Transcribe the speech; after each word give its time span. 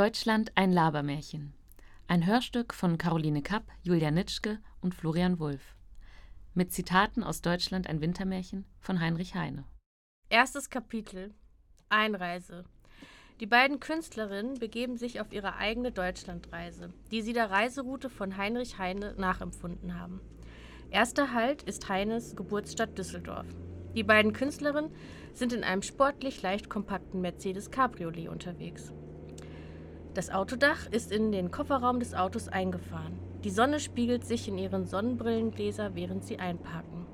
Deutschland 0.00 0.52
ein 0.54 0.72
Labermärchen. 0.72 1.52
Ein 2.08 2.24
Hörstück 2.24 2.72
von 2.72 2.96
Caroline 2.96 3.42
Kapp, 3.42 3.64
Julia 3.82 4.10
Nitschke 4.10 4.58
und 4.80 4.94
Florian 4.94 5.38
Wulff. 5.38 5.76
Mit 6.54 6.72
Zitaten 6.72 7.22
aus 7.22 7.42
Deutschland 7.42 7.86
ein 7.86 8.00
Wintermärchen 8.00 8.64
von 8.78 8.98
Heinrich 8.98 9.34
Heine. 9.34 9.64
Erstes 10.30 10.70
Kapitel 10.70 11.34
Einreise. 11.90 12.64
Die 13.40 13.46
beiden 13.46 13.78
Künstlerinnen 13.78 14.54
begeben 14.54 14.96
sich 14.96 15.20
auf 15.20 15.34
ihre 15.34 15.56
eigene 15.56 15.92
Deutschlandreise, 15.92 16.94
die 17.10 17.20
sie 17.20 17.34
der 17.34 17.50
Reiseroute 17.50 18.08
von 18.08 18.38
Heinrich 18.38 18.78
Heine 18.78 19.12
nachempfunden 19.18 20.00
haben. 20.00 20.22
Erster 20.88 21.34
Halt 21.34 21.62
ist 21.64 21.90
Heines 21.90 22.36
Geburtsstadt 22.36 22.96
Düsseldorf. 22.96 23.48
Die 23.94 24.04
beiden 24.04 24.32
Künstlerinnen 24.32 24.94
sind 25.34 25.52
in 25.52 25.62
einem 25.62 25.82
sportlich 25.82 26.40
leicht 26.40 26.70
kompakten 26.70 27.20
Mercedes 27.20 27.70
Cabriolet 27.70 28.28
unterwegs. 28.28 28.94
Das 30.14 30.30
Autodach 30.30 30.86
ist 30.90 31.12
in 31.12 31.30
den 31.30 31.52
Kofferraum 31.52 32.00
des 32.00 32.14
Autos 32.14 32.48
eingefahren. 32.48 33.18
Die 33.44 33.50
Sonne 33.50 33.78
spiegelt 33.78 34.26
sich 34.26 34.48
in 34.48 34.58
ihren 34.58 34.84
Sonnenbrillengläser, 34.84 35.94
während 35.94 36.24
sie 36.24 36.38
einparken. 36.38 37.06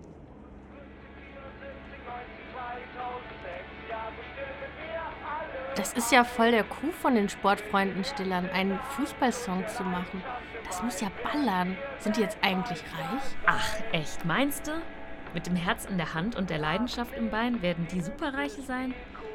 Das 5.77 5.93
ist 5.93 6.11
ja 6.11 6.25
voll 6.25 6.53
der 6.53 6.65
Coup 6.65 6.93
von 6.95 7.15
den 7.15 7.29
Sportfreunden 7.29 8.03
Stillern, 8.03 8.49
einen 8.49 8.79
Fußballsong 8.97 9.69
zu 9.69 9.85
machen. 9.85 10.23
Das 10.67 10.83
muss 10.83 11.03
ja 11.03 11.09
ballern. 11.23 11.77
Sind 11.99 12.17
die 12.17 12.23
jetzt 12.23 12.39
eigentlich 12.41 12.83
reich? 12.83 13.23
Ach, 13.45 13.75
echt, 13.93 14.25
meinst 14.25 14.67
du? 14.67 14.73
Mit 15.35 15.47
dem 15.47 15.55
Herz 15.55 15.85
in 15.85 15.99
der 15.99 16.15
Hand 16.15 16.35
und 16.35 16.49
der 16.49 16.59
Leidenschaft 16.59 17.15
im 17.15 17.31
Bein 17.31 17.61
werden 17.61 17.87
die 17.93 18.01
Superreiche 18.01 18.63
sein? 18.63 18.95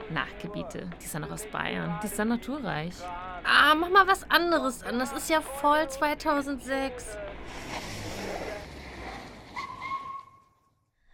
Nachgebiete, 0.09 0.89
die 0.99 1.05
ist 1.05 1.13
ja 1.13 1.19
noch 1.19 1.31
aus 1.31 1.45
Bayern. 1.45 1.99
Die 2.01 2.07
ist 2.07 2.17
dann 2.17 2.29
naturreich. 2.29 2.95
Ah, 3.43 3.75
mach 3.75 3.89
mal 3.89 4.07
was 4.07 4.29
anderes 4.29 4.83
an. 4.83 4.99
Das 4.99 5.13
ist 5.13 5.29
ja 5.29 5.41
voll 5.41 5.87
2006. 5.89 7.17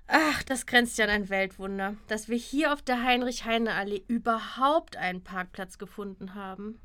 Ach, 0.07 0.43
das 0.43 0.65
grenzt 0.65 0.97
ja 0.97 1.05
an 1.05 1.11
ein 1.11 1.29
Weltwunder, 1.29 1.95
dass 2.07 2.29
wir 2.29 2.37
hier 2.37 2.71
auf 2.71 2.81
der 2.81 3.03
Heinrich-Heine-Allee 3.03 4.03
überhaupt 4.07 4.95
einen 4.95 5.21
Parkplatz 5.21 5.77
gefunden 5.77 6.33
haben. 6.33 6.79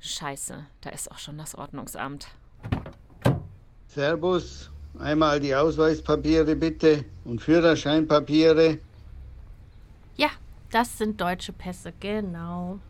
Scheiße, 0.00 0.66
da 0.80 0.90
ist 0.90 1.10
auch 1.12 1.18
schon 1.18 1.36
das 1.36 1.54
Ordnungsamt. 1.54 2.28
Servus, 3.86 4.70
einmal 4.98 5.38
die 5.38 5.54
Ausweispapiere 5.54 6.56
bitte 6.56 7.04
und 7.24 7.42
Führerscheinpapiere. 7.42 8.78
Ja, 10.16 10.28
das 10.70 10.96
sind 10.96 11.20
deutsche 11.20 11.52
Pässe, 11.52 11.92
genau. 12.00 12.80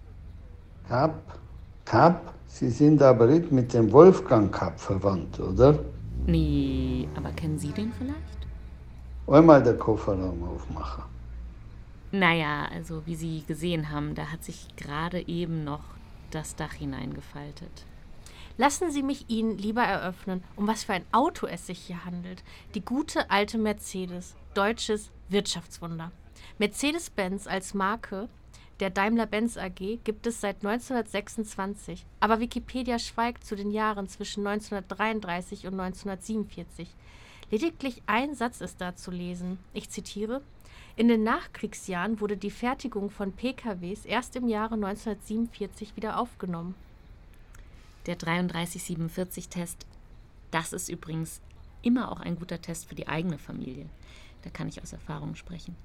Kapp, 0.88 1.40
Kapp, 1.84 2.34
Sie 2.46 2.70
sind 2.70 3.02
aber 3.02 3.26
nicht 3.26 3.50
mit 3.50 3.72
dem 3.72 3.90
Wolfgang 3.92 4.52
Kapp 4.52 4.78
verwandt, 4.78 5.40
oder? 5.40 5.78
Nee, 6.26 7.08
aber 7.16 7.30
kennen 7.30 7.58
Sie 7.58 7.72
den 7.72 7.92
vielleicht? 7.92 8.46
Einmal 9.26 9.62
der 9.62 9.76
Kofferraum 9.76 10.42
aufmachen. 10.44 11.04
Naja, 12.12 12.68
also 12.70 13.06
wie 13.06 13.14
Sie 13.14 13.42
gesehen 13.46 13.90
haben, 13.90 14.14
da 14.14 14.26
hat 14.30 14.44
sich 14.44 14.68
gerade 14.76 15.26
eben 15.26 15.64
noch 15.64 15.82
das 16.30 16.56
Dach 16.56 16.74
hineingefaltet. 16.74 17.86
Lassen 18.58 18.90
Sie 18.90 19.02
mich 19.02 19.30
Ihnen 19.30 19.56
lieber 19.56 19.82
eröffnen, 19.82 20.44
um 20.56 20.66
was 20.66 20.84
für 20.84 20.92
ein 20.92 21.06
Auto 21.10 21.46
es 21.46 21.66
sich 21.66 21.78
hier 21.78 22.04
handelt. 22.04 22.44
Die 22.74 22.84
gute 22.84 23.30
alte 23.30 23.56
Mercedes, 23.56 24.36
deutsches 24.52 25.10
Wirtschaftswunder. 25.30 26.12
Mercedes-Benz 26.58 27.46
als 27.46 27.72
Marke 27.72 28.28
der 28.82 28.90
Daimler-Benz 28.90 29.58
AG 29.58 30.00
gibt 30.02 30.26
es 30.26 30.40
seit 30.40 30.56
1926, 30.56 32.04
aber 32.18 32.40
Wikipedia 32.40 32.98
schweigt 32.98 33.44
zu 33.44 33.54
den 33.54 33.70
Jahren 33.70 34.08
zwischen 34.08 34.44
1933 34.44 35.68
und 35.68 35.78
1947. 35.78 36.88
Lediglich 37.52 38.02
ein 38.06 38.34
Satz 38.34 38.60
ist 38.60 38.80
da 38.80 38.96
zu 38.96 39.12
lesen. 39.12 39.60
Ich 39.72 39.88
zitiere: 39.88 40.42
In 40.96 41.06
den 41.06 41.22
Nachkriegsjahren 41.22 42.20
wurde 42.20 42.36
die 42.36 42.50
Fertigung 42.50 43.10
von 43.10 43.32
PKWs 43.32 44.04
erst 44.04 44.34
im 44.34 44.48
Jahre 44.48 44.74
1947 44.74 45.94
wieder 45.94 46.18
aufgenommen. 46.18 46.74
Der 48.06 48.18
3347-Test, 48.18 49.86
das 50.50 50.72
ist 50.72 50.88
übrigens 50.88 51.40
immer 51.82 52.10
auch 52.10 52.18
ein 52.18 52.36
guter 52.36 52.60
Test 52.60 52.86
für 52.88 52.96
die 52.96 53.06
eigene 53.06 53.38
Familie. 53.38 53.86
Da 54.42 54.50
kann 54.50 54.66
ich 54.66 54.82
aus 54.82 54.92
Erfahrung 54.92 55.36
sprechen. 55.36 55.76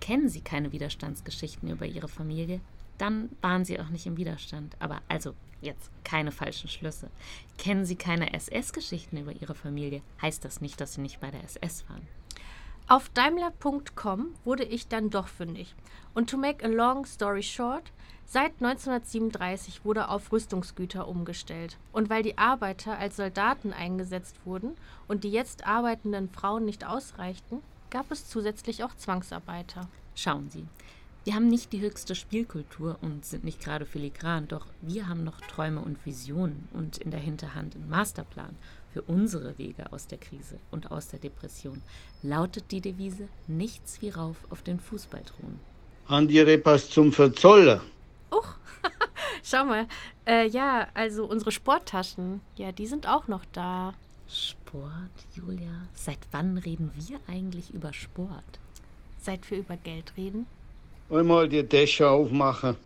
Kennen 0.00 0.28
Sie 0.28 0.40
keine 0.40 0.72
Widerstandsgeschichten 0.72 1.70
über 1.70 1.86
Ihre 1.86 2.08
Familie, 2.08 2.60
dann 2.98 3.30
waren 3.40 3.64
Sie 3.64 3.78
auch 3.80 3.88
nicht 3.88 4.06
im 4.06 4.16
Widerstand. 4.16 4.76
Aber 4.78 5.00
also 5.08 5.34
jetzt 5.60 5.90
keine 6.04 6.32
falschen 6.32 6.68
Schlüsse. 6.68 7.10
Kennen 7.58 7.84
Sie 7.84 7.96
keine 7.96 8.32
SS-Geschichten 8.32 9.16
über 9.18 9.32
Ihre 9.32 9.54
Familie, 9.54 10.02
heißt 10.22 10.44
das 10.44 10.60
nicht, 10.60 10.80
dass 10.80 10.94
Sie 10.94 11.00
nicht 11.00 11.20
bei 11.20 11.30
der 11.30 11.44
SS 11.44 11.88
waren. 11.88 12.06
Auf 12.88 13.08
Daimler.com 13.08 14.28
wurde 14.44 14.62
ich 14.62 14.86
dann 14.86 15.10
doch 15.10 15.26
fündig. 15.26 15.74
Und 16.14 16.30
to 16.30 16.36
make 16.36 16.64
a 16.64 16.68
long 16.68 17.04
story 17.04 17.42
short, 17.42 17.90
seit 18.26 18.52
1937 18.62 19.84
wurde 19.84 20.08
auf 20.08 20.30
Rüstungsgüter 20.30 21.08
umgestellt. 21.08 21.78
Und 21.90 22.10
weil 22.10 22.22
die 22.22 22.38
Arbeiter 22.38 22.96
als 22.96 23.16
Soldaten 23.16 23.72
eingesetzt 23.72 24.36
wurden 24.44 24.76
und 25.08 25.24
die 25.24 25.32
jetzt 25.32 25.66
arbeitenden 25.66 26.30
Frauen 26.30 26.64
nicht 26.64 26.86
ausreichten, 26.86 27.60
gab 27.90 28.10
es 28.10 28.28
zusätzlich 28.28 28.84
auch 28.84 28.94
Zwangsarbeiter. 28.96 29.88
Schauen 30.14 30.50
Sie, 30.50 30.66
wir 31.24 31.34
haben 31.34 31.48
nicht 31.48 31.72
die 31.72 31.80
höchste 31.80 32.14
Spielkultur 32.14 32.98
und 33.00 33.24
sind 33.24 33.42
nicht 33.42 33.60
gerade 33.60 33.84
filigran, 33.84 34.46
doch 34.46 34.64
wir 34.80 35.08
haben 35.08 35.24
noch 35.24 35.40
Träume 35.40 35.80
und 35.80 36.06
Visionen 36.06 36.68
und 36.72 36.98
in 36.98 37.10
der 37.10 37.18
Hinterhand 37.18 37.74
einen 37.74 37.88
Masterplan 37.88 38.54
für 38.92 39.02
unsere 39.02 39.58
Wege 39.58 39.92
aus 39.92 40.06
der 40.06 40.18
Krise 40.18 40.58
und 40.70 40.90
aus 40.92 41.08
der 41.08 41.18
Depression. 41.18 41.82
Lautet 42.22 42.70
die 42.70 42.80
Devise 42.80 43.28
nichts 43.48 44.00
wie 44.00 44.10
rauf 44.10 44.36
auf 44.50 44.62
den 44.62 44.78
Fußballthron. 44.78 45.58
Haben 46.06 46.28
die 46.28 46.38
Repas 46.38 46.88
zum 46.88 47.12
Verzoller? 47.12 47.80
Uch, 48.30 48.54
schau 49.42 49.64
mal. 49.64 49.88
Äh, 50.26 50.46
ja, 50.48 50.86
also 50.94 51.24
unsere 51.26 51.50
Sporttaschen, 51.50 52.40
ja, 52.54 52.70
die 52.70 52.86
sind 52.86 53.08
auch 53.08 53.26
noch 53.26 53.44
da. 53.52 53.94
Sport, 54.28 55.10
Julia? 55.34 55.86
Seit 55.94 56.18
wann 56.32 56.58
reden 56.58 56.90
wir 56.94 57.20
eigentlich 57.28 57.72
über 57.72 57.92
Sport? 57.92 58.58
Seit 59.22 59.50
wir 59.50 59.58
über 59.58 59.76
Geld 59.76 60.12
reden? 60.16 60.46
Einmal 61.10 61.48
die 61.48 61.62
Dächer 61.62 62.10
aufmachen. 62.10 62.76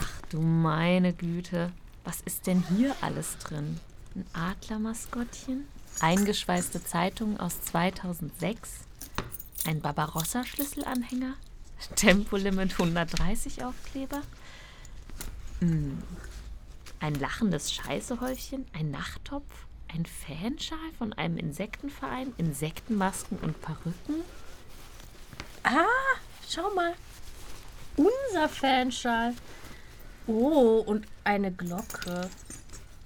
Ach 0.00 0.22
du 0.30 0.40
meine 0.40 1.12
Güte, 1.12 1.72
was 2.04 2.20
ist 2.20 2.46
denn 2.46 2.64
hier 2.76 2.94
alles 3.00 3.36
drin? 3.38 3.78
Ein 4.14 4.26
Adlermaskottchen? 4.32 5.66
Eingeschweißte 6.00 6.82
Zeitung 6.82 7.38
aus 7.38 7.60
2006? 7.62 8.80
Ein 9.66 9.80
Barbarossa-Schlüsselanhänger? 9.80 11.34
Tempolimit 11.96 12.72
130 12.72 13.64
Aufkleber? 13.64 14.22
Hm. 15.60 16.02
Ein 17.00 17.14
lachendes 17.14 17.72
Scheißehäufchen? 17.72 18.66
Ein 18.74 18.90
Nachttopf? 18.90 19.66
Ein 19.88 20.04
Fanschal 20.04 20.78
von 20.98 21.14
einem 21.14 21.38
Insektenverein? 21.38 22.34
Insektenmasken 22.36 23.38
und 23.38 23.60
Perücken? 23.62 24.22
Ah, 25.62 25.86
schau 26.46 26.72
mal. 26.74 26.92
Unser 27.96 28.48
Fanschal. 28.50 29.34
Oh, 30.26 30.82
und 30.86 31.06
eine 31.24 31.50
Glocke. 31.50 32.28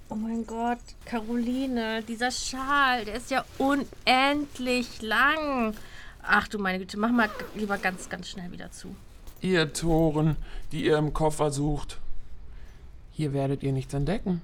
Oh 0.09 0.15
mein 0.15 0.45
Gott, 0.45 0.79
Caroline, 1.05 2.03
dieser 2.03 2.29
Schal, 2.31 3.05
der 3.05 3.15
ist 3.15 3.31
ja 3.31 3.43
unendlich 3.57 5.01
lang. 5.01 5.73
Ach 6.21 6.47
du 6.49 6.59
meine 6.59 6.79
Güte, 6.79 6.99
mach 6.99 7.11
mal 7.11 7.29
lieber 7.55 7.77
ganz, 7.77 8.09
ganz 8.09 8.27
schnell 8.27 8.51
wieder 8.51 8.71
zu. 8.71 8.95
Ihr 9.41 9.71
Toren, 9.73 10.35
die 10.71 10.85
ihr 10.85 10.97
im 10.97 11.13
Koffer 11.13 11.49
sucht. 11.49 11.99
Hier 13.17 13.31
werdet 13.31 13.63
ihr 13.63 13.71
nichts 13.71 13.93
entdecken. 13.93 14.41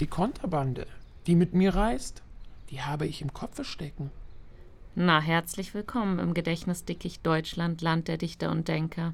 Die 0.00 0.06
Konterbande, 0.06 0.86
die 1.26 1.34
mit 1.34 1.52
mir 1.52 1.74
reist, 1.74 2.22
die 2.70 2.80
habe 2.80 3.06
ich 3.06 3.20
im 3.20 3.34
Kopfe 3.34 3.62
stecken. 3.62 4.10
Na, 4.94 5.20
herzlich 5.20 5.74
willkommen 5.74 6.18
im 6.18 6.32
Gedächtnisdickicht 6.32 7.26
Deutschland, 7.26 7.82
Land 7.82 8.08
der 8.08 8.16
Dichter 8.16 8.50
und 8.50 8.68
Denker. 8.68 9.12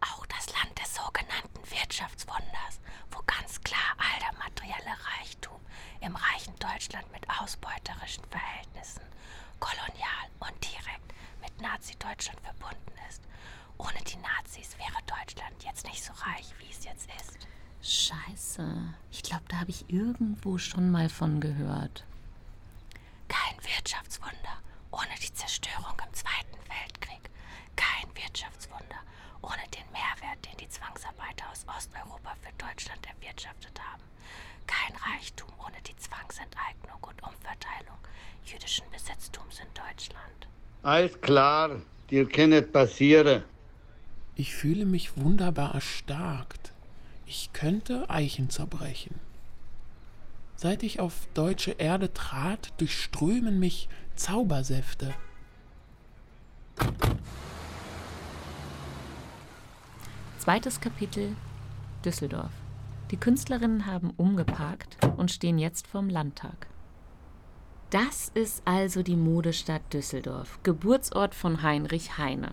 Auch 0.00 0.24
das 0.24 0.46
Land 0.54 0.80
des 0.80 0.94
sogenannten 0.94 1.60
Wirtschaftswunders, 1.70 2.80
wo 3.10 3.18
ganz 3.26 3.60
klar 3.60 3.92
all 3.98 4.18
der 4.18 4.38
materielle 4.38 4.96
Reichtum 5.20 5.60
im 6.00 6.16
reichen 6.16 6.54
Deutschland 6.58 7.04
mit 7.12 7.28
ausbeuterischen 7.38 8.24
Verhältnissen, 8.30 9.02
kolonial 9.60 10.26
und 10.40 10.56
direkt 10.64 11.12
mit 11.42 11.60
Nazi-Deutschland 11.60 12.40
verbunden 12.40 12.96
ist. 13.10 13.20
Ohne 13.76 14.00
die 14.08 14.16
Nazis 14.24 14.74
wäre 14.78 15.04
Deutschland 15.04 15.62
jetzt 15.62 15.84
nicht 15.84 16.02
so 16.02 16.14
reich, 16.14 16.54
wie 16.60 16.72
es 16.72 16.86
jetzt 16.86 17.10
ist. 17.20 17.46
Scheiße. 17.82 18.94
Ich 19.10 19.22
glaube, 19.22 19.44
da 19.48 19.60
habe 19.60 19.70
ich 19.70 19.84
irgendwo 19.88 20.58
schon 20.58 20.90
mal 20.90 21.08
von 21.08 21.40
gehört. 21.40 22.04
Kein 23.28 23.56
Wirtschaftswunder 23.62 24.58
ohne 24.90 25.14
die 25.22 25.32
Zerstörung 25.32 25.94
im 26.06 26.14
Zweiten 26.14 26.58
Weltkrieg. 26.68 27.30
Kein 27.76 28.08
Wirtschaftswunder 28.14 29.00
ohne 29.42 29.62
den 29.74 29.86
Mehrwert, 29.92 30.44
den 30.44 30.56
die 30.60 30.68
Zwangsarbeiter 30.68 31.44
aus 31.50 31.64
Osteuropa 31.68 32.34
für 32.40 32.52
Deutschland 32.58 33.06
erwirtschaftet 33.06 33.78
haben. 33.80 34.02
Kein 34.66 34.96
Reichtum 34.96 35.48
ohne 35.64 35.80
die 35.86 35.96
Zwangsenteignung 35.96 36.98
und 37.02 37.22
Umverteilung 37.22 37.98
jüdischen 38.44 38.84
Besitztums 38.90 39.60
in 39.60 39.72
Deutschland. 39.74 40.48
Alles 40.82 41.20
klar, 41.20 41.80
dir 42.10 42.28
kann 42.28 42.50
nicht 42.50 42.72
passieren. 42.72 43.44
Ich 44.34 44.54
fühle 44.54 44.86
mich 44.86 45.16
wunderbar 45.16 45.74
erstarkt. 45.74 46.72
Ich 47.30 47.52
könnte 47.52 48.08
Eichen 48.08 48.48
zerbrechen. 48.48 49.14
Seit 50.56 50.82
ich 50.82 50.98
auf 50.98 51.28
deutsche 51.34 51.72
Erde 51.72 52.14
trat, 52.14 52.72
durchströmen 52.78 53.60
mich 53.60 53.90
Zaubersäfte. 54.16 55.12
Zweites 60.38 60.80
Kapitel 60.80 61.36
Düsseldorf. 62.02 62.50
Die 63.10 63.18
Künstlerinnen 63.18 63.84
haben 63.84 64.14
umgeparkt 64.16 64.96
und 65.18 65.30
stehen 65.30 65.58
jetzt 65.58 65.86
vorm 65.86 66.08
Landtag. 66.08 66.66
Das 67.90 68.30
ist 68.32 68.62
also 68.64 69.02
die 69.02 69.16
Modestadt 69.16 69.82
Düsseldorf, 69.92 70.60
Geburtsort 70.62 71.34
von 71.34 71.62
Heinrich 71.62 72.16
Heine. 72.16 72.52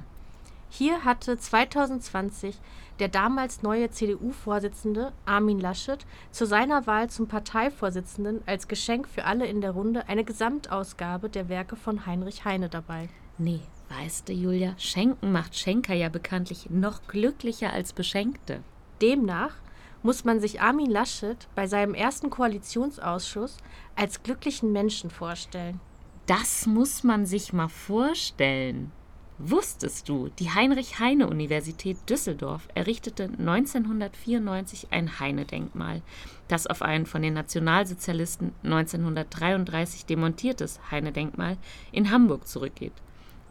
Hier 0.69 1.05
hatte 1.05 1.37
2020 1.37 2.59
der 2.99 3.07
damals 3.09 3.61
neue 3.61 3.89
CDU-Vorsitzende 3.89 5.11
Armin 5.25 5.59
Laschet 5.59 6.05
zu 6.31 6.45
seiner 6.45 6.87
Wahl 6.87 7.09
zum 7.09 7.27
Parteivorsitzenden 7.27 8.41
als 8.45 8.67
Geschenk 8.67 9.07
für 9.07 9.25
alle 9.25 9.45
in 9.47 9.61
der 9.61 9.71
Runde 9.71 10.07
eine 10.07 10.23
Gesamtausgabe 10.23 11.29
der 11.29 11.49
Werke 11.49 11.75
von 11.75 12.05
Heinrich 12.05 12.45
Heine 12.45 12.69
dabei. 12.69 13.09
Nee, 13.37 13.61
weißt 13.89 14.29
du, 14.29 14.33
Julia, 14.33 14.75
Schenken 14.77 15.31
macht 15.31 15.57
Schenker 15.57 15.93
ja 15.93 16.09
bekanntlich 16.09 16.69
noch 16.69 17.05
glücklicher 17.07 17.73
als 17.73 17.91
Beschenkte. 17.91 18.63
Demnach 19.01 19.55
muss 20.03 20.23
man 20.23 20.39
sich 20.39 20.61
Armin 20.61 20.89
Laschet 20.89 21.47
bei 21.55 21.67
seinem 21.67 21.95
ersten 21.95 22.29
Koalitionsausschuss 22.29 23.57
als 23.95 24.23
glücklichen 24.23 24.71
Menschen 24.71 25.09
vorstellen. 25.09 25.81
Das 26.27 26.65
muss 26.65 27.03
man 27.03 27.25
sich 27.25 27.53
mal 27.53 27.67
vorstellen. 27.69 28.91
Wusstest 29.37 30.07
du, 30.07 30.29
die 30.39 30.49
Heinrich-Heine-Universität 30.49 31.97
Düsseldorf 32.09 32.69
errichtete 32.73 33.25
1994 33.25 34.87
ein 34.91 35.19
Heine-Denkmal, 35.19 36.01
das 36.47 36.67
auf 36.67 36.81
ein 36.81 37.05
von 37.05 37.21
den 37.21 37.33
Nationalsozialisten 37.33 38.53
1933 38.63 40.05
demontiertes 40.05 40.79
Heine-Denkmal 40.89 41.57
in 41.91 42.11
Hamburg 42.11 42.47
zurückgeht. 42.47 42.93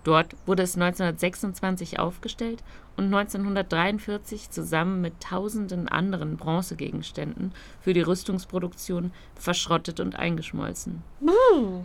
Dort 0.05 0.37
wurde 0.47 0.63
es 0.63 0.75
1926 0.75 1.99
aufgestellt 1.99 2.63
und 2.97 3.07
1943 3.07 4.51
zusammen 4.51 5.01
mit 5.01 5.21
tausenden 5.21 5.89
anderen 5.89 6.37
Bronzegegenständen 6.37 7.53
für 7.81 7.95
die 7.95 8.03
Rüstungsproduktion 8.03 9.13
verschrottet 9.35 10.01
und 10.01 10.17
eingeschmolzen. 10.17 11.03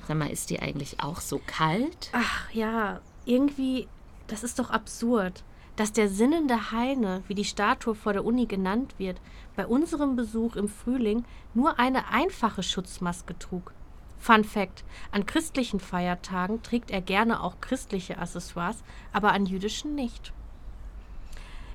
Sag 0.08 0.18
mal, 0.18 0.30
ist 0.30 0.50
die 0.50 0.62
eigentlich 0.62 1.02
auch 1.02 1.22
so 1.22 1.40
kalt? 1.46 2.10
Ach 2.12 2.52
ja, 2.52 3.00
irgendwie, 3.30 3.88
das 4.28 4.44
ist 4.44 4.60
doch 4.60 4.72
absurd, 4.72 5.44
dass 5.76 5.94
der 5.94 6.10
sinnende 6.10 6.72
Heine, 6.72 7.24
wie 7.28 7.36
die 7.36 7.46
Statue 7.46 7.96
vor 7.96 8.12
der 8.12 8.26
Uni 8.26 8.48
genannt 8.48 8.96
wird, 8.98 9.22
bei 9.56 9.66
unserem 9.66 10.16
Besuch 10.16 10.56
im 10.56 10.68
Frühling 10.68 11.24
nur 11.54 11.80
eine 11.80 12.10
einfache 12.10 12.64
Schutzmaske 12.64 13.38
trug. 13.40 13.72
Fun 14.18 14.44
Fact: 14.44 14.84
An 15.12 15.26
christlichen 15.26 15.80
Feiertagen 15.80 16.62
trägt 16.64 16.92
er 16.92 17.00
gerne 17.00 17.42
auch 17.42 17.62
christliche 17.62 18.18
Accessoires, 18.18 18.84
aber 19.14 19.32
an 19.32 19.46
jüdischen 19.46 19.96
nicht. 19.96 20.34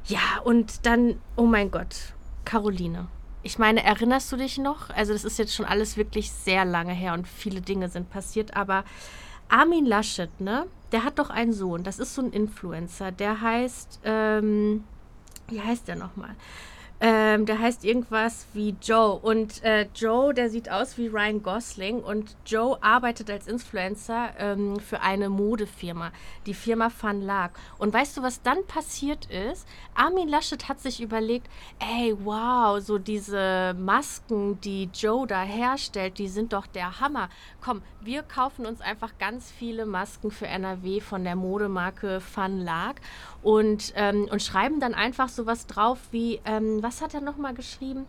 Ja, 0.07 0.41
und 0.45 0.85
dann, 0.85 1.19
oh 1.37 1.47
mein 1.47 1.71
Gott, 1.71 2.13
Caroline. 2.45 3.07
Ich 3.43 3.59
meine, 3.59 3.83
erinnerst 3.83 4.31
du 4.31 4.37
dich 4.37 4.59
noch? 4.59 4.91
Also, 4.91 5.15
das 5.15 5.25
ist 5.25 5.39
jetzt 5.39 5.55
schon 5.55 5.65
alles 5.65 5.97
wirklich 5.97 6.31
sehr 6.31 6.67
lange 6.67 6.93
her 6.93 7.15
und 7.15 7.27
viele 7.27 7.63
Dinge 7.63 7.89
sind 7.89 8.11
passiert, 8.11 8.55
aber 8.55 8.85
Armin 9.49 9.87
Laschet, 9.87 10.29
ne? 10.41 10.67
Der 10.95 11.03
hat 11.03 11.19
doch 11.19 11.29
einen 11.29 11.53
Sohn, 11.53 11.83
das 11.83 11.99
ist 11.99 12.15
so 12.15 12.23
ein 12.23 12.31
Influencer, 12.31 13.11
der 13.11 13.41
heißt, 13.41 13.99
ähm, 14.05 14.85
wie 15.49 15.61
heißt 15.61 15.89
der 15.89 15.97
nochmal? 15.97 16.37
Ähm, 17.01 17.45
der 17.45 17.59
heißt 17.59 17.85
irgendwas 17.85 18.47
wie 18.55 18.77
Joe. 18.81 19.19
Und 19.19 19.63
äh, 19.65 19.87
Joe, 19.95 20.33
der 20.33 20.49
sieht 20.49 20.71
aus 20.71 20.97
wie 20.97 21.09
Ryan 21.09 21.43
Gosling. 21.43 22.01
Und 22.01 22.37
Joe 22.47 22.79
arbeitet 22.83 23.31
als 23.31 23.47
Influencer 23.47 24.31
ähm, 24.39 24.79
für 24.79 25.01
eine 25.01 25.29
Modefirma, 25.29 26.13
die 26.47 26.55
Firma 26.55 26.91
Fun 26.91 27.21
Lag. 27.21 27.51
Und 27.79 27.93
weißt 27.93 28.17
du, 28.17 28.23
was 28.23 28.43
dann 28.43 28.65
passiert 28.67 29.27
ist? 29.27 29.67
Armin 29.95 30.29
Laschet 30.29 30.69
hat 30.69 30.81
sich 30.81 31.03
überlegt, 31.03 31.49
ey, 31.81 32.17
wow, 32.23 32.81
so 32.81 32.99
diese 32.99 33.75
Masken, 33.79 34.61
die 34.61 34.89
Joe 34.95 35.27
da 35.27 35.43
herstellt, 35.43 36.19
die 36.19 36.29
sind 36.29 36.53
doch 36.53 36.67
der 36.67 37.01
Hammer. 37.01 37.29
Komm, 37.61 37.83
wir 38.01 38.23
kaufen 38.23 38.67
uns 38.67 38.81
einfach 38.81 39.19
ganz 39.19 39.51
viele 39.51 39.85
Masken 39.85 40.31
für 40.31 40.47
NRW 40.47 41.01
von 41.01 41.25
der 41.25 41.37
Modemarke 41.37 42.21
Fun 42.21 42.61
Lag 42.61 42.95
und, 43.45 43.93
ähm, 43.95 44.27
und 44.31 44.43
schreiben 44.43 44.81
dann 44.81 44.95
einfach 44.95 45.29
sowas 45.29 45.67
drauf 45.67 45.99
wie, 46.11 46.41
ähm, 46.47 46.83
was 46.83 47.03
hat 47.03 47.13
er 47.15 47.21
nochmal 47.21 47.55
geschrieben? 47.55 48.07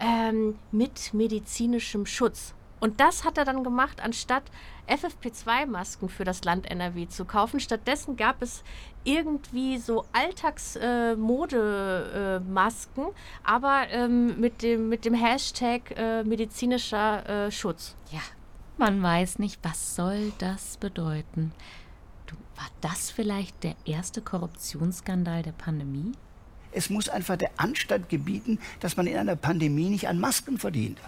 Ähm, 0.00 0.58
mit 0.72 1.14
medizinischem 1.14 2.06
Schutz. 2.06 2.54
Und 2.80 3.00
das 3.00 3.24
hat 3.24 3.38
er 3.38 3.44
dann 3.44 3.62
gemacht, 3.64 4.00
anstatt 4.02 4.44
FFP2-Masken 4.88 6.08
für 6.08 6.24
das 6.24 6.42
Land 6.44 6.70
NRW 6.70 7.08
zu 7.08 7.24
kaufen. 7.24 7.58
Stattdessen 7.60 8.16
gab 8.16 8.42
es 8.42 8.62
irgendwie 9.04 9.78
so 9.78 10.04
Alltagsmodemasken, 10.12 13.04
äh, 13.04 13.08
äh, 13.08 13.12
aber 13.44 13.86
ähm, 13.90 14.40
mit, 14.40 14.62
dem, 14.62 14.88
mit 14.88 15.04
dem 15.04 15.14
Hashtag 15.14 15.96
äh, 15.96 16.24
medizinischer 16.24 17.46
äh, 17.46 17.50
Schutz. 17.50 17.96
Ja, 18.10 18.20
man 18.76 19.02
weiß 19.02 19.40
nicht, 19.40 19.58
was 19.62 19.96
soll 19.96 20.32
das 20.38 20.76
bedeuten. 20.76 21.52
Du, 22.28 22.36
war 22.56 22.68
das 22.82 23.10
vielleicht 23.10 23.64
der 23.64 23.74
erste 23.86 24.20
Korruptionsskandal 24.20 25.42
der 25.42 25.52
Pandemie? 25.52 26.12
Es 26.70 26.90
muss 26.90 27.08
einfach 27.08 27.36
der 27.36 27.50
Anstand 27.56 28.08
gebieten, 28.10 28.58
dass 28.80 28.96
man 28.96 29.06
in 29.06 29.16
einer 29.16 29.34
Pandemie 29.34 29.88
nicht 29.88 30.08
an 30.08 30.20
Masken 30.20 30.58
verdient. 30.58 30.98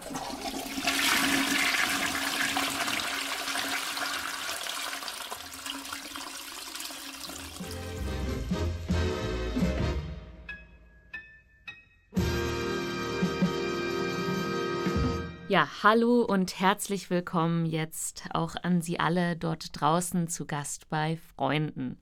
Ja, 15.51 15.83
hallo 15.83 16.23
und 16.23 16.61
herzlich 16.61 17.11
willkommen 17.11 17.67
jetzt 17.67 18.23
auch 18.33 18.55
an 18.63 18.83
Sie 18.83 19.01
alle 19.01 19.35
dort 19.35 19.81
draußen 19.81 20.29
zu 20.29 20.47
Gast 20.47 20.89
bei 20.91 21.17
Freunden. 21.17 22.01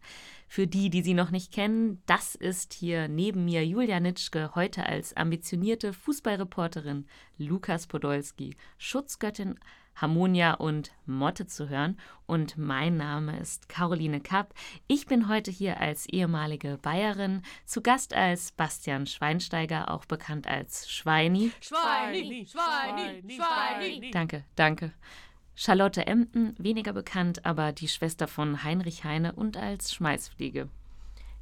Für 0.48 0.66
die, 0.66 0.90
die 0.90 1.00
sie 1.00 1.14
noch 1.14 1.30
nicht 1.30 1.50
kennen, 1.50 2.02
das 2.04 2.34
ist 2.34 2.74
hier 2.74 3.08
neben 3.08 3.46
mir 3.46 3.64
Julia 3.64 4.00
Nitschke, 4.00 4.50
heute 4.54 4.84
als 4.84 5.16
ambitionierte 5.16 5.94
Fußballreporterin, 5.94 7.06
Lukas 7.38 7.86
Podolski, 7.86 8.54
Schutzgöttin 8.76 9.58
Harmonia 10.00 10.54
und 10.54 10.92
Motte 11.06 11.46
zu 11.46 11.68
hören. 11.68 11.98
Und 12.26 12.56
mein 12.56 12.96
Name 12.96 13.38
ist 13.38 13.68
Caroline 13.68 14.20
Kapp. 14.20 14.54
Ich 14.86 15.06
bin 15.06 15.28
heute 15.28 15.50
hier 15.50 15.80
als 15.80 16.06
ehemalige 16.06 16.78
Bayerin, 16.80 17.42
zu 17.64 17.82
Gast 17.82 18.14
als 18.14 18.52
Bastian 18.52 19.06
Schweinsteiger, 19.06 19.90
auch 19.90 20.04
bekannt 20.04 20.46
als 20.46 20.90
Schweini. 20.90 21.52
Schweini, 21.60 22.46
Schweini, 22.46 23.22
Schweini. 23.30 24.10
Danke, 24.10 24.44
danke. 24.56 24.92
Charlotte 25.54 26.06
Emden, 26.06 26.54
weniger 26.58 26.92
bekannt, 26.92 27.44
aber 27.44 27.72
die 27.72 27.88
Schwester 27.88 28.28
von 28.28 28.62
Heinrich 28.62 29.04
Heine 29.04 29.32
und 29.32 29.56
als 29.56 29.92
Schmeißfliege. 29.92 30.68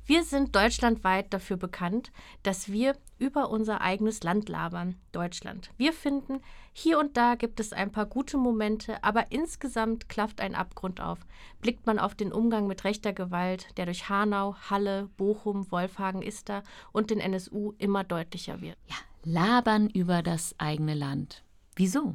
Wir 0.09 0.23
sind 0.23 0.55
deutschlandweit 0.55 1.35
dafür 1.35 1.57
bekannt, 1.57 2.13
dass 2.45 2.71
wir 2.71 2.95
über 3.19 3.51
unser 3.51 3.81
eigenes 3.81 4.23
Land 4.23 4.49
labern, 4.49 4.95
Deutschland. 5.11 5.73
Wir 5.79 5.93
finden, 5.93 6.43
hier 6.73 7.01
und 7.01 7.17
da 7.17 7.35
gibt 7.35 7.59
es 7.59 7.73
ein 7.73 7.91
paar 7.91 8.07
gute 8.07 8.37
Momente, 8.37 9.03
aber 9.03 9.33
insgesamt 9.33 10.09
klafft 10.09 10.41
ein 10.41 10.55
Abgrund 10.55 11.01
auf. 11.01 11.19
Blickt 11.61 11.87
man 11.87 11.99
auf 11.99 12.15
den 12.15 12.33
Umgang 12.33 12.69
mit 12.69 12.85
rechter 12.85 13.13
Gewalt, 13.13 13.67
der 13.79 13.87
durch 13.87 14.09
Hanau, 14.09 14.55
Halle, 14.71 15.11
Bochum, 15.17 15.69
Wolfhagen, 15.73 16.23
Ister 16.23 16.63
und 16.93 17.11
den 17.11 17.19
NSU 17.19 17.73
immer 17.79 18.05
deutlicher 18.05 18.61
wird. 18.61 18.79
Ja, 18.87 18.97
labern 19.25 19.91
über 19.91 20.23
das 20.23 20.55
eigene 20.59 20.95
Land. 20.95 21.43
Wieso? 21.75 22.15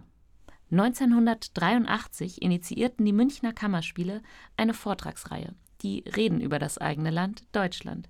1983 0.72 2.42
initiierten 2.42 3.06
die 3.06 3.12
Münchner 3.12 3.52
Kammerspiele 3.52 4.22
eine 4.56 4.74
Vortragsreihe 4.74 5.54
die 5.84 6.04
reden 6.16 6.42
über 6.42 6.60
das 6.60 6.78
eigene 6.78 7.10
Land, 7.10 7.44
Deutschland. 7.52 8.10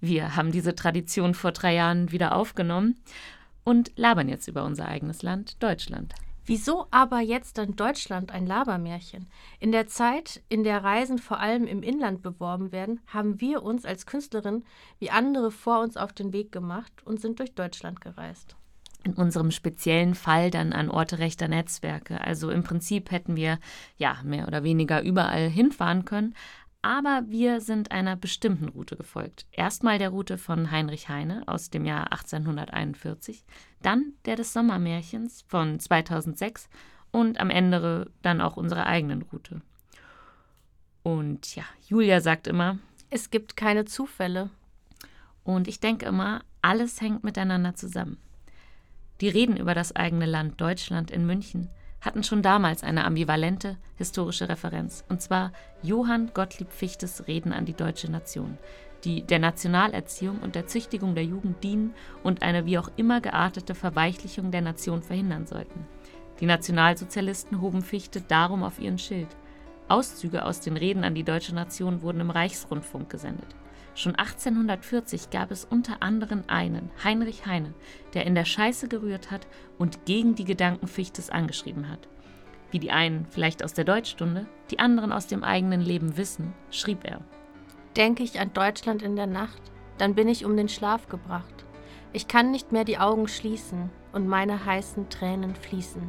Wir 0.00 0.36
haben 0.36 0.50
diese 0.52 0.74
Tradition 0.74 1.34
vor 1.34 1.52
drei 1.52 1.74
Jahren 1.74 2.10
wieder 2.10 2.34
aufgenommen 2.34 2.96
und 3.64 3.92
labern 3.96 4.28
jetzt 4.28 4.48
über 4.48 4.64
unser 4.64 4.88
eigenes 4.88 5.22
Land, 5.22 5.62
Deutschland. 5.62 6.14
Wieso 6.46 6.86
aber 6.90 7.20
jetzt 7.20 7.58
dann 7.58 7.76
Deutschland 7.76 8.32
ein 8.32 8.46
Labermärchen? 8.46 9.28
In 9.60 9.72
der 9.72 9.86
Zeit, 9.86 10.42
in 10.48 10.64
der 10.64 10.82
Reisen 10.82 11.18
vor 11.18 11.38
allem 11.38 11.66
im 11.66 11.82
Inland 11.82 12.22
beworben 12.22 12.72
werden, 12.72 13.00
haben 13.06 13.40
wir 13.40 13.62
uns 13.62 13.84
als 13.84 14.06
Künstlerin 14.06 14.64
wie 14.98 15.10
andere 15.10 15.50
vor 15.50 15.80
uns 15.80 15.96
auf 15.96 16.12
den 16.12 16.32
Weg 16.32 16.50
gemacht 16.50 16.92
und 17.04 17.20
sind 17.20 17.38
durch 17.38 17.54
Deutschland 17.54 18.00
gereist. 18.00 18.56
In 19.04 19.14
unserem 19.14 19.50
speziellen 19.50 20.14
Fall 20.14 20.50
dann 20.50 20.72
an 20.72 20.90
Orte 20.90 21.18
rechter 21.18 21.48
Netzwerke. 21.48 22.20
Also 22.20 22.50
im 22.50 22.64
Prinzip 22.64 23.10
hätten 23.10 23.36
wir 23.36 23.58
ja 23.96 24.18
mehr 24.24 24.46
oder 24.46 24.64
weniger 24.64 25.02
überall 25.02 25.48
hinfahren 25.48 26.04
können, 26.04 26.34
aber 26.82 27.24
wir 27.26 27.60
sind 27.60 27.92
einer 27.92 28.16
bestimmten 28.16 28.68
Route 28.68 28.96
gefolgt. 28.96 29.46
Erstmal 29.52 29.98
der 29.98 30.10
Route 30.10 30.38
von 30.38 30.70
Heinrich 30.70 31.08
Heine 31.08 31.42
aus 31.46 31.70
dem 31.70 31.84
Jahr 31.84 32.12
1841, 32.12 33.44
dann 33.82 34.14
der 34.24 34.36
des 34.36 34.52
Sommermärchens 34.52 35.44
von 35.48 35.78
2006 35.78 36.68
und 37.10 37.40
am 37.40 37.50
Ende 37.50 38.10
dann 38.22 38.40
auch 38.40 38.56
unsere 38.56 38.86
eigenen 38.86 39.22
Route. 39.22 39.60
Und 41.02 41.54
ja, 41.54 41.64
Julia 41.86 42.20
sagt 42.20 42.46
immer, 42.46 42.78
es 43.10 43.30
gibt 43.30 43.56
keine 43.56 43.84
Zufälle. 43.84 44.50
Und 45.44 45.68
ich 45.68 45.80
denke 45.80 46.06
immer, 46.06 46.42
alles 46.62 47.00
hängt 47.00 47.24
miteinander 47.24 47.74
zusammen. 47.74 48.18
Die 49.20 49.28
Reden 49.28 49.56
über 49.56 49.74
das 49.74 49.94
eigene 49.94 50.26
Land 50.26 50.60
Deutschland 50.60 51.10
in 51.10 51.26
München 51.26 51.68
hatten 52.00 52.22
schon 52.22 52.42
damals 52.42 52.82
eine 52.82 53.04
ambivalente 53.04 53.76
historische 53.96 54.48
Referenz, 54.48 55.04
und 55.08 55.20
zwar 55.20 55.52
Johann 55.82 56.30
Gottlieb 56.32 56.72
Fichtes 56.72 57.26
Reden 57.26 57.52
an 57.52 57.66
die 57.66 57.74
deutsche 57.74 58.10
Nation, 58.10 58.58
die 59.04 59.22
der 59.22 59.38
Nationalerziehung 59.38 60.38
und 60.38 60.54
der 60.54 60.66
Züchtigung 60.66 61.14
der 61.14 61.24
Jugend 61.24 61.62
dienen 61.62 61.94
und 62.22 62.42
eine 62.42 62.66
wie 62.66 62.78
auch 62.78 62.90
immer 62.96 63.20
geartete 63.20 63.74
Verweichlichung 63.74 64.50
der 64.50 64.62
Nation 64.62 65.02
verhindern 65.02 65.46
sollten. 65.46 65.86
Die 66.40 66.46
Nationalsozialisten 66.46 67.60
hoben 67.60 67.82
Fichte 67.82 68.22
darum 68.22 68.62
auf 68.62 68.78
ihren 68.78 68.98
Schild. 68.98 69.28
Auszüge 69.88 70.44
aus 70.44 70.60
den 70.60 70.76
Reden 70.76 71.04
an 71.04 71.14
die 71.14 71.24
deutsche 71.24 71.54
Nation 71.54 72.00
wurden 72.00 72.20
im 72.20 72.30
Reichsrundfunk 72.30 73.10
gesendet. 73.10 73.54
Schon 74.00 74.14
1840 74.14 75.28
gab 75.28 75.50
es 75.50 75.66
unter 75.66 76.02
anderem 76.02 76.44
einen, 76.46 76.90
Heinrich 77.04 77.44
Heine, 77.44 77.74
der 78.14 78.24
in 78.24 78.34
der 78.34 78.46
Scheiße 78.46 78.88
gerührt 78.88 79.30
hat 79.30 79.46
und 79.76 80.06
gegen 80.06 80.34
die 80.34 80.46
Gedanken 80.46 80.86
Fichtes 80.86 81.28
angeschrieben 81.28 81.90
hat. 81.90 82.08
Wie 82.70 82.78
die 82.78 82.92
einen 82.92 83.26
vielleicht 83.26 83.62
aus 83.62 83.74
der 83.74 83.84
Deutschstunde, 83.84 84.46
die 84.70 84.78
anderen 84.78 85.12
aus 85.12 85.26
dem 85.26 85.44
eigenen 85.44 85.82
Leben 85.82 86.16
wissen, 86.16 86.54
schrieb 86.70 87.04
er. 87.04 87.20
Denke 87.94 88.22
ich 88.22 88.40
an 88.40 88.54
Deutschland 88.54 89.02
in 89.02 89.16
der 89.16 89.26
Nacht, 89.26 89.60
dann 89.98 90.14
bin 90.14 90.28
ich 90.28 90.46
um 90.46 90.56
den 90.56 90.70
Schlaf 90.70 91.10
gebracht. 91.10 91.66
Ich 92.14 92.26
kann 92.26 92.52
nicht 92.52 92.72
mehr 92.72 92.84
die 92.84 92.96
Augen 92.96 93.28
schließen 93.28 93.90
und 94.12 94.26
meine 94.26 94.64
heißen 94.64 95.10
Tränen 95.10 95.54
fließen. 95.54 96.08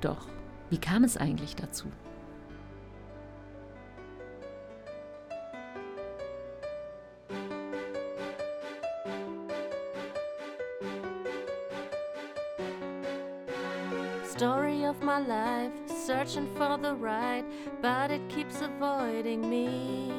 Doch, 0.00 0.26
wie 0.70 0.78
kam 0.78 1.04
es 1.04 1.16
eigentlich 1.16 1.54
dazu? 1.54 1.86
Of 14.88 15.02
my 15.02 15.18
life, 15.18 15.72
searching 15.86 16.48
for 16.56 16.78
the 16.78 16.94
right, 16.94 17.44
but 17.82 18.10
it 18.10 18.26
keeps 18.30 18.62
avoiding 18.62 19.48
me. 19.48 20.10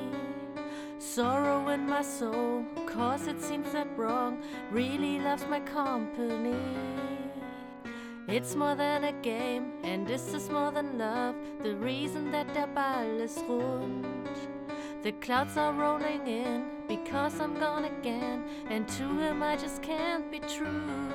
Sorrow 1.00 1.70
in 1.70 1.88
my 1.88 2.04
soul, 2.04 2.64
cause 2.86 3.26
it 3.26 3.42
seems 3.42 3.72
that 3.72 3.88
wrong 3.98 4.44
really 4.70 5.20
loves 5.20 5.46
my 5.48 5.60
company. 5.62 6.56
It's 8.28 8.56
more 8.56 8.76
than 8.76 9.06
a 9.06 9.12
game, 9.12 9.72
and 9.84 10.06
this 10.06 10.36
is 10.36 10.52
more 10.52 10.72
than 10.72 11.00
love. 11.00 11.36
The 11.64 11.76
reason 11.76 12.32
that 12.32 12.54
der 12.54 12.68
Ball 12.68 13.22
ist 13.22 13.44
rund. 13.48 14.06
The 15.02 15.14
clouds 15.14 15.56
are 15.56 15.72
rolling 15.72 16.28
in 16.28 16.66
because 16.90 17.40
I'm 17.40 17.58
gone 17.58 17.86
again, 17.86 18.44
and 18.70 18.86
to 18.90 19.04
him 19.20 19.42
I 19.42 19.56
just 19.56 19.82
can't 19.82 20.30
be 20.30 20.40
true. 20.42 21.14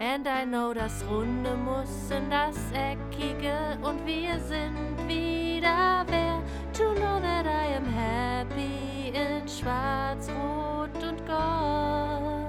And 0.00 0.26
I 0.26 0.46
know 0.46 0.72
das 0.72 1.04
Runde 1.04 1.54
muss 1.54 2.10
in 2.10 2.30
das 2.30 2.56
Eckige, 2.72 3.76
und 3.82 4.06
wir 4.06 4.38
sind 4.40 4.96
wieder 5.06 6.06
wer. 6.08 6.42
To 6.74 6.94
know 6.94 7.20
that 7.20 7.46
I 7.46 7.74
am 7.74 7.84
happy 7.84 9.12
in 9.14 9.46
Schwarz, 9.46 10.30
Rot 10.30 11.02
und 11.02 11.26
Gold. 11.26 12.48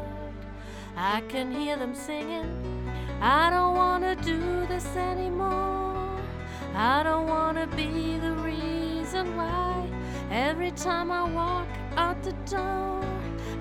I 0.96 1.22
can 1.28 1.52
hear 1.52 1.76
them 1.76 1.94
singing. 1.94 2.50
I 3.22 3.50
don't 3.50 3.76
wanna 3.76 4.16
do 4.16 4.66
this 4.68 4.88
anymore. 4.96 6.18
I 6.74 7.04
don't 7.04 7.28
wanna 7.28 7.68
be 7.76 8.20
the 8.20 8.32
reason 8.42 9.36
why. 9.36 9.97
Every 10.30 10.72
time 10.72 11.10
I 11.10 11.24
walk 11.24 11.68
out 11.96 12.22
the 12.22 12.34
door, 12.50 13.02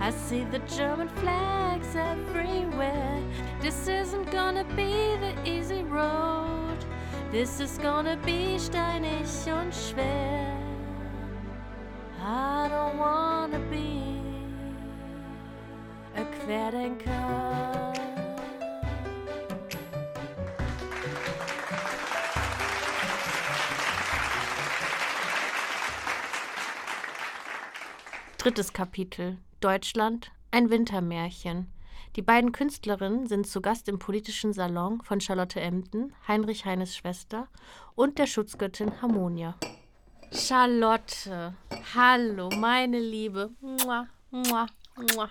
I 0.01 0.11
see 0.11 0.45
the 0.45 0.59
German 0.61 1.09
flags 1.09 1.95
everywhere. 1.95 3.23
This 3.61 3.87
isn't 3.87 4.31
gonna 4.31 4.65
be 4.75 5.17
the 5.17 5.35
easy 5.45 5.85
road. 5.85 6.85
This 7.31 7.61
is 7.61 7.79
gonna 7.79 8.17
be 8.25 8.59
steinig 8.59 9.47
und 9.47 9.73
schwer. 9.73 10.53
I 12.23 12.69
don't 12.69 12.99
wanna 12.99 13.61
be 13.71 14.21
a 16.17 16.25
Querdenker. 16.25 18.06
Drittes 28.47 28.73
Kapitel 28.73 29.39
Deutschland, 29.59 30.31
ein 30.53 30.71
Wintermärchen. 30.71 31.67
Die 32.15 32.23
beiden 32.23 32.53
Künstlerinnen 32.53 33.27
sind 33.27 33.49
zu 33.49 33.61
Gast 33.61 33.89
im 33.89 33.99
politischen 33.99 34.53
Salon 34.53 35.03
von 35.03 35.21
Charlotte 35.21 35.61
Emden, 35.61 36.15
Heinrich 36.29 36.65
Heines 36.65 36.95
Schwester 36.95 37.49
und 37.97 38.21
der 38.21 38.29
Schutzgöttin 38.29 39.03
Harmonia. 39.03 39.57
Charlotte, 40.31 41.57
hallo, 41.97 42.49
meine 42.51 43.01
Liebe. 43.01 43.51
Mua, 43.61 44.07
mua, 44.31 44.67
mua. 44.95 45.29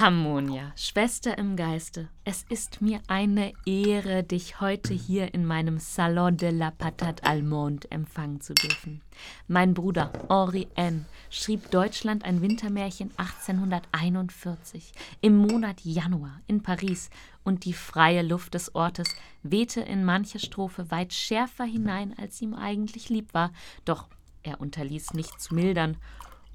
Harmonia, 0.00 0.72
Schwester 0.76 1.36
im 1.36 1.56
Geiste, 1.56 2.08
es 2.24 2.46
ist 2.48 2.80
mir 2.80 3.02
eine 3.06 3.52
Ehre, 3.66 4.22
dich 4.22 4.58
heute 4.58 4.94
hier 4.94 5.34
in 5.34 5.44
meinem 5.44 5.78
Salon 5.78 6.38
de 6.38 6.52
la 6.52 6.70
Patate 6.70 7.22
Allemande 7.22 7.90
empfangen 7.90 8.40
zu 8.40 8.54
dürfen. 8.54 9.02
Mein 9.46 9.74
Bruder 9.74 10.10
Henri 10.30 10.68
N. 10.74 11.04
schrieb 11.28 11.70
Deutschland 11.70 12.24
ein 12.24 12.40
Wintermärchen 12.40 13.10
1841 13.18 14.92
im 15.20 15.36
Monat 15.36 15.82
Januar 15.84 16.40
in 16.46 16.62
Paris 16.62 17.10
und 17.44 17.66
die 17.66 17.74
freie 17.74 18.22
Luft 18.22 18.54
des 18.54 18.74
Ortes 18.74 19.14
wehte 19.42 19.82
in 19.82 20.06
manche 20.06 20.38
Strophe 20.38 20.90
weit 20.90 21.12
schärfer 21.12 21.64
hinein, 21.64 22.14
als 22.18 22.40
ihm 22.40 22.54
eigentlich 22.54 23.10
lieb 23.10 23.34
war, 23.34 23.52
doch 23.84 24.08
er 24.42 24.62
unterließ 24.62 25.12
nicht 25.12 25.38
zu 25.38 25.54
mildern 25.54 25.98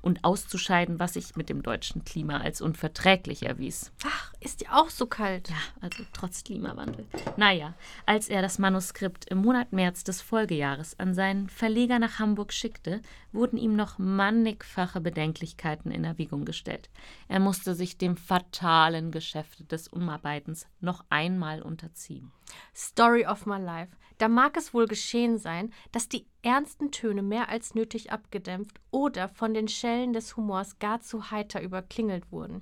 und 0.06 0.24
auszuscheiden, 0.24 1.00
was 1.00 1.16
sich 1.16 1.36
mit 1.36 1.50
dem 1.50 1.64
deutschen 1.64 2.06
Klima 2.06 2.38
als 2.38 2.62
unverträglich 2.62 3.44
erwies. 3.44 3.92
Ach, 4.06 4.32
ist 4.40 4.62
ja 4.62 4.74
auch 4.74 4.92
so 4.92 5.08
kalt. 5.08 5.50
Ja, 5.50 5.56
also 5.82 6.04
trotz 6.14 6.44
Klimawandel. 6.44 7.08
Naja, 7.38 7.74
als 8.06 8.30
er 8.30 8.44
das 8.44 8.60
Manuskript 8.60 9.26
im 9.26 9.40
Monat 9.40 9.74
März 9.74 10.04
des 10.04 10.22
Folgejahres 10.22 11.00
an 11.00 11.16
seinen 11.16 11.50
Verleger 11.50 11.98
nach 11.98 12.20
Hamburg 12.20 12.54
schickte, 12.54 13.02
wurden 13.32 13.58
ihm 13.58 13.76
noch 13.76 13.98
mannigfache 13.98 15.02
Bedenklichkeiten 15.02 15.90
in 15.90 16.04
Erwägung 16.04 16.46
gestellt. 16.46 16.92
Er 17.28 17.40
musste 17.40 17.74
sich 17.74 17.98
dem 17.98 18.16
fatalen 18.16 19.10
Geschäft 19.10 19.72
des 19.72 19.88
Umarbeitens 19.88 20.68
noch 20.82 21.04
einmal 21.10 21.64
unterziehen. 21.64 22.32
Story 22.76 23.26
of 23.26 23.48
my 23.48 23.60
life. 23.60 23.92
Da 24.20 24.30
mag 24.30 24.56
es 24.56 24.74
wohl 24.74 24.88
geschehen 24.88 25.38
sein, 25.38 25.74
dass 25.92 26.08
die 26.08 26.26
ernsten 26.46 26.92
Töne 26.92 27.24
mehr 27.24 27.50
als 27.50 27.74
nötig 27.76 28.12
abgedämpft 28.12 28.80
oder 28.92 29.28
von 29.28 29.54
den 29.54 29.68
Schellen 29.68 30.14
des 30.14 30.38
Humors 30.38 30.80
gar 30.80 31.02
zu 31.02 31.32
heiter 31.32 31.62
überklingelt 31.62 32.32
wurden. 32.32 32.62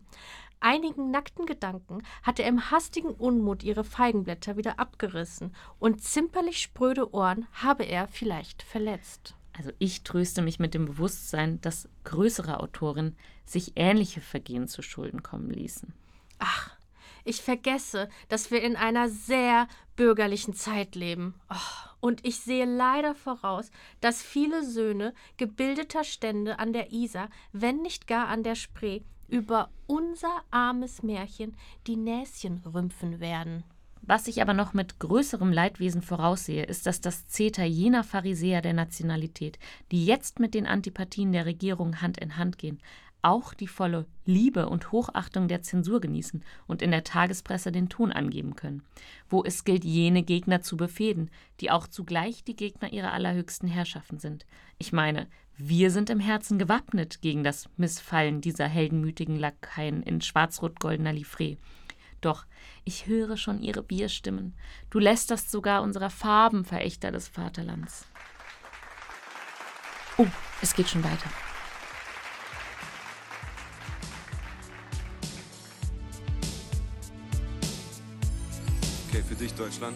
Einigen 0.61 1.11
nackten 1.11 1.45
Gedanken 1.45 2.03
hatte 2.23 2.43
er 2.43 2.49
im 2.49 2.71
hastigen 2.71 3.09
Unmut 3.09 3.63
ihre 3.63 3.83
Feigenblätter 3.83 4.55
wieder 4.55 4.79
abgerissen, 4.79 5.53
und 5.77 6.01
zimperlich 6.01 6.61
spröde 6.61 7.13
Ohren 7.13 7.45
habe 7.51 7.83
er 7.83 8.07
vielleicht 8.07 8.63
verletzt. 8.63 9.35
Also 9.51 9.71
ich 9.77 10.03
tröste 10.03 10.41
mich 10.41 10.59
mit 10.59 10.73
dem 10.73 10.85
Bewusstsein, 10.85 11.59
dass 11.59 11.89
größere 12.05 12.61
Autorinnen 12.61 13.17
sich 13.45 13.73
ähnliche 13.75 14.21
Vergehen 14.21 14.69
zu 14.69 14.81
Schulden 14.81 15.21
kommen 15.21 15.49
ließen. 15.49 15.93
Ach, 16.39 16.71
ich 17.23 17.41
vergesse, 17.41 18.09
dass 18.29 18.51
wir 18.51 18.61
in 18.61 18.75
einer 18.75 19.09
sehr 19.09 19.67
bürgerlichen 19.95 20.53
Zeit 20.53 20.95
leben. 20.95 21.35
Oh, 21.49 21.89
und 21.99 22.25
ich 22.25 22.39
sehe 22.39 22.65
leider 22.65 23.15
voraus, 23.15 23.71
dass 24.01 24.21
viele 24.21 24.63
Söhne 24.63 25.13
gebildeter 25.37 26.03
Stände 26.03 26.59
an 26.59 26.73
der 26.73 26.91
Isar, 26.91 27.29
wenn 27.51 27.81
nicht 27.81 28.07
gar 28.07 28.27
an 28.27 28.43
der 28.43 28.55
Spree, 28.55 29.01
über 29.27 29.69
unser 29.87 30.43
armes 30.51 31.01
Märchen 31.01 31.55
die 31.87 31.95
Näschen 31.95 32.61
rümpfen 32.65 33.19
werden. 33.19 33.63
Was 34.05 34.27
ich 34.27 34.41
aber 34.41 34.53
noch 34.53 34.73
mit 34.73 34.99
größerem 34.99 35.53
Leidwesen 35.53 36.01
voraussehe, 36.01 36.65
ist, 36.65 36.85
dass 36.85 36.99
das 36.99 37.27
Zeter 37.27 37.63
jener 37.63 38.03
Pharisäer 38.03 38.61
der 38.61 38.73
Nationalität, 38.73 39.57
die 39.91 40.05
jetzt 40.05 40.39
mit 40.39 40.53
den 40.53 40.67
Antipathien 40.67 41.31
der 41.31 41.45
Regierung 41.45 42.01
Hand 42.01 42.17
in 42.17 42.35
Hand 42.35 42.57
gehen, 42.57 42.81
auch 43.23 43.53
die 43.53 43.67
volle 43.67 44.05
Liebe 44.25 44.69
und 44.69 44.91
Hochachtung 44.91 45.47
der 45.47 45.61
Zensur 45.61 46.01
genießen 46.01 46.43
und 46.67 46.81
in 46.81 46.91
der 46.91 47.03
Tagespresse 47.03 47.71
den 47.71 47.89
Ton 47.89 48.11
angeben 48.11 48.55
können, 48.55 48.83
wo 49.29 49.43
es 49.43 49.63
gilt, 49.63 49.83
jene 49.83 50.23
Gegner 50.23 50.61
zu 50.61 50.77
befehden, 50.77 51.31
die 51.59 51.71
auch 51.71 51.87
zugleich 51.87 52.43
die 52.43 52.55
Gegner 52.55 52.91
ihrer 52.93 53.13
allerhöchsten 53.13 53.67
Herrschaften 53.67 54.19
sind. 54.19 54.45
Ich 54.77 54.93
meine, 54.93 55.27
wir 55.57 55.91
sind 55.91 56.09
im 56.09 56.19
Herzen 56.19 56.57
gewappnet 56.57 57.21
gegen 57.21 57.43
das 57.43 57.69
Missfallen 57.77 58.41
dieser 58.41 58.67
heldenmütigen 58.67 59.37
Lakaien 59.37 60.03
in 60.03 60.21
schwarz-rot-goldener 60.21 61.13
Livree. 61.13 61.57
Doch 62.21 62.45
ich 62.85 63.07
höre 63.07 63.37
schon 63.37 63.61
ihre 63.61 63.83
Bierstimmen. 63.83 64.55
Du 64.89 64.99
lästerst 64.99 65.51
sogar 65.51 65.83
unserer 65.83 66.09
Farbenverächter 66.09 67.11
des 67.11 67.27
Vaterlands. 67.27 68.05
Oh, 70.17 70.27
es 70.61 70.73
geht 70.75 70.89
schon 70.89 71.03
weiter. 71.03 71.29
Okay, 79.13 79.21
für 79.29 79.35
dich, 79.35 79.53
Deutschland. 79.53 79.95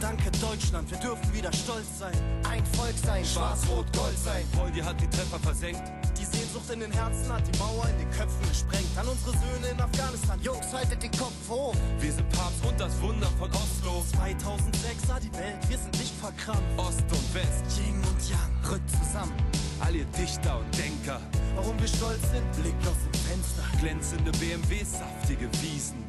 Danke 0.00 0.30
Deutschland, 0.40 0.90
wir 0.90 0.96
dürfen 0.96 1.34
wieder 1.34 1.52
stolz 1.52 1.98
sein. 1.98 2.14
Ein 2.48 2.64
Volk 2.72 2.94
sein, 2.96 3.22
schwarz-rot-gold 3.22 4.16
sein. 4.16 4.46
Poldi 4.56 4.80
hat 4.80 4.98
die 4.98 5.06
Treffer 5.08 5.38
versenkt. 5.40 5.82
Die 6.18 6.24
Sehnsucht 6.24 6.70
in 6.72 6.80
den 6.80 6.90
Herzen 6.90 7.30
hat 7.30 7.42
die 7.46 7.58
Mauer 7.58 7.86
in 7.86 7.98
den 7.98 8.10
Köpfen 8.12 8.48
gesprengt. 8.48 8.88
An 8.96 9.08
unsere 9.08 9.32
Söhne 9.32 9.68
in 9.72 9.78
Afghanistan, 9.78 10.40
Jungs, 10.40 10.72
haltet 10.72 11.02
den 11.02 11.10
Kopf 11.10 11.36
hoch. 11.50 11.74
Wir 12.00 12.12
sind 12.12 12.26
Papst 12.30 12.64
und 12.66 12.80
das 12.80 12.98
Wunder 13.02 13.28
von 13.38 13.50
Oslo. 13.50 14.02
2006 14.16 15.06
sah 15.06 15.20
die 15.20 15.32
Welt, 15.34 15.60
wir 15.68 15.76
sind 15.76 15.92
nicht 15.98 16.14
verkrampft. 16.14 16.78
Ost 16.78 17.04
und 17.12 17.34
West, 17.34 17.76
Yin 17.76 18.00
und 18.08 18.20
Yang, 18.24 18.72
rückt 18.72 18.88
zusammen. 18.88 19.36
all 19.80 19.94
ihr 19.94 20.06
Dichter 20.16 20.60
und 20.60 20.78
Denker. 20.78 21.20
Warum 21.56 21.78
wir 21.78 21.88
stolz 21.88 22.22
sind, 22.32 22.50
Blick 22.56 22.80
aus 22.88 22.96
dem 23.04 23.20
Fenster. 23.20 23.64
Glänzende 23.80 24.32
BMWs, 24.32 24.92
saftige 24.96 25.50
Wiesen. 25.60 26.04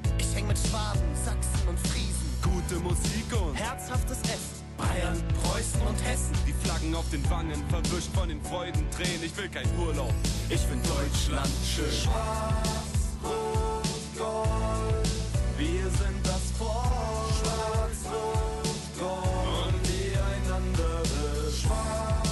Häng 0.45 0.47
mit 0.47 0.57
Schwaben, 0.57 1.01
Sachsen 1.15 1.67
und 1.67 1.79
Friesen. 1.79 2.29
Gute 2.41 2.79
Musik 2.79 3.25
und 3.31 3.55
Herzhaftes 3.55 4.19
Essen. 4.21 4.63
Bayern, 4.77 5.21
Preußen 5.41 5.81
und 5.81 6.03
Hessen. 6.03 6.33
die 6.45 6.53
Flaggen 6.65 6.93
auf 6.93 7.09
den 7.09 7.27
Wangen, 7.29 7.63
verwischt 7.69 8.13
von 8.13 8.29
den 8.29 8.41
Freudentränen. 8.43 9.23
Ich 9.23 9.35
will 9.37 9.49
kein 9.49 9.67
Urlaub, 9.79 10.13
ich 10.49 10.59
find 10.59 10.85
Deutschland 10.87 11.49
schön. 11.65 11.91
Schwarz, 11.91 13.15
Rot, 13.23 13.87
Gold. 14.17 15.09
Wir 15.57 15.83
sind 15.83 16.21
das 16.23 16.51
Volk. 16.59 17.31
Schwarz, 17.39 17.99
Rot, 18.11 18.99
Gold. 18.99 19.73
Und 19.73 19.81
nie 19.89 20.11
ein 20.13 20.45
anderes. 20.53 21.61
Schwarz, 21.61 22.27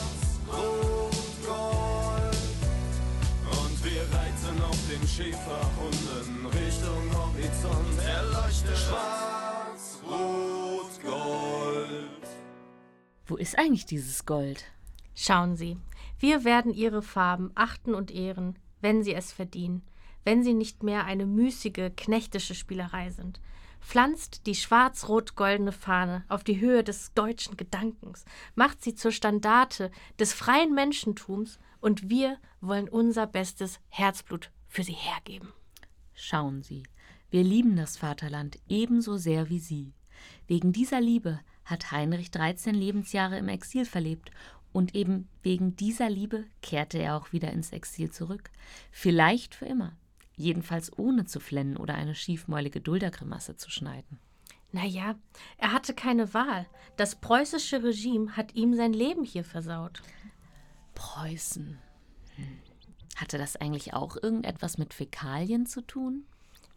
Rot, 0.52 1.16
Gold. 1.48 2.38
Und 3.50 3.86
wir 3.86 4.02
reiten 4.02 4.62
auf 4.70 4.78
den 4.92 5.08
Schäferhunden 5.08 6.46
Richtung 6.48 7.13
Horizont 7.44 8.00
erleuchtet. 8.00 8.78
Schwarz, 8.78 10.00
Rot, 10.08 11.04
Gold. 11.04 12.28
Wo 13.26 13.36
ist 13.36 13.58
eigentlich 13.58 13.86
dieses 13.86 14.26
Gold? 14.26 14.64
Schauen 15.14 15.58
Sie, 15.58 15.78
wir 16.20 16.46
werden 16.46 16.74
Ihre 16.74 17.02
Farben 17.02 17.52
achten 17.54 17.96
und 17.96 18.12
ehren, 18.12 18.58
wenn 18.80 19.04
Sie 19.04 19.14
es 19.14 19.34
verdienen, 19.34 19.84
wenn 20.24 20.42
sie 20.42 20.54
nicht 20.54 20.84
mehr 20.84 21.04
eine 21.04 21.26
müßige, 21.26 21.92
knechtische 21.98 22.56
Spielerei 22.56 23.10
sind. 23.10 23.42
Pflanzt 23.82 24.48
die 24.48 24.56
schwarz-rot-goldene 24.56 25.74
Fahne 25.74 26.24
auf 26.30 26.46
die 26.46 26.62
Höhe 26.62 26.82
des 26.86 27.14
deutschen 27.14 27.58
Gedankens, 27.58 28.24
macht 28.56 28.82
sie 28.82 28.96
zur 28.96 29.12
Standarte 29.12 29.92
des 30.18 30.32
freien 30.32 30.74
Menschentums 30.74 31.60
und 31.82 32.10
wir 32.10 32.38
wollen 32.62 32.88
unser 32.88 33.28
bestes 33.28 33.82
Herzblut 33.90 34.50
für 34.70 34.84
sie 34.84 34.94
hergeben. 34.94 35.52
Schauen 36.14 36.62
Sie, 36.64 36.84
wir 37.34 37.44
lieben 37.44 37.76
das 37.76 37.98
Vaterland 37.98 38.60
ebenso 38.70 39.18
sehr 39.18 39.50
wie 39.50 39.58
Sie. 39.58 39.96
Wegen 40.46 40.72
dieser 40.72 41.02
Liebe 41.02 41.40
hat 41.66 41.92
Heinrich 41.92 42.30
13 42.30 42.76
Lebensjahre 42.76 43.40
im 43.40 43.48
Exil 43.48 43.86
verlebt 43.86 44.30
und 44.72 44.94
eben 44.94 45.28
wegen 45.42 45.76
dieser 45.76 46.12
Liebe 46.12 46.46
kehrte 46.62 47.00
er 47.00 47.18
auch 47.18 47.34
wieder 47.34 47.52
ins 47.52 47.72
Exil 47.72 48.12
zurück. 48.12 48.52
Vielleicht 48.92 49.56
für 49.56 49.66
immer. 49.66 49.98
Jedenfalls 50.36 50.96
ohne 50.96 51.26
zu 51.26 51.40
flennen 51.40 51.76
oder 51.76 51.96
eine 51.96 52.14
schiefmäulige 52.14 52.82
Duldergrimasse 52.82 53.58
zu 53.58 53.72
schneiden. 53.72 54.20
Naja, 54.72 55.16
er 55.58 55.74
hatte 55.74 55.96
keine 55.96 56.36
Wahl. 56.36 56.68
Das 56.98 57.16
preußische 57.16 57.82
Regime 57.82 58.38
hat 58.38 58.54
ihm 58.54 58.76
sein 58.76 58.94
Leben 58.94 59.24
hier 59.24 59.44
versaut. 59.44 60.04
Preußen. 60.94 61.80
Hm. 62.36 62.60
Hatte 63.16 63.40
das 63.40 63.56
eigentlich 63.56 63.96
auch 63.96 64.18
irgendetwas 64.22 64.78
mit 64.78 64.94
Fäkalien 64.94 65.66
zu 65.66 65.82
tun? 65.82 66.28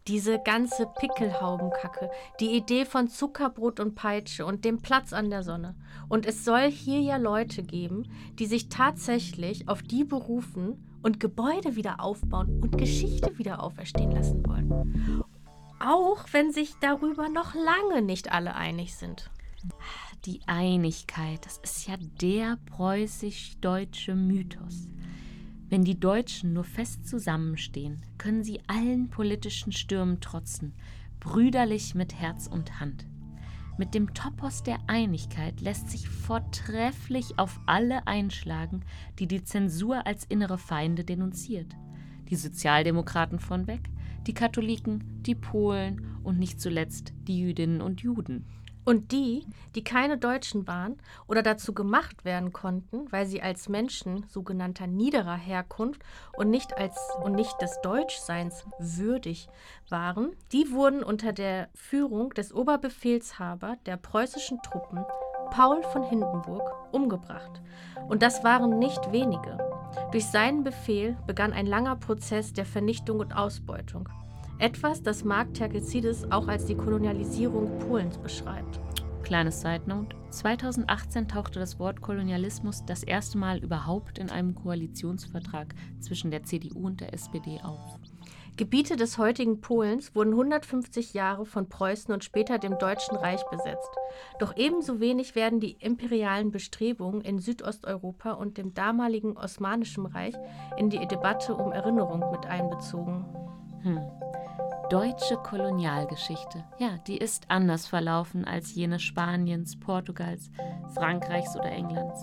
Diese 0.08 0.38
ganze 0.38 0.86
Pickelhaubenkacke, 0.86 2.10
die 2.38 2.56
Idee 2.56 2.84
von 2.84 3.08
Zuckerbrot 3.08 3.80
und 3.80 3.94
Peitsche 3.96 4.46
und 4.46 4.64
dem 4.64 4.80
Platz 4.80 5.12
an 5.12 5.30
der 5.30 5.42
Sonne. 5.42 5.74
Und 6.08 6.26
es 6.26 6.44
soll 6.44 6.70
hier 6.70 7.00
ja 7.00 7.16
Leute 7.16 7.62
geben, 7.62 8.08
die 8.38 8.46
sich 8.46 8.68
tatsächlich 8.68 9.68
auf 9.68 9.82
die 9.82 10.04
berufen 10.04 10.86
und 11.02 11.20
Gebäude 11.20 11.76
wieder 11.76 12.00
aufbauen 12.00 12.60
und 12.62 12.78
Geschichte 12.78 13.36
wieder 13.38 13.62
auferstehen 13.62 14.12
lassen 14.12 14.46
wollen. 14.46 15.24
Auch 15.80 16.24
wenn 16.32 16.52
sich 16.52 16.74
darüber 16.80 17.28
noch 17.28 17.54
lange 17.54 18.02
nicht 18.02 18.32
alle 18.32 18.54
einig 18.54 18.96
sind. 18.96 19.30
Die 20.24 20.40
Einigkeit, 20.46 21.44
das 21.44 21.58
ist 21.58 21.86
ja 21.86 21.96
der 22.20 22.58
preußisch-deutsche 22.66 24.14
Mythos. 24.14 24.88
Wenn 25.68 25.82
die 25.82 25.98
Deutschen 25.98 26.52
nur 26.52 26.62
fest 26.62 27.08
zusammenstehen, 27.08 28.04
können 28.18 28.44
sie 28.44 28.60
allen 28.68 29.10
politischen 29.10 29.72
Stürmen 29.72 30.20
trotzen, 30.20 30.72
brüderlich 31.18 31.96
mit 31.96 32.14
Herz 32.14 32.46
und 32.46 32.78
Hand. 32.78 33.06
Mit 33.76 33.92
dem 33.92 34.14
Topos 34.14 34.62
der 34.62 34.78
Einigkeit 34.86 35.60
lässt 35.60 35.90
sich 35.90 36.08
vortrefflich 36.08 37.38
auf 37.38 37.60
alle 37.66 38.06
einschlagen, 38.06 38.84
die 39.18 39.26
die 39.26 39.42
Zensur 39.42 40.06
als 40.06 40.24
innere 40.24 40.56
Feinde 40.56 41.04
denunziert. 41.04 41.74
Die 42.30 42.36
Sozialdemokraten 42.36 43.40
von 43.40 43.66
Weg, 43.66 43.90
die 44.26 44.34
Katholiken, 44.34 45.22
die 45.22 45.34
Polen 45.34 46.16
und 46.22 46.38
nicht 46.38 46.60
zuletzt 46.60 47.12
die 47.26 47.40
Jüdinnen 47.40 47.80
und 47.82 48.00
Juden. 48.00 48.46
Und 48.86 49.10
die, 49.10 49.44
die 49.74 49.82
keine 49.82 50.16
Deutschen 50.16 50.68
waren 50.68 50.96
oder 51.26 51.42
dazu 51.42 51.74
gemacht 51.74 52.24
werden 52.24 52.52
konnten, 52.52 53.10
weil 53.10 53.26
sie 53.26 53.42
als 53.42 53.68
Menschen 53.68 54.24
sogenannter 54.28 54.86
niederer 54.86 55.36
Herkunft 55.36 56.02
und 56.36 56.50
nicht 56.50 56.78
als 56.78 56.96
und 57.24 57.32
nicht 57.32 57.60
des 57.60 57.80
Deutschseins 57.82 58.64
würdig 58.78 59.48
waren, 59.88 60.30
die 60.52 60.70
wurden 60.70 61.02
unter 61.02 61.32
der 61.32 61.68
Führung 61.74 62.30
des 62.30 62.54
Oberbefehlshaber 62.54 63.76
der 63.86 63.96
preußischen 63.96 64.62
Truppen 64.62 65.04
Paul 65.50 65.82
von 65.82 66.04
Hindenburg 66.04 66.72
umgebracht. 66.92 67.60
Und 68.08 68.22
das 68.22 68.44
waren 68.44 68.78
nicht 68.78 69.10
wenige. 69.10 69.58
Durch 70.12 70.26
seinen 70.26 70.62
Befehl 70.62 71.16
begann 71.26 71.52
ein 71.52 71.66
langer 71.66 71.96
Prozess 71.96 72.52
der 72.52 72.64
Vernichtung 72.64 73.18
und 73.18 73.34
Ausbeutung. 73.34 74.08
Etwas, 74.58 75.02
das 75.02 75.22
Mark 75.22 75.52
Terkelzides 75.52 76.30
auch 76.32 76.48
als 76.48 76.64
die 76.64 76.76
Kolonialisierung 76.76 77.78
Polens 77.80 78.16
beschreibt. 78.16 78.80
Kleines 79.22 79.60
Side 79.60 79.82
Note: 79.86 80.16
2018 80.30 81.28
tauchte 81.28 81.58
das 81.58 81.78
Wort 81.78 82.00
Kolonialismus 82.00 82.82
das 82.86 83.02
erste 83.02 83.36
Mal 83.36 83.58
überhaupt 83.58 84.18
in 84.18 84.30
einem 84.30 84.54
Koalitionsvertrag 84.54 85.74
zwischen 86.00 86.30
der 86.30 86.44
CDU 86.44 86.86
und 86.86 87.02
der 87.02 87.12
SPD 87.12 87.60
auf. 87.62 87.98
Gebiete 88.56 88.96
des 88.96 89.18
heutigen 89.18 89.60
Polens 89.60 90.14
wurden 90.14 90.30
150 90.30 91.12
Jahre 91.12 91.44
von 91.44 91.68
Preußen 91.68 92.14
und 92.14 92.24
später 92.24 92.58
dem 92.58 92.78
Deutschen 92.78 93.16
Reich 93.16 93.44
besetzt. 93.50 93.90
Doch 94.38 94.56
ebenso 94.56 95.00
wenig 95.00 95.34
werden 95.34 95.60
die 95.60 95.72
imperialen 95.72 96.50
Bestrebungen 96.50 97.20
in 97.20 97.38
Südosteuropa 97.38 98.32
und 98.32 98.56
dem 98.56 98.72
damaligen 98.72 99.36
Osmanischen 99.36 100.06
Reich 100.06 100.34
in 100.78 100.88
die 100.88 101.06
Debatte 101.06 101.54
um 101.54 101.72
Erinnerung 101.72 102.30
mit 102.30 102.46
einbezogen. 102.46 103.26
Hm. 103.82 104.00
Deutsche 104.90 105.36
Kolonialgeschichte, 105.36 106.64
ja, 106.78 106.98
die 107.06 107.16
ist 107.16 107.50
anders 107.50 107.88
verlaufen 107.88 108.44
als 108.44 108.74
jene 108.74 109.00
Spaniens, 109.00 109.78
Portugals, 109.80 110.50
Frankreichs 110.94 111.56
oder 111.56 111.70
Englands. 111.72 112.22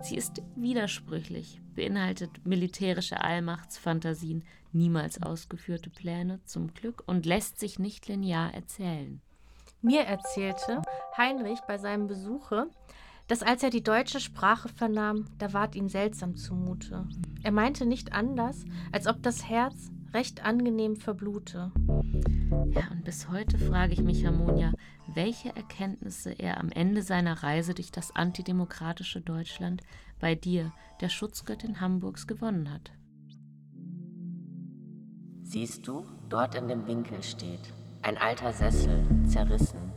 Sie 0.00 0.16
ist 0.16 0.42
widersprüchlich, 0.54 1.60
beinhaltet 1.74 2.46
militärische 2.46 3.20
Allmachtsfantasien, 3.20 4.44
niemals 4.72 5.22
ausgeführte 5.22 5.90
Pläne 5.90 6.40
zum 6.44 6.72
Glück 6.72 7.02
und 7.06 7.26
lässt 7.26 7.58
sich 7.58 7.78
nicht 7.78 8.06
linear 8.06 8.54
erzählen. 8.54 9.20
Mir 9.82 10.02
erzählte 10.02 10.82
Heinrich 11.16 11.60
bei 11.66 11.78
seinem 11.78 12.06
Besuche, 12.06 12.68
dass 13.26 13.42
als 13.42 13.62
er 13.62 13.70
die 13.70 13.82
deutsche 13.82 14.20
Sprache 14.20 14.68
vernahm, 14.68 15.26
da 15.38 15.52
ward 15.52 15.74
ihm 15.74 15.88
seltsam 15.88 16.36
zumute. 16.36 17.06
Er 17.42 17.52
meinte 17.52 17.86
nicht 17.86 18.12
anders, 18.12 18.64
als 18.92 19.06
ob 19.06 19.22
das 19.22 19.48
Herz 19.48 19.90
recht 20.14 20.44
angenehm 20.44 20.96
verblute. 20.96 21.72
Ja, 22.70 22.88
und 22.92 23.04
bis 23.04 23.28
heute 23.28 23.58
frage 23.58 23.92
ich 23.92 24.00
mich, 24.00 24.24
Harmonia, 24.24 24.72
welche 25.12 25.54
Erkenntnisse 25.54 26.30
er 26.30 26.60
am 26.60 26.70
Ende 26.70 27.02
seiner 27.02 27.42
Reise 27.42 27.74
durch 27.74 27.90
das 27.90 28.14
antidemokratische 28.14 29.20
Deutschland 29.20 29.82
bei 30.20 30.34
dir, 30.34 30.72
der 31.00 31.08
Schutzgöttin 31.08 31.80
Hamburgs, 31.80 32.26
gewonnen 32.26 32.72
hat. 32.72 32.92
Siehst 35.42 35.86
du, 35.86 36.06
dort 36.28 36.54
in 36.54 36.68
dem 36.68 36.86
Winkel 36.86 37.22
steht 37.22 37.72
ein 38.02 38.18
alter 38.18 38.52
Sessel, 38.52 39.02
zerrissen. 39.26 39.92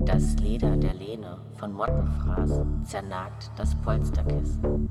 Das 0.00 0.36
Leder 0.36 0.76
der 0.76 0.94
Lehne 0.94 1.38
von 1.56 1.72
Mottenfraß 1.72 2.62
zernagt 2.84 3.50
das 3.56 3.74
Polsterkissen. 3.82 4.88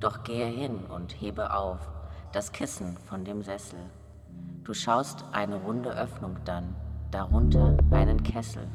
Doch 0.00 0.22
gehe 0.22 0.46
hin 0.46 0.76
und 0.86 1.20
hebe 1.20 1.54
auf 1.54 1.97
das 2.32 2.52
Kissen 2.52 2.96
von 3.06 3.24
dem 3.24 3.42
Sessel. 3.42 3.78
Du 4.64 4.74
schaust 4.74 5.24
eine 5.32 5.56
runde 5.56 5.90
Öffnung 5.90 6.36
dann, 6.44 6.74
darunter 7.10 7.76
einen 7.90 8.22
Kessel. 8.22 8.68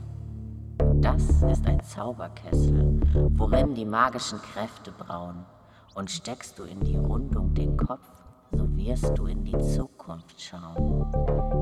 Das 0.95 1.43
ist 1.43 1.67
ein 1.67 1.81
Zauberkessel, 1.81 2.99
worin 3.37 3.75
die 3.75 3.85
magischen 3.85 4.39
Kräfte 4.41 4.91
brauen. 4.91 5.45
Und 5.93 6.09
steckst 6.09 6.57
du 6.57 6.63
in 6.63 6.79
die 6.79 6.97
Rundung 6.97 7.53
den 7.53 7.77
Kopf, 7.77 8.09
so 8.51 8.75
wirst 8.75 9.15
du 9.15 9.27
in 9.27 9.43
die 9.43 9.57
Zukunft 9.59 10.41
schauen. 10.41 11.05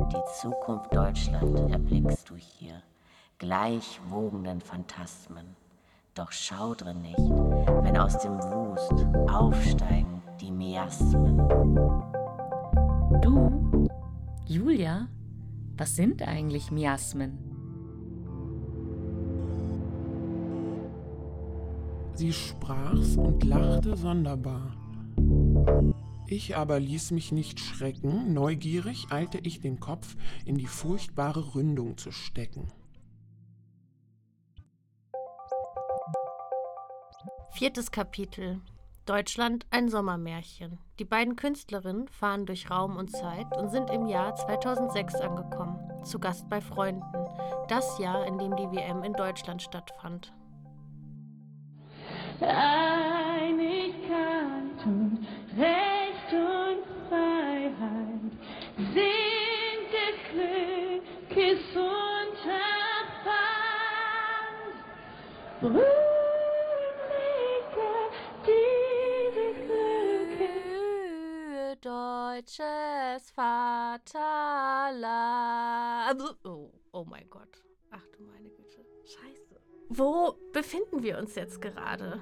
Die 0.10 0.39
Zukunft 0.39 0.95
Deutschland 0.95 1.69
erblickst 1.69 2.30
du 2.30 2.36
hier, 2.36 2.82
gleich 3.39 3.99
wogenden 4.08 4.62
Phantasmen. 4.62 5.58
Doch 6.13 6.32
schaudre 6.32 6.93
nicht, 6.95 7.19
wenn 7.19 7.97
aus 7.97 8.17
dem 8.19 8.38
Wust 8.38 9.06
aufsteigen 9.30 10.20
die 10.41 10.51
Miasmen. 10.51 11.38
Du, 13.21 13.88
Julia, 14.47 15.08
was 15.77 15.95
sind 15.95 16.27
eigentlich 16.27 16.71
Miasmen? 16.71 17.38
Sie 22.13 22.34
sprach's 22.34 23.17
und 23.17 23.43
lachte 23.43 23.95
sonderbar. 23.95 24.75
Ich 26.25 26.56
aber 26.56 26.80
ließ 26.80 27.12
mich 27.12 27.32
nicht 27.32 27.60
schrecken, 27.60 28.34
neugierig 28.34 29.08
eilte 29.12 29.38
ich 29.38 29.60
den 29.60 29.80
Kopf 29.80 30.15
in 30.45 30.58
die 30.58 30.67
furchtbare 30.67 31.56
Ründung 31.56 31.97
zu 31.97 32.12
stecken. 32.12 32.71
Viertes 37.51 37.91
Kapitel. 37.91 38.62
Deutschland 39.12 39.65
ein 39.71 39.89
Sommermärchen. 39.89 40.80
Die 40.97 41.04
beiden 41.04 41.36
Künstlerinnen 41.36 42.08
fahren 42.08 42.45
durch 42.45 42.71
Raum 42.71 42.95
und 42.95 43.12
Zeit 43.12 43.45
und 43.58 43.69
sind 43.69 43.89
im 43.89 44.06
Jahr 44.06 44.36
2006 44.36 45.15
angekommen, 45.15 45.78
zu 46.06 46.17
Gast 46.17 46.50
bei 46.50 46.62
Freunden, 46.62 47.04
das 47.67 48.00
Jahr, 48.00 48.26
in 48.26 48.38
dem 48.38 48.56
die 48.56 48.71
WM 48.71 49.04
in 49.04 49.12
Deutschland 49.12 49.62
stattfand. 49.62 50.32
Einigkeit 52.39 53.65
und 54.86 55.28
Recht 55.58 56.32
und 56.32 56.86
Freiheit 57.10 58.32
sind 58.78 59.91
des 59.91 60.15
Glückes 61.28 61.76
Unterpfand. 61.76 61.91
Deutsches 71.81 73.31
Vaterland. 73.31 74.03
Oh, 76.43 76.69
oh 76.91 77.05
mein 77.05 77.27
Gott. 77.29 77.63
Ach 77.89 78.05
du 78.15 78.21
meine 78.23 78.49
Güte. 78.49 78.85
Scheiße. 79.03 79.59
Wo 79.89 80.35
befinden 80.53 81.01
wir 81.01 81.17
uns 81.17 81.33
jetzt 81.35 81.59
gerade? 81.59 82.19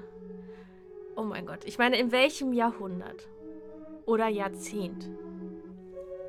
Oh 1.14 1.24
mein 1.24 1.44
Gott. 1.46 1.64
Ich 1.66 1.76
meine, 1.78 1.98
in 1.98 2.10
welchem 2.10 2.54
Jahrhundert 2.54 3.28
oder 4.06 4.28
Jahrzehnt? 4.28 5.10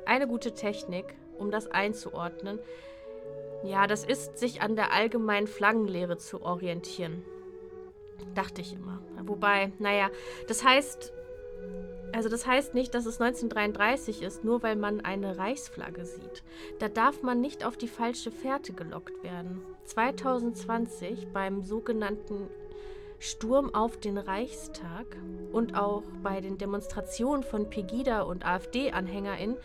Eine 0.04 0.28
gute 0.28 0.52
Technik, 0.52 1.14
um 1.38 1.50
das 1.50 1.70
einzuordnen, 1.70 2.58
ja, 3.64 3.86
das 3.86 4.04
ist, 4.04 4.38
sich 4.38 4.60
an 4.60 4.76
der 4.76 4.92
allgemeinen 4.92 5.46
Flaggenlehre 5.46 6.18
zu 6.18 6.42
orientieren. 6.42 7.24
Dachte 8.34 8.60
ich 8.60 8.74
immer. 8.74 9.00
Wobei, 9.22 9.72
naja, 9.78 10.10
das 10.48 10.64
heißt, 10.64 11.12
also 12.12 12.28
das 12.28 12.46
heißt 12.46 12.74
nicht, 12.74 12.94
dass 12.94 13.06
es 13.06 13.20
1933 13.20 14.22
ist, 14.22 14.44
nur 14.44 14.62
weil 14.62 14.76
man 14.76 15.00
eine 15.00 15.38
Reichsflagge 15.38 16.04
sieht. 16.04 16.42
Da 16.78 16.88
darf 16.88 17.22
man 17.22 17.40
nicht 17.40 17.64
auf 17.64 17.76
die 17.76 17.88
falsche 17.88 18.30
Fährte 18.30 18.72
gelockt 18.72 19.22
werden. 19.22 19.62
2020 19.84 21.28
beim 21.32 21.62
sogenannten 21.62 22.48
Sturm 23.18 23.74
auf 23.74 23.98
den 23.98 24.18
Reichstag 24.18 25.06
und 25.52 25.76
auch 25.76 26.02
bei 26.22 26.40
den 26.40 26.58
Demonstrationen 26.58 27.44
von 27.44 27.70
Pegida 27.70 28.22
und 28.22 28.44
AfD-AnhängerInnen 28.44 29.56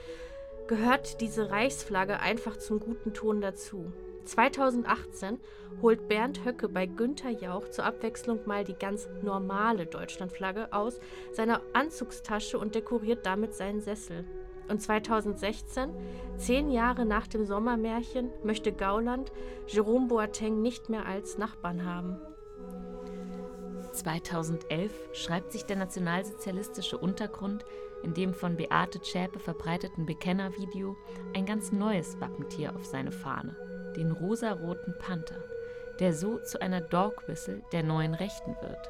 gehört 0.67 1.21
diese 1.21 1.49
Reichsflagge 1.49 2.19
einfach 2.19 2.57
zum 2.57 2.79
guten 2.79 3.13
Ton 3.13 3.41
dazu. 3.41 3.91
2018 4.27 5.39
holt 5.81 6.07
Bernd 6.07 6.43
Höcke 6.45 6.69
bei 6.69 6.85
Günther 6.85 7.31
Jauch 7.31 7.69
zur 7.69 7.85
Abwechslung 7.85 8.39
mal 8.45 8.63
die 8.63 8.73
ganz 8.73 9.07
normale 9.21 9.85
Deutschlandflagge 9.85 10.73
aus 10.73 10.99
seiner 11.31 11.61
Anzugstasche 11.73 12.59
und 12.59 12.75
dekoriert 12.75 13.25
damit 13.25 13.53
seinen 13.53 13.81
Sessel. 13.81 14.25
Und 14.67 14.81
2016, 14.81 15.91
zehn 16.37 16.69
Jahre 16.69 17.05
nach 17.05 17.27
dem 17.27 17.45
Sommermärchen, 17.45 18.31
möchte 18.43 18.73
Gauland 18.73 19.31
Jerome 19.67 20.07
Boateng 20.07 20.61
nicht 20.61 20.89
mehr 20.89 21.05
als 21.05 21.37
Nachbarn 21.37 21.85
haben. 21.85 22.17
2011 23.93 24.91
schreibt 25.13 25.53
sich 25.53 25.63
der 25.63 25.77
nationalsozialistische 25.77 26.97
Untergrund 26.97 27.65
in 28.03 28.13
dem 28.13 28.33
von 28.33 28.57
Beate 28.57 29.01
Zschäpe 29.01 29.39
verbreiteten 29.39 30.05
Bekennervideo 30.05 30.97
ein 31.33 31.45
ganz 31.45 31.71
neues 31.71 32.19
Wappentier 32.19 32.75
auf 32.75 32.85
seine 32.85 33.11
Fahne 33.11 33.66
den 33.97 34.11
rosaroten 34.11 34.97
Panther, 34.97 35.43
der 35.99 36.13
so 36.13 36.37
zu 36.37 36.61
einer 36.61 36.81
Dog 36.81 37.27
Whistle 37.27 37.61
der 37.71 37.83
neuen 37.83 38.13
Rechten 38.13 38.55
wird. 38.61 38.89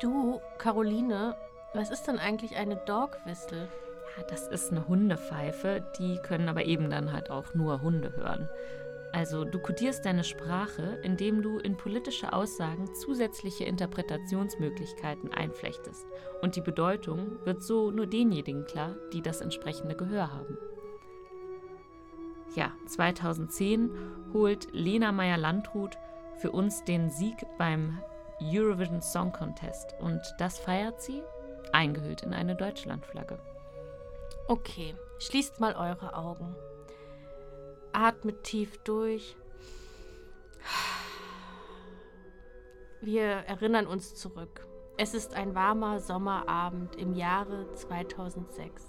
Du, 0.00 0.40
Caroline, 0.58 1.36
was 1.74 1.90
ist 1.90 2.04
denn 2.04 2.18
eigentlich 2.18 2.56
eine 2.56 2.76
Dog 2.76 3.18
Whistle? 3.24 3.68
Ja, 4.16 4.24
das 4.28 4.48
ist 4.48 4.72
eine 4.72 4.88
Hundepfeife, 4.88 5.84
die 5.98 6.18
können 6.18 6.48
aber 6.48 6.64
eben 6.64 6.90
dann 6.90 7.12
halt 7.12 7.30
auch 7.30 7.54
nur 7.54 7.82
Hunde 7.82 8.16
hören. 8.16 8.48
Also 9.12 9.44
du 9.44 9.58
kodierst 9.58 10.04
deine 10.04 10.24
Sprache, 10.24 10.98
indem 11.02 11.42
du 11.42 11.58
in 11.58 11.76
politische 11.76 12.32
Aussagen 12.32 12.94
zusätzliche 12.94 13.64
Interpretationsmöglichkeiten 13.64 15.32
einflechtest. 15.32 16.06
Und 16.42 16.56
die 16.56 16.60
Bedeutung 16.60 17.38
wird 17.44 17.62
so 17.62 17.90
nur 17.90 18.06
denjenigen 18.06 18.64
klar, 18.64 18.96
die 19.12 19.22
das 19.22 19.40
entsprechende 19.40 19.96
Gehör 19.96 20.32
haben. 20.32 20.58
Ja, 22.54 22.72
2010 22.86 23.90
holt 24.32 24.68
Lena 24.72 25.12
Meyer-Landrut 25.12 25.96
für 26.36 26.50
uns 26.50 26.84
den 26.84 27.10
Sieg 27.10 27.46
beim 27.58 28.00
Eurovision 28.40 29.02
Song 29.02 29.32
Contest 29.32 29.94
und 30.00 30.20
das 30.38 30.58
feiert 30.58 31.02
sie 31.02 31.22
eingehüllt 31.72 32.22
in 32.22 32.32
eine 32.32 32.56
Deutschlandflagge. 32.56 33.38
Okay, 34.46 34.94
schließt 35.18 35.60
mal 35.60 35.74
eure 35.74 36.14
Augen. 36.16 36.54
Atmet 37.92 38.44
tief 38.44 38.78
durch. 38.78 39.36
Wir 43.00 43.24
erinnern 43.24 43.86
uns 43.86 44.14
zurück. 44.14 44.66
Es 44.96 45.14
ist 45.14 45.34
ein 45.34 45.54
warmer 45.54 46.00
Sommerabend 46.00 46.96
im 46.96 47.14
Jahre 47.14 47.72
2006. 47.74 48.87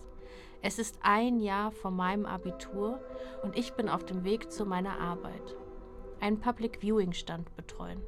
Es 0.61 0.77
ist 0.77 0.99
ein 1.01 1.39
Jahr 1.39 1.71
vor 1.71 1.91
meinem 1.91 2.25
Abitur 2.25 2.99
und 3.43 3.57
ich 3.57 3.73
bin 3.73 3.87
auf 3.87 4.03
dem 4.03 4.25
Weg 4.25 4.51
zu 4.51 4.65
meiner 4.65 4.99
Arbeit. 4.99 5.55
Einen 6.19 6.41
Public 6.41 6.79
Viewing 6.81 7.13
Stand 7.13 7.55
betreuen. 7.55 8.01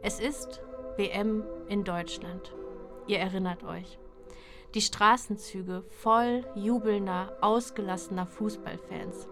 Es 0.00 0.20
ist 0.20 0.62
WM 0.96 1.42
in 1.68 1.82
Deutschland. 1.82 2.54
Ihr 3.08 3.18
erinnert 3.18 3.64
euch. 3.64 3.98
Die 4.74 4.80
Straßenzüge 4.80 5.82
voll 5.88 6.46
jubelnder, 6.54 7.36
ausgelassener 7.40 8.26
Fußballfans. 8.26 9.28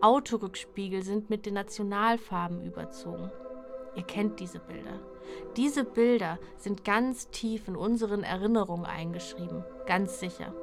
Autorückspiegel 0.00 1.02
sind 1.02 1.30
mit 1.30 1.46
den 1.46 1.54
Nationalfarben 1.54 2.62
überzogen. 2.62 3.30
Ihr 3.94 4.02
kennt 4.02 4.40
diese 4.40 4.58
Bilder. 4.58 5.00
Diese 5.56 5.84
Bilder 5.84 6.38
sind 6.56 6.84
ganz 6.84 7.30
tief 7.30 7.68
in 7.68 7.76
unseren 7.76 8.24
Erinnerungen 8.24 8.84
eingeschrieben, 8.84 9.64
ganz 9.86 10.18
sicher. 10.20 10.54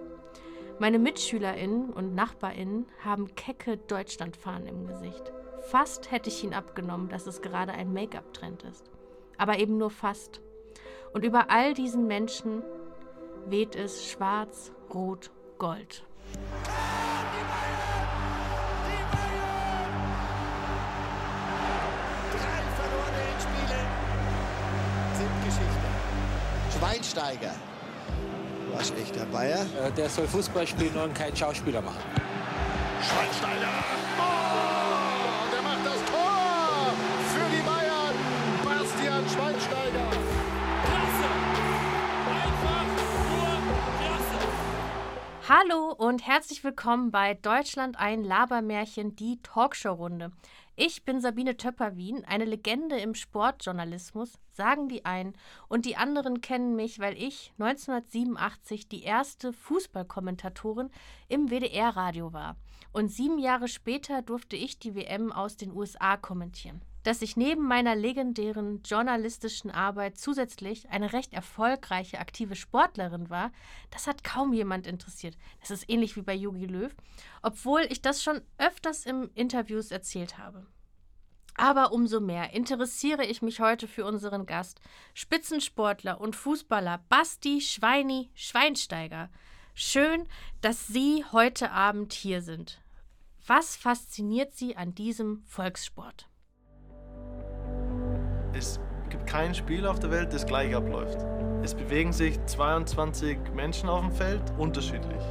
Meine 0.77 0.99
MitschülerInnen 0.99 1.91
und 1.91 2.15
NachbarInnen 2.15 2.87
haben 3.01 3.33
kecke 3.35 3.77
Deutschlandfahnen 3.77 4.67
im 4.67 4.87
Gesicht. 4.87 5.31
Fast 5.61 6.11
hätte 6.11 6.29
ich 6.29 6.43
ihn 6.43 6.53
abgenommen, 6.53 7.07
dass 7.07 7.27
es 7.27 7.41
gerade 7.41 7.71
ein 7.71 7.93
Make-up-Trend 7.93 8.63
ist. 8.63 8.91
Aber 9.37 9.57
eben 9.57 9.77
nur 9.77 9.89
fast. 9.89 10.41
Und 11.13 11.23
über 11.23 11.49
all 11.49 11.73
diesen 11.73 12.07
Menschen 12.07 12.61
weht 13.45 13.77
es 13.77 14.05
schwarz, 14.05 14.73
rot, 14.93 15.31
gold. 15.59 16.03
Schweinsteiger 26.77 27.55
Waschechter 28.75 29.25
Bayer. 29.27 29.61
Äh, 29.61 29.91
Der 29.95 30.09
soll 30.09 30.27
Fußball 30.27 30.67
spielen 30.67 30.95
und 30.97 31.13
kein 31.15 31.33
Schauspieler 31.35 31.81
machen. 31.81 31.99
Schweinsteiger. 33.01 33.69
Oh, 34.19 35.51
der 35.53 35.61
macht 35.61 35.85
das 35.85 36.03
Tor 36.11 36.91
für 37.31 37.55
die 37.55 37.61
Bayern. 37.63 38.15
Bastian 38.65 39.23
Schweinsteiger. 39.29 40.09
Klasse! 40.83 41.29
Einfach 42.43 42.85
nur 43.29 43.47
klasse! 43.99 44.39
Hallo 45.47 45.93
und 45.93 46.27
herzlich 46.27 46.63
willkommen 46.65 47.11
bei 47.11 47.35
Deutschland 47.35 47.97
ein 47.97 48.23
Labermärchen, 48.25 49.15
die 49.15 49.39
Talkshow-Runde. 49.41 50.31
Ich 50.77 51.05
bin 51.05 51.21
Sabine 51.21 51.55
Töpper-Wien, 51.55 52.25
eine 52.25 52.43
Legende 52.43 52.97
im 52.97 53.15
Sportjournalismus, 53.15 54.33
sagen 54.51 54.89
die 54.89 55.05
einen, 55.05 55.31
und 55.69 55.85
die 55.85 55.95
anderen 55.95 56.41
kennen 56.41 56.75
mich, 56.75 56.99
weil 56.99 57.13
ich 57.17 57.53
1987 57.59 58.89
die 58.89 59.03
erste 59.03 59.53
Fußballkommentatorin 59.53 60.89
im 61.29 61.49
WDR-Radio 61.49 62.33
war. 62.33 62.57
Und 62.91 63.07
sieben 63.07 63.39
Jahre 63.39 63.69
später 63.69 64.21
durfte 64.21 64.57
ich 64.57 64.77
die 64.77 64.95
WM 64.95 65.31
aus 65.31 65.55
den 65.55 65.71
USA 65.71 66.17
kommentieren. 66.17 66.81
Dass 67.05 67.21
ich 67.21 67.37
neben 67.37 67.67
meiner 67.67 67.95
legendären 67.95 68.81
journalistischen 68.81 69.69
Arbeit 69.69 70.17
zusätzlich 70.17 70.89
eine 70.89 71.13
recht 71.13 71.33
erfolgreiche 71.33 72.17
aktive 72.17 72.55
Sportlerin 72.55 73.29
war, 73.29 73.51
das 73.91 74.07
hat 74.07 74.23
kaum 74.23 74.53
jemand 74.53 74.87
interessiert. 74.87 75.37
Das 75.59 75.69
ist 75.69 75.87
ähnlich 75.87 76.15
wie 76.15 76.23
bei 76.23 76.33
Yogi 76.33 76.65
Löw, 76.65 76.91
obwohl 77.43 77.81
ich 77.89 78.01
das 78.01 78.23
schon 78.23 78.41
öfters 78.57 79.05
im 79.05 79.29
Interviews 79.35 79.91
erzählt 79.91 80.39
habe. 80.39 80.65
Aber 81.53 81.91
umso 81.93 82.19
mehr 82.19 82.53
interessiere 82.53 83.23
ich 83.23 83.43
mich 83.43 83.59
heute 83.59 83.87
für 83.87 84.03
unseren 84.03 84.47
Gast, 84.47 84.81
Spitzensportler 85.13 86.19
und 86.19 86.35
Fußballer 86.35 87.05
Basti 87.07 87.61
Schweini 87.61 88.31
Schweinsteiger. 88.33 89.29
Schön, 89.75 90.27
dass 90.61 90.87
Sie 90.87 91.23
heute 91.31 91.69
Abend 91.69 92.13
hier 92.13 92.41
sind. 92.41 92.81
Was 93.45 93.75
fasziniert 93.75 94.55
Sie 94.55 94.75
an 94.75 94.95
diesem 94.95 95.43
Volkssport? 95.43 96.27
Es 98.57 98.79
gibt 99.09 99.27
kein 99.27 99.53
Spiel 99.53 99.85
auf 99.85 99.99
der 99.99 100.11
Welt, 100.11 100.31
das 100.31 100.45
gleich 100.45 100.73
abläuft. 100.73 101.17
Es 101.61 101.73
bewegen 101.73 102.13
sich 102.13 102.39
22 102.45 103.37
Menschen 103.53 103.89
auf 103.89 103.99
dem 103.99 104.11
Feld 104.11 104.41
unterschiedlich. 104.57 105.21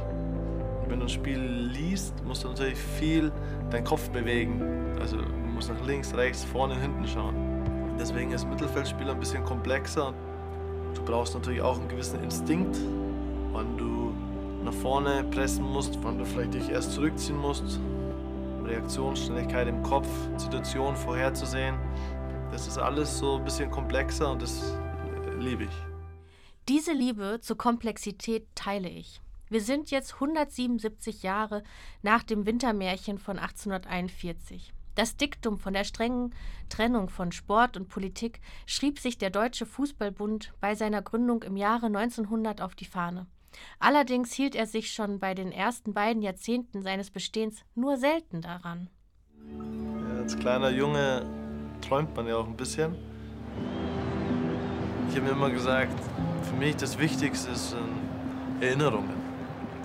Und 0.83 0.91
wenn 0.91 0.99
du 0.99 1.05
ein 1.05 1.09
Spiel 1.09 1.39
liest, 1.39 2.13
musst 2.23 2.43
du 2.43 2.49
natürlich 2.49 2.77
viel 2.77 3.31
deinen 3.71 3.83
Kopf 3.83 4.09
bewegen. 4.11 4.61
Also 4.99 5.17
du 5.17 5.27
musst 5.27 5.71
nach 5.71 5.87
links, 5.87 6.13
rechts, 6.15 6.43
vorne 6.43 6.79
hinten 6.79 7.07
schauen. 7.07 7.35
Deswegen 7.99 8.31
ist 8.31 8.47
Mittelfeldspieler 8.47 9.13
ein 9.13 9.19
bisschen 9.19 9.43
komplexer. 9.43 10.13
Du 10.93 11.03
brauchst 11.03 11.33
natürlich 11.33 11.61
auch 11.61 11.79
einen 11.79 11.87
gewissen 11.87 12.23
Instinkt, 12.23 12.77
wann 13.53 13.75
du 13.75 14.13
nach 14.63 14.73
vorne 14.73 15.23
pressen 15.31 15.63
musst, 15.63 15.97
wann 16.03 16.19
du 16.19 16.25
vielleicht 16.25 16.53
dich 16.53 16.69
erst 16.69 16.91
zurückziehen 16.91 17.39
musst. 17.39 17.79
Reaktionsschnelligkeit 18.65 19.67
im 19.67 19.81
Kopf, 19.83 20.07
Situationen 20.37 20.95
vorherzusehen. 20.95 21.75
Das 22.55 22.67
ist 22.67 22.77
alles 22.77 23.17
so 23.17 23.35
ein 23.35 23.43
bisschen 23.43 23.69
komplexer 23.69 24.31
und 24.31 24.41
das 24.41 24.77
liebe 25.39 25.65
ich. 25.65 25.77
Diese 26.69 26.93
Liebe 26.93 27.39
zur 27.41 27.57
Komplexität 27.57 28.47
teile 28.55 28.87
ich. 28.87 29.19
Wir 29.49 29.59
sind 29.59 29.91
jetzt 29.91 30.13
177 30.13 31.21
Jahre 31.21 31.63
nach 32.01 32.23
dem 32.23 32.45
Wintermärchen 32.45 33.17
von 33.19 33.39
1841. 33.39 34.73
Das 34.95 35.17
Diktum 35.17 35.59
von 35.59 35.73
der 35.73 35.83
strengen 35.83 36.33
Trennung 36.69 37.09
von 37.09 37.33
Sport 37.33 37.75
und 37.75 37.89
Politik 37.89 38.39
schrieb 38.65 38.99
sich 38.99 39.17
der 39.17 39.31
Deutsche 39.31 39.65
Fußballbund 39.65 40.53
bei 40.61 40.75
seiner 40.75 41.01
Gründung 41.01 41.43
im 41.43 41.57
Jahre 41.57 41.87
1900 41.87 42.61
auf 42.61 42.73
die 42.73 42.85
Fahne. 42.85 43.27
Allerdings 43.79 44.31
hielt 44.31 44.55
er 44.55 44.65
sich 44.65 44.93
schon 44.93 45.19
bei 45.19 45.33
den 45.33 45.51
ersten 45.51 45.93
beiden 45.93 46.21
Jahrzehnten 46.21 46.83
seines 46.83 47.11
Bestehens 47.11 47.65
nur 47.75 47.97
selten 47.97 48.39
daran. 48.39 48.89
Als 50.17 50.39
kleiner 50.39 50.69
Junge 50.69 51.44
träumt 51.87 52.15
man 52.15 52.27
ja 52.27 52.37
auch 52.37 52.47
ein 52.47 52.55
bisschen. 52.55 52.95
Ich 55.09 55.15
habe 55.15 55.27
mir 55.27 55.31
immer 55.31 55.49
gesagt, 55.49 55.93
für 56.43 56.55
mich 56.55 56.75
das 56.75 56.97
Wichtigste 56.97 57.55
sind 57.55 58.01
Erinnerungen. 58.59 59.13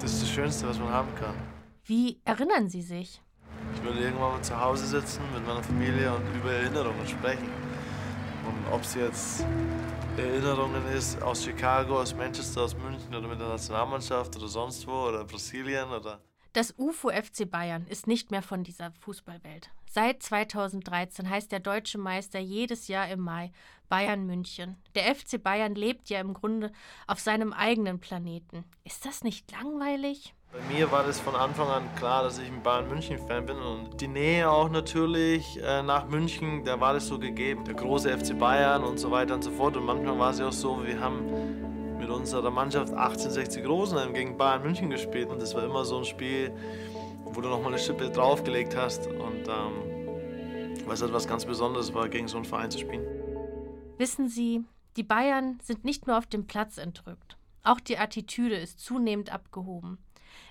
Das 0.00 0.12
ist 0.12 0.22
das 0.22 0.30
Schönste, 0.30 0.68
was 0.68 0.78
man 0.78 0.90
haben 0.90 1.14
kann. 1.14 1.34
Wie 1.84 2.18
erinnern 2.24 2.68
Sie 2.68 2.82
sich? 2.82 3.20
Ich 3.74 3.82
würde 3.82 4.00
irgendwann 4.00 4.32
mal 4.32 4.42
zu 4.42 4.58
Hause 4.58 4.86
sitzen 4.86 5.22
mit 5.34 5.46
meiner 5.46 5.62
Familie 5.62 6.14
und 6.14 6.24
über 6.34 6.52
Erinnerungen 6.52 7.06
sprechen. 7.06 7.48
Und 8.46 8.72
ob 8.72 8.82
es 8.82 8.94
jetzt 8.94 9.44
Erinnerungen 10.16 10.86
ist 10.96 11.22
aus 11.22 11.44
Chicago, 11.44 12.00
aus 12.00 12.14
Manchester, 12.14 12.62
aus 12.62 12.76
München 12.76 13.14
oder 13.14 13.28
mit 13.28 13.40
der 13.40 13.48
Nationalmannschaft 13.48 14.36
oder 14.36 14.48
sonst 14.48 14.86
wo 14.86 15.08
oder 15.08 15.24
Brasilien 15.24 15.88
oder. 15.90 16.20
Das 16.52 16.74
UFO 16.78 17.10
FC 17.10 17.48
Bayern 17.48 17.86
ist 17.86 18.06
nicht 18.06 18.30
mehr 18.30 18.42
von 18.42 18.64
dieser 18.64 18.90
Fußballwelt. 18.92 19.70
Seit 19.92 20.22
2013 20.22 21.28
heißt 21.28 21.50
der 21.50 21.58
deutsche 21.58 21.98
Meister 21.98 22.38
jedes 22.38 22.86
Jahr 22.86 23.08
im 23.08 23.18
Mai 23.18 23.50
Bayern 23.88 24.24
München. 24.24 24.76
Der 24.94 25.12
FC 25.12 25.42
Bayern 25.42 25.74
lebt 25.74 26.08
ja 26.10 26.20
im 26.20 26.32
Grunde 26.32 26.70
auf 27.08 27.18
seinem 27.18 27.52
eigenen 27.52 27.98
Planeten. 27.98 28.64
Ist 28.84 29.04
das 29.04 29.24
nicht 29.24 29.50
langweilig? 29.50 30.32
Bei 30.52 30.60
mir 30.72 30.92
war 30.92 31.02
das 31.02 31.18
von 31.18 31.34
Anfang 31.34 31.66
an 31.66 31.92
klar, 31.96 32.22
dass 32.22 32.38
ich 32.38 32.46
ein 32.46 32.62
Bayern 32.62 32.88
München-Fan 32.88 33.46
bin 33.46 33.56
und 33.56 34.00
die 34.00 34.06
Nähe 34.06 34.48
auch 34.48 34.70
natürlich 34.70 35.60
äh, 35.60 35.82
nach 35.82 36.06
München, 36.06 36.64
da 36.64 36.78
war 36.78 36.92
das 36.92 37.08
so 37.08 37.18
gegeben. 37.18 37.64
Der 37.64 37.74
große 37.74 38.16
FC 38.16 38.38
Bayern 38.38 38.84
und 38.84 39.00
so 39.00 39.10
weiter 39.10 39.34
und 39.34 39.42
so 39.42 39.50
fort. 39.50 39.76
Und 39.76 39.86
manchmal 39.86 40.16
war 40.20 40.30
es 40.30 40.38
ja 40.38 40.46
auch 40.46 40.52
so, 40.52 40.86
wir 40.86 41.00
haben 41.00 41.98
mit 41.98 42.08
unserer 42.10 42.50
Mannschaft 42.52 42.92
1860 42.92 43.66
Rosenheim 43.66 44.14
gegen 44.14 44.36
Bayern 44.36 44.62
München 44.62 44.88
gespielt 44.88 45.30
und 45.30 45.42
das 45.42 45.52
war 45.56 45.64
immer 45.64 45.84
so 45.84 45.98
ein 45.98 46.04
Spiel, 46.04 46.52
wo 47.32 47.40
du 47.40 47.48
nochmal 47.48 47.72
eine 47.72 47.78
Schippe 47.78 48.10
draufgelegt 48.10 48.76
hast 48.76 49.06
und 49.06 49.48
ähm, 49.48 50.86
was 50.86 51.02
halt 51.02 51.12
was 51.12 51.28
ganz 51.28 51.44
Besonderes 51.44 51.94
war, 51.94 52.08
gegen 52.08 52.28
so 52.28 52.36
einen 52.36 52.44
Verein 52.44 52.70
zu 52.70 52.78
spielen. 52.78 53.06
Wissen 53.98 54.28
Sie, 54.28 54.64
die 54.96 55.02
Bayern 55.02 55.58
sind 55.62 55.84
nicht 55.84 56.06
nur 56.06 56.18
auf 56.18 56.26
dem 56.26 56.46
Platz 56.46 56.78
entrückt. 56.78 57.36
Auch 57.62 57.80
die 57.80 57.98
Attitüde 57.98 58.56
ist 58.56 58.80
zunehmend 58.80 59.32
abgehoben. 59.32 59.98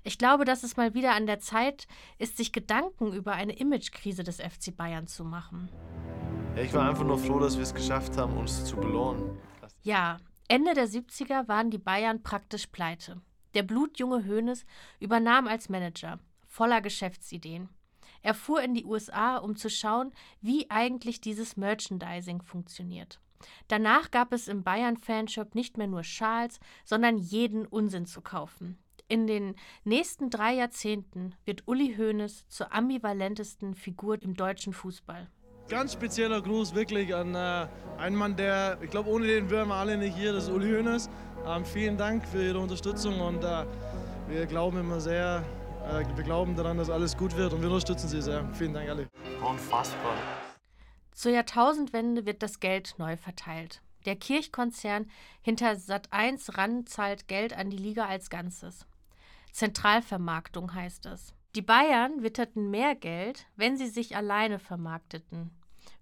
Ich 0.04 0.18
glaube, 0.18 0.46
dass 0.46 0.63
es 0.63 0.78
mal 0.78 0.94
wieder 0.94 1.15
an 1.15 1.26
der 1.26 1.39
Zeit 1.39 1.88
ist, 2.18 2.38
sich 2.38 2.52
Gedanken 2.52 3.13
über 3.13 3.34
eine 3.34 3.54
Imagekrise 3.54 4.24
des 4.24 4.38
FC 4.38 4.76
Bayern 4.76 5.08
zu 5.08 5.24
machen. 5.24 5.70
Ja, 6.56 6.62
ich 6.63 6.74
war 6.74 6.89
einfach 6.89 7.04
nur 7.04 7.18
froh, 7.18 7.39
dass 7.39 7.56
wir 7.56 7.63
es 7.63 7.74
geschafft 7.74 8.18
haben, 8.18 8.38
uns 8.38 8.65
zu 8.65 8.76
belohnen. 8.78 9.38
Ja, 9.82 10.18
Ende 10.48 10.74
der 10.74 10.88
70er 10.88 11.48
waren 11.48 11.70
die 11.70 11.78
Bayern 11.78 12.24
praktisch 12.24 12.68
pleite. 12.68 13.22
Der 13.54 13.63
blutjunge 13.63 14.26
Hoeneß 14.26 14.65
übernahm 15.00 15.48
als 15.48 15.70
Manager, 15.70 16.20
voller 16.60 16.82
Geschäftsideen. 16.82 17.69
Er 18.22 18.34
fuhr 18.34 18.62
in 18.62 18.74
die 18.74 18.84
USA, 18.84 19.38
um 19.38 19.56
zu 19.56 19.69
schauen, 19.69 20.12
wie 20.41 20.69
eigentlich 20.69 21.22
dieses 21.22 21.56
Merchandising 21.56 22.41
funktioniert. 22.41 23.22
Danach 23.69 24.12
gab 24.12 24.34
es 24.34 24.50
im 24.50 24.63
Bayern-Fanshop 24.63 25.56
nicht 25.56 25.78
mehr 25.78 25.88
nur 25.88 26.04
Schals, 26.04 26.60
sondern 26.84 27.17
jeden 27.17 27.65
Unsinn 27.65 28.06
zu 28.06 28.19
kaufen. 28.19 28.78
In 29.08 29.26
den 29.26 29.56
nächsten 29.86 30.30
drei 30.30 30.54
Jahrzehnten 30.56 31.34
wird 31.45 31.65
Uli 31.65 31.95
Hoeneß 31.98 32.50
zur 32.50 32.74
ambivalentesten 32.74 33.74
Figur 33.74 34.22
im 34.22 34.34
deutschen 34.34 34.74
Fußball. 34.74 35.30
Ganz 35.69 35.93
spezieller 35.93 36.41
Gruß 36.41 36.76
wirklich 36.76 37.15
an 37.15 37.36
äh, 37.36 37.67
einen 37.98 38.17
Mann, 38.17 38.36
der, 38.36 38.80
ich 38.82 38.89
glaube, 38.89 39.10
ohne 39.10 39.28
den 39.28 39.50
wären 39.50 39.69
wir 39.69 39.76
alle 39.76 39.98
nicht 39.98 40.17
hier, 40.17 40.34
das 40.34 40.50
ist 40.50 40.50
Uli 40.50 40.72
Hoeneß. 40.74 41.10
Ähm, 41.48 41.63
vielen 41.63 41.95
Dank 41.95 42.28
für 42.28 42.43
Ihre 42.43 42.60
Unterstützung 42.60 43.22
und 43.22 43.45
äh, 43.45 43.63
wir 44.28 44.45
glauben 44.45 44.78
immer 44.78 45.00
sehr, 45.00 45.45
wir 45.91 46.23
glauben 46.23 46.56
daran, 46.56 46.78
dass 46.78 46.89
alles 46.89 47.17
gut 47.17 47.36
wird 47.36 47.54
und 47.54 47.62
wir 47.62 47.69
unterstützen 47.69 48.08
Sie 48.08 48.21
sehr. 48.21 48.47
Vielen 48.54 48.73
Dank 48.73 48.89
alle. 48.89 49.08
Unfassbar. 49.43 50.15
Zur 51.12 51.32
Jahrtausendwende 51.32 52.25
wird 52.25 52.43
das 52.43 52.60
Geld 52.60 52.95
neu 52.97 53.17
verteilt. 53.17 53.82
Der 54.06 54.15
Kirchkonzern 54.15 55.10
hinter 55.41 55.71
Sat1 55.71 56.58
RAN 56.58 56.86
zahlt 56.86 57.28
Geld 57.28 57.58
an 57.58 57.69
die 57.69 57.78
Liga 57.78 58.06
als 58.06 58.30
Ganzes. 58.30 58.86
Zentralvermarktung 59.52 60.73
heißt 60.73 61.08
es. 61.08 61.34
Die 61.56 61.62
Bayern 61.62 62.23
witterten 62.23 62.69
mehr 62.69 62.95
Geld, 62.95 63.47
wenn 63.56 63.75
sie 63.75 63.88
sich 63.88 64.15
alleine 64.15 64.60
vermarkteten. 64.60 65.52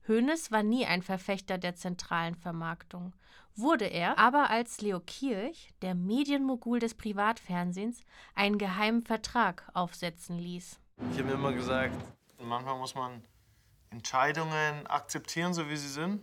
Hoeneß 0.08 0.52
war 0.52 0.64
nie 0.64 0.86
ein 0.86 1.02
Verfechter 1.02 1.58
der 1.58 1.76
zentralen 1.76 2.36
Vermarktung, 2.36 3.14
wurde 3.56 3.86
er 3.86 4.18
aber 4.18 4.50
als 4.50 4.82
Leo 4.82 5.00
Kirch, 5.00 5.74
der 5.82 5.96
Medienmogul 5.96 6.80
des 6.80 6.94
Privatfernsehens, 6.94 8.04
einen 8.36 8.58
geheimen 8.58 9.04
Vertrag 9.04 9.70
aufsetzen 9.74 10.38
ließ. 10.38 10.80
Ich 11.12 11.18
habe 11.18 11.30
mir 11.30 11.34
immer 11.34 11.54
gesagt, 11.54 11.96
manchmal 12.40 12.78
muss 12.78 12.96
man 12.96 13.22
Entscheidungen 13.90 14.88
akzeptieren, 14.88 15.54
so 15.54 15.70
wie 15.70 15.78
sie 15.78 15.90
sind. 15.90 16.22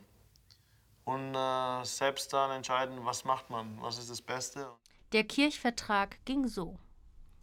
Und 1.05 1.35
äh, 1.35 1.85
selbst 1.85 2.33
dann 2.33 2.51
entscheiden, 2.51 3.05
was 3.05 3.25
macht 3.25 3.51
man, 3.51 3.81
was 3.83 3.99
ist 3.99 4.11
das 4.11 4.23
Beste. 4.23 4.71
Der 5.13 5.25
Kirchvertrag 5.25 6.25
ging 6.25 6.49
so. 6.49 6.79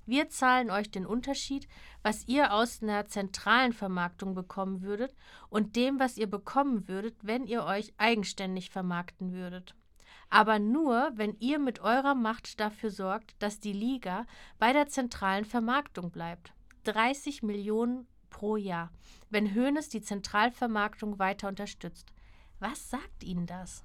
Wir 0.08 0.30
zahlen 0.30 0.72
euch 0.72 0.90
den 0.90 1.06
Unterschied, 1.06 1.68
was 2.04 2.28
ihr 2.28 2.54
aus 2.54 2.82
einer 2.82 3.08
zentralen 3.08 3.74
Vermarktung 3.74 4.34
bekommen 4.34 4.82
würdet 4.82 5.14
und 5.50 5.76
dem, 5.76 6.00
was 6.00 6.18
ihr 6.18 6.30
bekommen 6.30 6.88
würdet, 6.88 7.16
wenn 7.22 7.46
ihr 7.46 7.64
euch 7.64 7.94
eigenständig 7.98 8.70
vermarkten 8.70 9.34
würdet. 9.34 9.76
Aber 10.30 10.60
nur, 10.60 11.12
wenn 11.16 11.36
ihr 11.40 11.60
mit 11.60 11.82
eurer 11.82 12.16
Macht 12.16 12.60
dafür 12.60 12.90
sorgt, 12.90 13.36
dass 13.40 13.60
die 13.60 13.74
Liga 13.74 14.26
bei 14.60 14.72
der 14.72 14.88
zentralen 14.88 15.46
Vermarktung 15.46 16.10
bleibt. 16.10 16.54
30 16.86 17.44
Millionen 17.44 18.08
pro 18.30 18.56
Jahr, 18.56 18.92
wenn 19.30 19.54
Hoeneß 19.54 19.90
die 19.90 20.02
Zentralvermarktung 20.02 21.20
weiter 21.20 21.48
unterstützt. 21.48 22.12
Was 22.60 22.90
sagt 22.90 23.24
Ihnen 23.24 23.46
das? 23.46 23.84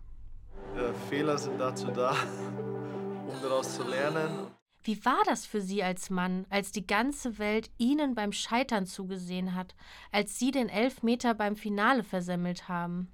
Ja, 0.77 0.93
Fehler 1.11 1.37
sind 1.37 1.59
dazu 1.59 1.89
da, 1.89 2.13
um 3.27 3.43
daraus 3.43 3.77
zu 3.77 3.83
lernen. 3.83 4.56
Wie 4.87 5.05
war 5.05 5.19
das 5.27 5.47
für 5.47 5.61
Sie 5.61 5.83
als 5.83 6.11
Mann, 6.11 6.47
als 6.49 6.71
die 6.71 6.87
ganze 6.87 7.41
Welt 7.41 7.71
Ihnen 7.77 8.15
beim 8.15 8.31
Scheitern 8.31 8.87
zugesehen 8.87 9.57
hat, 9.57 9.75
als 10.13 10.39
Sie 10.39 10.53
den 10.53 10.69
Elfmeter 10.69 11.35
beim 11.35 11.57
Finale 11.57 12.05
versemmelt 12.05 12.69
haben? 12.69 13.09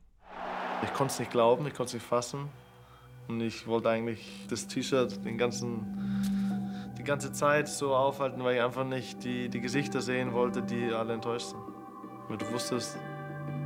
Ich 0.82 0.92
konnte 0.92 1.14
es 1.14 1.18
nicht 1.18 1.30
glauben, 1.30 1.66
ich 1.66 1.72
konnte 1.72 1.88
es 1.88 1.94
nicht 1.94 2.04
fassen. 2.04 2.50
Und 3.26 3.40
ich 3.40 3.66
wollte 3.66 3.88
eigentlich 3.88 4.46
das 4.50 4.66
T-Shirt 4.66 5.24
den 5.24 5.38
ganzen, 5.38 6.92
die 6.98 7.04
ganze 7.04 7.32
Zeit 7.32 7.68
so 7.68 7.96
aufhalten, 7.96 8.44
weil 8.44 8.56
ich 8.56 8.62
einfach 8.62 8.85
nicht 8.85 9.24
die, 9.24 9.48
die 9.48 9.62
Gesichter 9.62 10.02
sehen 10.02 10.35
wollte, 10.35 10.62
die 10.62 10.92
alle 10.92 11.14
enttäuscht 11.14 11.46
sind. 11.46 11.62
Weil 12.28 12.37
du 12.37 12.52
wusstest, 12.52 12.98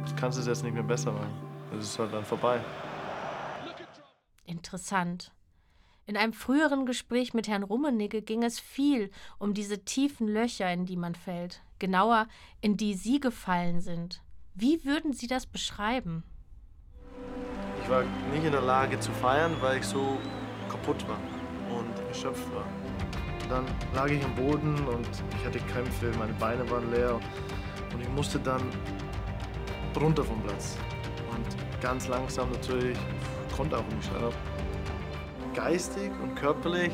du 0.09 0.15
kannst 0.15 0.39
es 0.39 0.47
jetzt 0.47 0.63
nicht 0.63 0.75
mehr 0.75 0.85
besser 0.85 1.11
machen. 1.11 1.35
Es 1.77 1.87
ist 1.87 1.99
halt 1.99 2.13
dann 2.13 2.25
vorbei. 2.25 2.61
Interessant. 4.45 5.33
In 6.09 6.17
einem 6.17 6.33
früheren 6.33 6.87
Gespräch 6.87 7.35
mit 7.35 7.49
Herrn 7.49 7.65
Rummenigge 7.65 8.23
ging 8.23 8.45
es 8.45 8.61
viel 8.61 9.11
um 9.41 9.55
diese 9.55 9.85
tiefen 9.85 10.29
Löcher, 10.29 10.73
in 10.73 10.87
die 10.87 10.97
man 10.97 11.17
fällt, 11.17 11.63
genauer, 11.81 12.29
in 12.61 12.77
die 12.77 12.95
Sie 12.95 13.19
gefallen 13.19 13.81
sind. 13.81 14.23
Wie 14.55 14.85
würden 14.85 15.13
Sie 15.13 15.27
das 15.27 15.47
beschreiben? 15.47 16.23
Ich 17.83 17.91
war 17.91 18.05
nicht 18.33 18.45
in 18.45 18.53
der 18.53 18.63
Lage 18.63 19.01
zu 19.01 19.11
feiern, 19.11 19.57
weil 19.61 19.81
ich 19.81 19.85
so 19.85 20.17
kaputt 20.69 21.05
war 21.09 21.19
und 21.77 21.99
erschöpft 22.07 22.55
war. 22.55 22.67
Dann 23.49 23.67
lag 23.93 24.09
ich 24.09 24.25
am 24.25 24.35
Boden 24.37 24.77
und 24.87 25.09
ich 25.41 25.45
hatte 25.45 25.59
Krämpfe, 25.59 26.13
meine 26.21 26.35
Beine 26.35 26.71
waren 26.71 26.89
leer 26.93 27.21
und 27.93 28.01
ich 28.01 28.09
musste 28.11 28.39
dann 28.39 28.63
runter 30.01 30.23
vom 30.23 30.41
Platz. 30.45 30.77
Und 31.33 31.83
ganz 31.83 32.07
langsam 32.07 32.53
natürlich, 32.53 32.97
konnte 33.57 33.77
auch 33.77 33.87
nicht 33.89 34.05
schneller. 34.05 34.31
Geistig 35.57 36.13
und 36.23 36.35
körperlich 36.35 36.93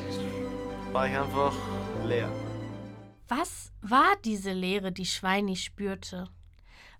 war 0.93 1.09
ich 1.09 1.19
einfach 1.19 1.53
leer. 2.07 2.31
Was 3.27 3.73
war 3.81 4.15
diese 4.25 4.53
Leere, 4.53 4.93
die 4.93 5.05
Schweini 5.05 5.57
spürte? 5.57 6.29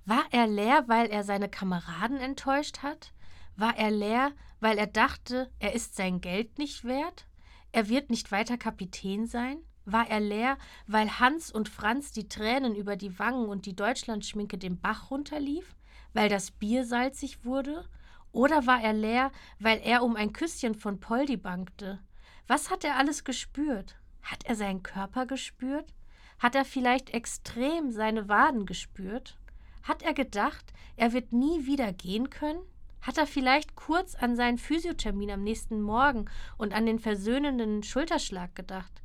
War 0.05 0.25
er 0.33 0.49
leer, 0.49 0.83
weil 0.89 1.07
er 1.07 1.23
seine 1.23 1.49
Kameraden 1.49 2.19
enttäuscht 2.19 2.79
hat? 2.79 3.13
War 3.55 3.79
er 3.79 3.93
leer, 3.93 4.33
weil 4.59 4.77
er 4.77 4.89
dachte, 4.89 5.53
er 5.61 5.73
ist 5.73 5.95
sein 5.95 6.21
Geld 6.21 6.59
nicht 6.59 6.83
wert? 6.83 7.29
Er 7.71 7.89
wird 7.89 8.11
nicht 8.11 8.33
weiter 8.33 8.59
Kapitän 8.59 9.29
sein? 9.29 9.59
War 9.85 10.11
er 10.11 10.19
leer, 10.19 10.59
weil 10.89 11.21
Hans 11.21 11.53
und 11.53 11.69
Franz 11.69 12.11
die 12.11 12.29
Tränen 12.29 12.75
über 12.75 12.97
die 12.97 13.21
Wangen 13.21 13.47
und 13.49 13.67
die 13.67 13.77
Deutschlandschminke 13.77 14.59
den 14.59 14.81
Bach 14.81 15.13
runterlief? 15.13 15.77
Weil 16.13 16.29
das 16.29 16.51
Bier 16.51 16.85
salzig 16.85 17.45
wurde? 17.45 17.85
Oder 18.33 18.67
war 18.67 18.83
er 18.83 18.95
leer, 18.95 19.31
weil 19.59 19.81
er 19.85 20.03
um 20.03 20.17
ein 20.17 20.33
Küsschen 20.33 20.75
von 20.75 21.01
Poldi 21.01 21.37
bangte? 21.37 22.01
Was 22.47 22.71
hat 22.71 22.85
er 22.85 22.97
alles 22.97 23.25
gespürt? 23.25 23.97
Hat 24.23 24.45
er 24.45 24.57
seinen 24.57 24.83
Körper 24.83 25.27
gespürt? 25.27 25.95
Hat 26.39 26.55
er 26.55 26.65
vielleicht 26.65 27.11
extrem 27.11 27.93
seine 27.93 28.29
Waden 28.29 28.67
gespürt? 28.67 29.39
Hat 29.83 30.03
er 30.03 30.15
gedacht, 30.15 30.73
er 30.97 31.13
wird 31.13 31.33
nie 31.33 31.67
wieder 31.67 31.93
gehen 31.93 32.31
können? 32.31 32.63
Hat 33.03 33.19
er 33.19 33.27
vielleicht 33.27 33.75
kurz 33.75 34.15
an 34.15 34.37
seinen 34.37 34.59
Physiothermin 34.59 35.31
am 35.33 35.43
nächsten 35.43 35.83
Morgen 35.83 36.27
und 36.57 36.73
an 36.73 36.87
den 36.87 37.01
versöhnenden 37.01 37.83
Schulterschlag 37.83 38.55
gedacht? 38.55 39.03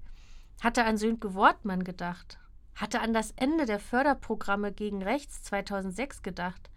Hat 0.62 0.78
er 0.78 0.86
an 0.86 0.98
Sönke 0.98 1.34
Wortmann 1.34 1.84
gedacht? 1.84 2.40
Hat 2.76 2.94
er 2.94 3.02
an 3.02 3.14
das 3.14 3.32
Ende 3.32 3.66
der 3.66 3.80
Förderprogramme 3.80 4.72
gegen 4.72 5.02
Rechts 5.02 5.42
2006 5.44 6.22
gedacht? 6.22 6.70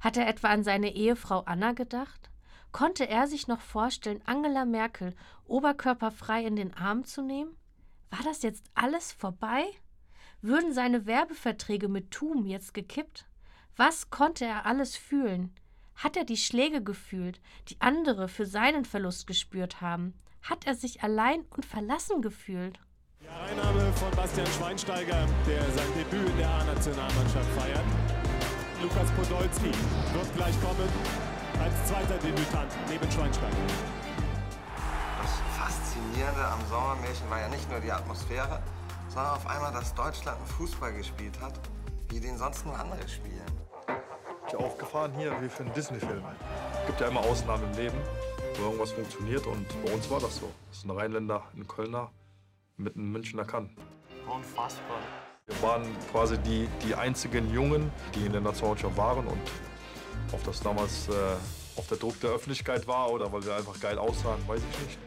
Hat 0.00 0.16
er 0.16 0.26
etwa 0.28 0.48
an 0.48 0.62
seine 0.62 0.94
Ehefrau 0.94 1.40
Anna 1.40 1.72
gedacht? 1.72 2.30
Konnte 2.72 3.08
er 3.08 3.26
sich 3.26 3.46
noch 3.46 3.60
vorstellen, 3.60 4.20
Angela 4.24 4.64
Merkel 4.64 5.14
oberkörperfrei 5.46 6.44
in 6.44 6.56
den 6.56 6.74
Arm 6.74 7.04
zu 7.04 7.22
nehmen? 7.22 7.56
War 8.10 8.22
das 8.24 8.42
jetzt 8.42 8.64
alles 8.74 9.12
vorbei? 9.12 9.64
Würden 10.42 10.72
seine 10.72 11.06
Werbeverträge 11.06 11.88
mit 11.88 12.10
TUM 12.10 12.44
jetzt 12.44 12.74
gekippt? 12.74 13.26
Was 13.76 14.10
konnte 14.10 14.44
er 14.44 14.66
alles 14.66 14.96
fühlen? 14.96 15.54
Hat 15.96 16.16
er 16.16 16.24
die 16.24 16.36
Schläge 16.36 16.82
gefühlt, 16.82 17.40
die 17.68 17.80
andere 17.80 18.28
für 18.28 18.46
seinen 18.46 18.84
Verlust 18.84 19.26
gespürt 19.26 19.80
haben? 19.80 20.14
Hat 20.42 20.66
er 20.66 20.74
sich 20.74 21.02
allein 21.02 21.42
und 21.50 21.64
verlassen 21.64 22.20
gefühlt? 22.20 22.78
Die 23.22 23.28
Einnahme 23.28 23.92
von 23.94 24.10
Bastian 24.10 24.46
Schweinsteiger, 24.48 25.26
der 25.46 25.62
sein 25.70 25.88
Debüt 25.96 26.28
in 26.28 26.36
der 26.36 26.50
A-Nationalmannschaft 26.50 27.50
feiert. 27.52 28.13
Lukas 28.84 29.10
Podolski 29.12 29.72
wird 30.12 30.36
gleich 30.36 30.60
kommen 30.60 30.86
als 31.58 31.88
zweiter 31.88 32.18
Debütant 32.18 32.70
neben 32.90 33.10
Schweinsteiger. 33.10 33.56
Das 35.22 35.32
Faszinierende 35.56 36.44
am 36.44 36.60
Sommermärchen 36.68 37.30
war 37.30 37.40
ja 37.40 37.48
nicht 37.48 37.70
nur 37.70 37.80
die 37.80 37.90
Atmosphäre, 37.90 38.62
sondern 39.08 39.36
auf 39.36 39.46
einmal, 39.46 39.72
dass 39.72 39.94
Deutschland 39.94 40.36
einen 40.36 40.46
Fußball 40.48 40.92
gespielt 40.92 41.40
hat, 41.40 41.58
wie 42.10 42.20
den 42.20 42.36
sonst 42.36 42.66
nur 42.66 42.78
andere 42.78 43.08
spielen. 43.08 43.40
Ich 44.48 44.54
aufgefahren 44.54 45.12
hier 45.16 45.32
wie 45.40 45.48
für 45.48 45.62
einen 45.62 45.72
Disney-Film. 45.72 46.22
Es 46.82 46.86
gibt 46.86 47.00
ja 47.00 47.08
immer 47.08 47.20
Ausnahmen 47.20 47.64
im 47.72 47.78
Leben, 47.78 47.98
wo 48.58 48.64
irgendwas 48.64 48.92
funktioniert 48.92 49.46
und 49.46 49.66
bei 49.82 49.94
uns 49.94 50.10
war 50.10 50.20
das 50.20 50.36
so. 50.36 50.52
Das 50.68 50.76
ist 50.80 50.84
ein 50.84 50.90
Rheinländer, 50.90 51.42
ein 51.56 51.66
Kölner 51.66 52.10
mit 52.76 52.96
einem 52.96 53.12
Münchner 53.12 53.46
kann. 53.46 53.74
Unfassbar. 54.30 54.98
Wir 55.46 55.62
waren 55.62 55.84
quasi 56.10 56.38
die, 56.38 56.66
die 56.82 56.94
einzigen 56.94 57.52
Jungen, 57.52 57.92
die 58.14 58.24
in 58.24 58.32
der 58.32 58.40
Nationalmannschaft 58.40 58.96
waren 58.96 59.26
und 59.26 59.40
ob 60.32 60.42
das 60.44 60.60
damals 60.60 61.08
äh, 61.08 61.12
auf 61.76 61.86
der 61.86 61.98
Druck 61.98 62.18
der 62.20 62.30
Öffentlichkeit 62.30 62.86
war 62.86 63.10
oder 63.10 63.30
weil 63.30 63.44
wir 63.44 63.54
einfach 63.54 63.78
geil 63.78 63.98
aussahen, 63.98 64.40
weiß 64.48 64.62
ich 64.70 64.86
nicht. 64.86 64.98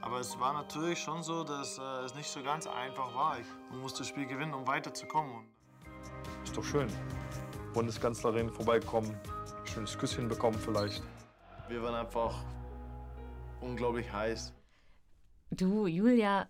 Aber 0.00 0.18
es 0.18 0.38
war 0.40 0.54
natürlich 0.54 0.98
schon 0.98 1.22
so, 1.22 1.44
dass 1.44 1.78
äh, 1.78 2.04
es 2.04 2.16
nicht 2.16 2.28
so 2.28 2.42
ganz 2.42 2.66
einfach 2.66 3.14
war. 3.14 3.36
Man 3.70 3.80
musste 3.80 4.00
das 4.00 4.08
Spiel 4.08 4.26
gewinnen, 4.26 4.54
um 4.54 4.66
weiterzukommen. 4.66 5.46
Ist 6.42 6.56
doch 6.56 6.64
schön. 6.64 6.88
Bundeskanzlerin 7.72 8.50
vorbeikommen, 8.50 9.16
schönes 9.64 9.96
Küsschen 9.96 10.28
bekommen 10.28 10.58
vielleicht. 10.58 11.00
Wir 11.68 11.80
waren 11.80 11.94
einfach 11.94 12.34
unglaublich 13.60 14.12
heiß. 14.12 14.52
Du, 15.52 15.86
Julia, 15.86 16.48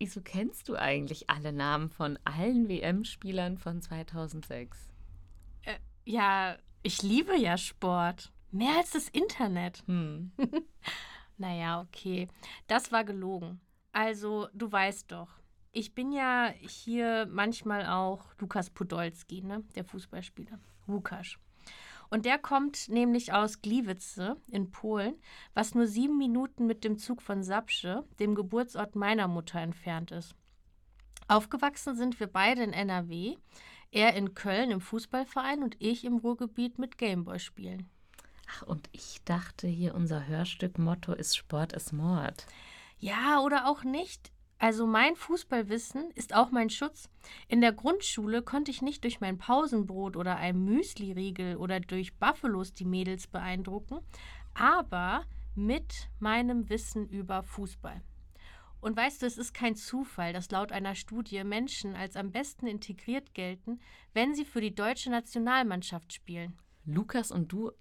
wieso 0.00 0.22
kennst 0.22 0.68
du 0.68 0.76
eigentlich 0.76 1.30
alle 1.30 1.52
Namen 1.52 1.90
von 1.90 2.18
allen 2.24 2.68
WM-Spielern 2.68 3.58
von 3.58 3.82
2006? 3.82 4.90
Äh, 5.62 5.78
ja, 6.04 6.56
ich 6.82 7.02
liebe 7.02 7.36
ja 7.36 7.56
Sport. 7.56 8.32
Mehr 8.50 8.78
als 8.78 8.92
das 8.92 9.08
Internet. 9.08 9.84
Hm. 9.86 10.32
naja, 11.36 11.82
okay. 11.82 12.28
Das 12.66 12.90
war 12.90 13.04
gelogen. 13.04 13.60
Also, 13.92 14.48
du 14.54 14.72
weißt 14.72 15.12
doch, 15.12 15.28
ich 15.70 15.94
bin 15.94 16.12
ja 16.12 16.52
hier 16.60 17.28
manchmal 17.30 17.86
auch 17.86 18.24
Lukas 18.38 18.70
Podolski, 18.70 19.42
ne? 19.42 19.62
der 19.74 19.84
Fußballspieler. 19.84 20.58
Łukasz. 20.88 21.38
Und 22.10 22.24
der 22.24 22.38
kommt 22.38 22.88
nämlich 22.88 23.32
aus 23.32 23.62
Gliwice 23.62 24.34
in 24.48 24.72
Polen, 24.72 25.14
was 25.54 25.74
nur 25.74 25.86
sieben 25.86 26.18
Minuten 26.18 26.66
mit 26.66 26.82
dem 26.82 26.98
Zug 26.98 27.22
von 27.22 27.44
Sapsche, 27.44 28.04
dem 28.18 28.34
Geburtsort 28.34 28.96
meiner 28.96 29.28
Mutter, 29.28 29.60
entfernt 29.60 30.10
ist. 30.10 30.34
Aufgewachsen 31.28 31.94
sind 31.94 32.18
wir 32.18 32.26
beide 32.26 32.64
in 32.64 32.72
NRW, 32.72 33.36
er 33.92 34.14
in 34.14 34.34
Köln 34.34 34.72
im 34.72 34.80
Fußballverein 34.80 35.62
und 35.62 35.76
ich 35.78 36.04
im 36.04 36.18
Ruhrgebiet 36.18 36.78
mit 36.78 36.98
Gameboy-Spielen. 36.98 37.88
Ach, 38.48 38.62
und 38.62 38.88
ich 38.90 39.22
dachte 39.24 39.68
hier, 39.68 39.94
unser 39.94 40.26
Hörstück-Motto 40.26 41.12
ist 41.12 41.36
Sport 41.36 41.72
ist 41.72 41.92
Mord. 41.92 42.46
Ja, 42.98 43.40
oder 43.40 43.68
auch 43.68 43.84
nicht. 43.84 44.32
Also 44.60 44.86
mein 44.86 45.16
Fußballwissen 45.16 46.10
ist 46.10 46.34
auch 46.34 46.50
mein 46.50 46.68
Schutz. 46.68 47.08
In 47.48 47.62
der 47.62 47.72
Grundschule 47.72 48.42
konnte 48.42 48.70
ich 48.70 48.82
nicht 48.82 49.04
durch 49.04 49.18
mein 49.18 49.38
Pausenbrot 49.38 50.18
oder 50.18 50.36
ein 50.36 50.62
Müsli-Riegel 50.66 51.56
oder 51.56 51.80
durch 51.80 52.18
Buffalos 52.18 52.74
die 52.74 52.84
Mädels 52.84 53.26
beeindrucken, 53.26 54.00
aber 54.52 55.24
mit 55.54 56.10
meinem 56.18 56.68
Wissen 56.68 57.08
über 57.08 57.42
Fußball. 57.42 58.02
Und 58.82 58.98
weißt 58.98 59.22
du, 59.22 59.26
es 59.26 59.38
ist 59.38 59.54
kein 59.54 59.76
Zufall, 59.76 60.34
dass 60.34 60.50
laut 60.50 60.72
einer 60.72 60.94
Studie 60.94 61.42
Menschen 61.42 61.96
als 61.96 62.14
am 62.14 62.30
besten 62.30 62.66
integriert 62.66 63.32
gelten, 63.32 63.80
wenn 64.12 64.34
sie 64.34 64.44
für 64.44 64.60
die 64.60 64.74
deutsche 64.74 65.10
Nationalmannschaft 65.10 66.12
spielen. 66.12 66.58
Lukas 66.84 67.30
und 67.30 67.50
du, 67.50 67.72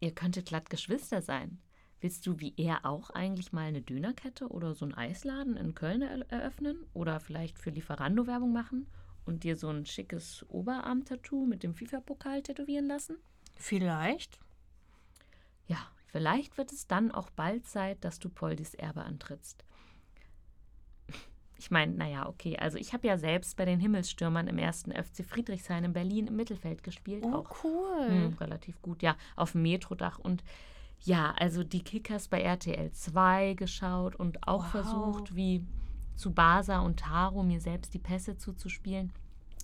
ihr 0.00 0.14
könntet 0.14 0.46
glatt 0.46 0.70
Geschwister 0.70 1.20
sein. 1.20 1.60
Willst 2.04 2.26
du 2.26 2.38
wie 2.38 2.52
er 2.58 2.84
auch 2.84 3.08
eigentlich 3.08 3.54
mal 3.54 3.62
eine 3.62 3.80
Dönerkette 3.80 4.48
oder 4.48 4.74
so 4.74 4.84
einen 4.84 4.92
Eisladen 4.92 5.56
in 5.56 5.74
Köln 5.74 6.02
er 6.02 6.30
eröffnen? 6.30 6.84
Oder 6.92 7.18
vielleicht 7.18 7.58
für 7.58 7.70
Lieferando 7.70 8.26
Werbung 8.26 8.52
machen 8.52 8.86
und 9.24 9.42
dir 9.42 9.56
so 9.56 9.70
ein 9.70 9.86
schickes 9.86 10.44
Oberarm-Tattoo 10.50 11.46
mit 11.46 11.62
dem 11.62 11.74
FIFA-Pokal 11.74 12.42
tätowieren 12.42 12.88
lassen? 12.88 13.16
Vielleicht. 13.56 14.38
Ja, 15.66 15.78
Vielleicht 16.14 16.58
wird 16.58 16.72
es 16.72 16.86
dann 16.86 17.10
auch 17.10 17.30
bald 17.30 17.66
Zeit, 17.66 18.04
dass 18.04 18.18
du 18.18 18.28
Poldis 18.28 18.74
Erbe 18.74 19.02
antrittst. 19.02 19.64
Ich 21.56 21.70
meine, 21.70 21.94
naja, 21.94 22.28
okay, 22.28 22.58
also 22.58 22.76
ich 22.76 22.92
habe 22.92 23.06
ja 23.06 23.16
selbst 23.16 23.56
bei 23.56 23.64
den 23.64 23.80
Himmelsstürmern 23.80 24.46
im 24.46 24.58
ersten 24.58 24.92
FC 24.92 25.24
Friedrichshain 25.24 25.84
in 25.84 25.94
Berlin 25.94 26.26
im 26.26 26.36
Mittelfeld 26.36 26.82
gespielt. 26.82 27.24
Oh, 27.26 27.32
auch 27.32 27.64
cool. 27.64 28.06
hm, 28.08 28.34
relativ 28.34 28.80
gut, 28.82 29.02
ja, 29.02 29.16
auf 29.36 29.52
dem 29.52 29.62
Metrodach. 29.62 30.18
Und 30.18 30.44
ja, 31.04 31.32
also 31.38 31.62
die 31.64 31.82
Kickers 31.82 32.28
bei 32.28 32.40
RTL 32.42 32.90
2 32.92 33.54
geschaut 33.54 34.16
und 34.16 34.46
auch 34.48 34.64
Wow. 34.64 34.70
versucht, 34.70 35.36
wie 35.36 35.64
zu 36.16 36.32
Basa 36.32 36.80
und 36.80 37.00
Taro 37.00 37.42
mir 37.42 37.60
selbst 37.60 37.94
die 37.94 37.98
Pässe 37.98 38.36
zuzuspielen. 38.36 39.12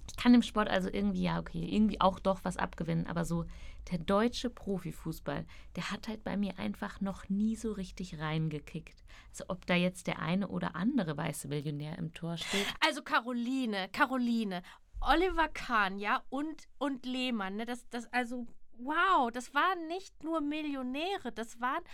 Ich 0.09 0.17
kann 0.17 0.33
dem 0.33 0.43
Sport 0.43 0.69
also 0.69 0.89
irgendwie, 0.93 1.23
ja, 1.23 1.39
okay, 1.39 1.65
irgendwie 1.65 2.01
auch 2.01 2.19
doch 2.19 2.41
was 2.43 2.57
abgewinnen, 2.57 3.07
aber 3.07 3.25
so 3.25 3.45
der 3.91 3.99
deutsche 3.99 4.51
Profifußball, 4.51 5.47
der 5.77 5.91
hat 5.91 6.09
halt 6.09 6.25
bei 6.25 6.37
mir 6.37 6.59
einfach 6.59 7.01
noch 7.01 7.29
nie 7.29 7.55
so 7.57 7.73
richtig 7.73 8.19
reingekickt. 8.19 9.05
Also 9.31 9.45
ob 9.49 9.65
da 9.67 9.75
jetzt 9.75 10.09
der 10.09 10.19
eine 10.19 10.49
oder 10.49 10.75
andere 10.75 11.17
weiße 11.17 11.47
Millionär 11.49 11.97
im 11.97 12.13
Tor 12.13 12.37
steht. 12.37 12.67
Also 12.85 13.03
Caroline, 13.03 13.89
Caroline, 13.93 14.63
Oliver 15.01 15.49
Kahn, 15.49 15.99
ja, 15.99 16.23
und, 16.29 16.69
und 16.79 17.07
Lehmann, 17.07 17.57
ne, 17.57 17.65
das, 17.65 17.89
das, 17.91 18.13
also, 18.13 18.47
wow, 18.85 19.31
das 19.31 19.55
waren 19.55 19.87
nicht 19.89 20.23
nur 20.23 20.41
Millionäre, 20.41 21.33
das 21.33 21.61
waren 21.61 21.85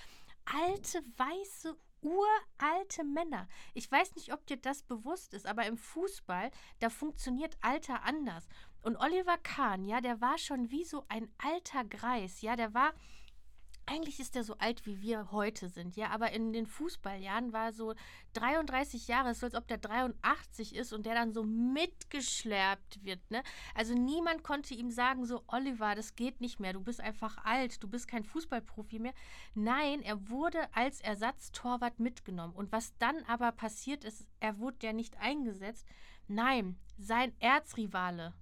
alte, 0.45 1.03
weiße, 1.17 1.77
uralte 2.01 3.05
Männer. 3.05 3.49
Ich 3.75 3.91
weiß 3.91 4.15
nicht, 4.15 4.33
ob 4.33 4.47
dir 4.47 4.57
das 4.57 4.83
bewusst 4.83 5.35
ist, 5.35 5.47
aber 5.47 5.67
im 5.67 5.77
Fußball, 5.77 6.51
da 6.79 6.91
funktioniert 6.91 7.57
Alter 7.61 8.05
anders. 8.05 8.47
Und 8.83 8.97
Oliver 8.97 9.39
Kahn, 9.39 9.85
ja, 9.85 10.01
der 10.01 10.21
war 10.21 10.39
schon 10.39 10.71
wie 10.71 10.85
so 10.85 11.05
ein 11.09 11.29
alter 11.39 11.85
Greis, 11.85 12.41
ja, 12.41 12.55
der 12.55 12.73
war 12.75 12.95
eigentlich 13.87 14.19
ist 14.19 14.35
er 14.35 14.43
so 14.43 14.57
alt, 14.59 14.85
wie 14.85 15.01
wir 15.01 15.31
heute 15.31 15.69
sind, 15.69 15.97
ja, 15.97 16.11
aber 16.11 16.33
in 16.33 16.53
den 16.53 16.67
Fußballjahren 16.67 17.53
war 17.53 17.67
er 17.67 17.73
so 17.73 17.95
33 18.33 19.07
Jahre, 19.07 19.33
so, 19.35 19.47
als 19.47 19.55
ob 19.55 19.69
der 19.69 19.79
83 19.79 20.75
ist 20.75 20.93
und 20.93 21.07
der 21.07 21.15
dann 21.15 21.33
so 21.33 21.45
mitgeschleppt 21.45 23.05
wird, 23.05 23.31
ne? 23.31 23.43
Also 23.75 23.95
niemand 23.95 24.43
konnte 24.43 24.75
ihm 24.75 24.91
sagen, 24.91 25.25
so, 25.25 25.43
Oliver, 25.47 25.95
das 25.95 26.17
geht 26.17 26.41
nicht 26.41 26.59
mehr, 26.59 26.73
du 26.73 26.81
bist 26.81 27.01
einfach 27.01 27.39
alt, 27.45 27.83
du 27.83 27.89
bist 27.89 28.09
kein 28.09 28.25
Fußballprofi 28.25 28.99
mehr. 28.99 29.15
Nein, 29.55 30.03
er 30.03 30.29
wurde 30.29 30.75
als 30.75 31.01
Ersatztorwart 31.01 32.01
mitgenommen. 32.01 32.55
Und 32.55 32.73
was 32.73 32.97
dann 32.99 33.23
aber 33.25 33.53
passiert 33.53 34.05
ist, 34.05 34.27
er 34.41 34.59
wurde 34.59 34.87
ja 34.87 34.93
nicht 34.93 35.17
eingesetzt. 35.19 35.87
Nein, 36.27 36.77
sein 36.99 37.33
Erzrivale, 37.39 38.35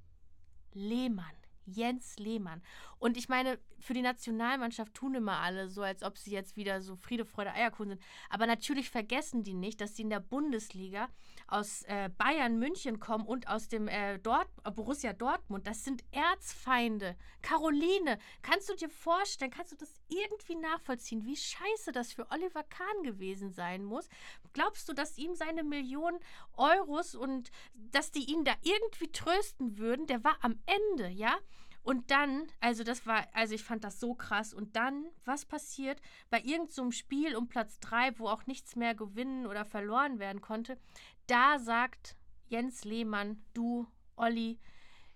Lehmann. 0.73 1.44
Jens 1.67 2.19
Lehmann. 2.19 2.63
Und 2.99 3.17
ich 3.17 3.29
meine, 3.29 3.59
für 3.81 3.95
die 3.95 4.03
Nationalmannschaft 4.03 4.95
tun 4.95 5.15
immer 5.15 5.39
alle 5.39 5.69
so, 5.69 5.83
als 5.83 6.03
ob 6.03 6.19
sie 6.19 6.33
jetzt 6.33 6.57
wieder 6.57 6.81
so 6.81 6.97
Friede, 6.97 7.25
Freude, 7.25 7.53
Eierkuchen 7.53 7.91
sind. 7.91 8.03
Aber 8.31 8.47
natürlich 8.47 8.91
vergessen 8.91 9.43
die 9.43 9.55
nicht, 9.55 9.81
dass 9.81 9.97
sie 9.97 10.03
in 10.03 10.11
der 10.11 10.21
Bundesliga 10.21 11.09
aus 11.47 11.83
äh, 11.83 12.11
Bayern, 12.17 12.59
München 12.59 13.01
kommen 13.01 13.27
und 13.27 13.49
aus 13.49 13.69
dem 13.69 13.89
äh, 13.89 14.19
Dort 14.19 14.49
Borussia 14.75 15.13
Dortmund. 15.13 15.67
Das 15.67 15.85
sind 15.85 16.05
Erzfeinde. 16.11 17.17
Caroline, 17.43 18.19
kannst 18.43 18.69
du 18.69 18.75
dir 18.75 18.89
vorstellen, 18.89 19.51
kannst 19.51 19.73
du 19.73 19.77
das 19.77 20.01
irgendwie 20.09 20.57
nachvollziehen, 20.57 21.25
wie 21.25 21.37
scheiße 21.37 21.93
das 21.93 22.13
für 22.13 22.31
Oliver 22.31 22.65
Kahn 22.65 23.03
gewesen 23.03 23.53
sein 23.53 23.85
muss? 23.85 24.09
Glaubst 24.53 24.89
du, 24.89 24.93
dass 24.93 25.19
ihm 25.19 25.35
seine 25.35 25.65
Millionen 25.65 26.19
Euros 26.57 27.15
und 27.15 27.51
dass 27.75 28.11
die 28.11 28.31
ihn 28.31 28.45
da 28.45 28.55
irgendwie 28.63 29.13
trösten 29.13 29.79
würden? 29.79 30.07
Der 30.07 30.25
war 30.25 30.37
am 30.41 30.59
Ende, 30.67 31.09
ja? 31.09 31.37
Und 31.85 32.11
dann, 32.11 32.47
also 32.61 32.83
das 32.83 33.07
war, 33.07 33.27
also 33.35 33.55
ich 33.55 33.63
fand 33.63 33.85
das 33.85 34.01
so 34.01 34.15
krass. 34.15 34.55
Und 34.55 34.75
dann, 34.75 35.05
was 35.27 35.45
passiert 35.45 36.01
bei 36.31 36.39
irgendeinem 36.39 36.71
so 36.71 36.91
Spiel 36.91 37.37
um 37.37 37.47
Platz 37.47 37.79
3, 37.81 38.19
wo 38.19 38.29
auch 38.29 38.47
nichts 38.47 38.75
mehr 38.75 38.95
gewinnen 38.95 39.47
oder 39.47 39.67
verloren 39.67 40.19
werden 40.19 40.41
konnte? 40.41 40.79
Da 41.27 41.59
sagt 41.59 42.17
Jens 42.49 42.85
Lehmann, 42.85 43.43
du, 43.55 43.87
Olli, 44.17 44.59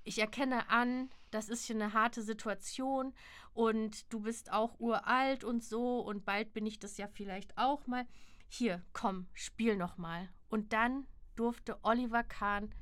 ich 0.04 0.18
erkenne 0.18 0.70
an, 0.70 1.10
das 1.30 1.50
ist 1.50 1.64
hier 1.64 1.76
eine 1.76 1.92
harte 1.92 2.22
Situation 2.22 3.12
und 3.52 4.10
du 4.12 4.20
bist 4.20 4.50
auch 4.50 4.80
uralt 4.80 5.44
und 5.44 5.62
so 5.62 6.00
und 6.00 6.24
bald 6.24 6.54
bin 6.54 6.64
ich 6.64 6.78
das 6.78 6.96
ja 6.96 7.06
vielleicht 7.08 7.56
auch 7.58 7.86
mal. 7.86 8.06
Hier, 8.48 8.82
komm, 8.94 9.26
spiel 9.34 9.76
noch 9.76 9.98
mal. 9.98 10.30
Und 10.48 10.72
dann 10.72 11.06
durfte 11.36 11.78
Oliver 11.82 12.24
Kahn 12.24 12.74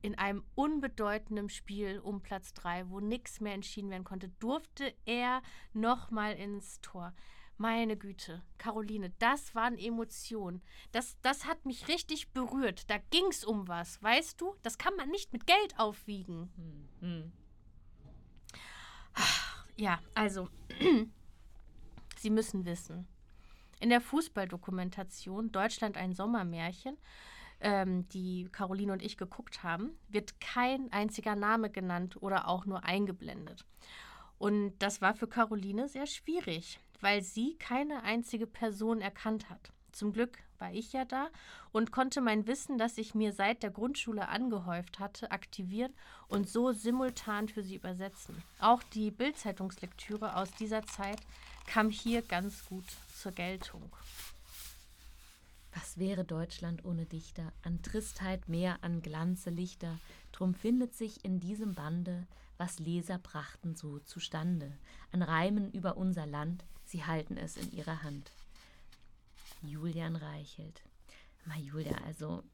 in 0.00 0.16
einem 0.16 0.42
unbedeutenden 0.54 1.50
Spiel 1.50 2.00
um 2.00 2.22
Platz 2.22 2.54
3, 2.54 2.88
wo 2.88 3.00
nichts 3.00 3.40
mehr 3.40 3.52
entschieden 3.52 3.90
werden 3.90 4.04
konnte, 4.04 4.30
durfte 4.40 4.94
er 5.04 5.42
nochmal 5.74 6.34
ins 6.34 6.80
Tor. 6.80 7.14
Meine 7.62 7.96
Güte, 7.96 8.42
Caroline, 8.58 9.12
das 9.20 9.54
waren 9.54 9.78
Emotionen. 9.78 10.62
Das, 10.90 11.16
das 11.22 11.46
hat 11.46 11.64
mich 11.64 11.86
richtig 11.86 12.30
berührt. 12.30 12.90
Da 12.90 12.98
ging 13.10 13.26
es 13.30 13.44
um 13.44 13.68
was, 13.68 14.02
weißt 14.02 14.40
du? 14.40 14.56
Das 14.64 14.78
kann 14.78 14.96
man 14.96 15.10
nicht 15.10 15.32
mit 15.32 15.46
Geld 15.46 15.78
aufwiegen. 15.78 16.50
Hm. 16.98 17.30
Ja, 19.76 20.00
also, 20.12 20.48
Sie 22.16 22.30
müssen 22.30 22.64
wissen, 22.64 23.06
in 23.78 23.90
der 23.90 24.00
Fußballdokumentation 24.00 25.52
Deutschland 25.52 25.96
ein 25.96 26.14
Sommermärchen, 26.14 26.98
ähm, 27.60 28.08
die 28.08 28.48
Caroline 28.50 28.92
und 28.94 29.02
ich 29.02 29.16
geguckt 29.16 29.62
haben, 29.62 29.92
wird 30.08 30.40
kein 30.40 30.92
einziger 30.92 31.36
Name 31.36 31.70
genannt 31.70 32.20
oder 32.20 32.48
auch 32.48 32.66
nur 32.66 32.82
eingeblendet. 32.82 33.64
Und 34.38 34.76
das 34.80 35.00
war 35.00 35.14
für 35.14 35.28
Caroline 35.28 35.86
sehr 35.86 36.08
schwierig, 36.08 36.80
weil 37.02 37.22
sie 37.22 37.56
keine 37.58 38.02
einzige 38.02 38.46
Person 38.46 39.00
erkannt 39.00 39.50
hat. 39.50 39.72
Zum 39.92 40.12
Glück 40.12 40.38
war 40.58 40.72
ich 40.72 40.92
ja 40.92 41.04
da 41.04 41.28
und 41.72 41.92
konnte 41.92 42.20
mein 42.20 42.46
Wissen, 42.46 42.78
das 42.78 42.96
ich 42.96 43.14
mir 43.14 43.32
seit 43.32 43.62
der 43.62 43.70
Grundschule 43.70 44.28
angehäuft 44.28 45.00
hatte, 45.00 45.30
aktivieren 45.30 45.92
und 46.28 46.48
so 46.48 46.72
simultan 46.72 47.48
für 47.48 47.62
sie 47.62 47.76
übersetzen. 47.76 48.42
Auch 48.60 48.82
die 48.82 49.10
Bildzeitungslektüre 49.10 50.36
aus 50.36 50.50
dieser 50.52 50.82
Zeit 50.84 51.20
kam 51.66 51.90
hier 51.90 52.22
ganz 52.22 52.64
gut 52.66 52.84
zur 53.14 53.32
Geltung. 53.32 53.82
Was 55.74 55.98
wäre 55.98 56.24
Deutschland 56.24 56.84
ohne 56.84 57.06
Dichter? 57.06 57.52
An 57.62 57.82
Tristheit 57.82 58.48
mehr, 58.48 58.78
an 58.82 59.02
Glanze 59.02 59.50
Lichter. 59.50 59.98
Drum 60.30 60.54
findet 60.54 60.94
sich 60.94 61.24
in 61.24 61.40
diesem 61.40 61.74
Bande, 61.74 62.26
was 62.58 62.78
Leser 62.78 63.18
brachten 63.18 63.74
so 63.74 63.98
zustande. 64.00 64.72
An 65.12 65.22
Reimen 65.22 65.72
über 65.72 65.96
unser 65.96 66.26
Land, 66.26 66.64
sie 66.92 67.04
halten 67.04 67.38
es 67.38 67.56
in 67.56 67.72
ihrer 67.72 68.02
Hand. 68.02 68.30
Julian 69.62 70.14
Reichelt. 70.14 70.82
Mal 71.46 71.58
Julia, 71.58 71.96
also 72.06 72.44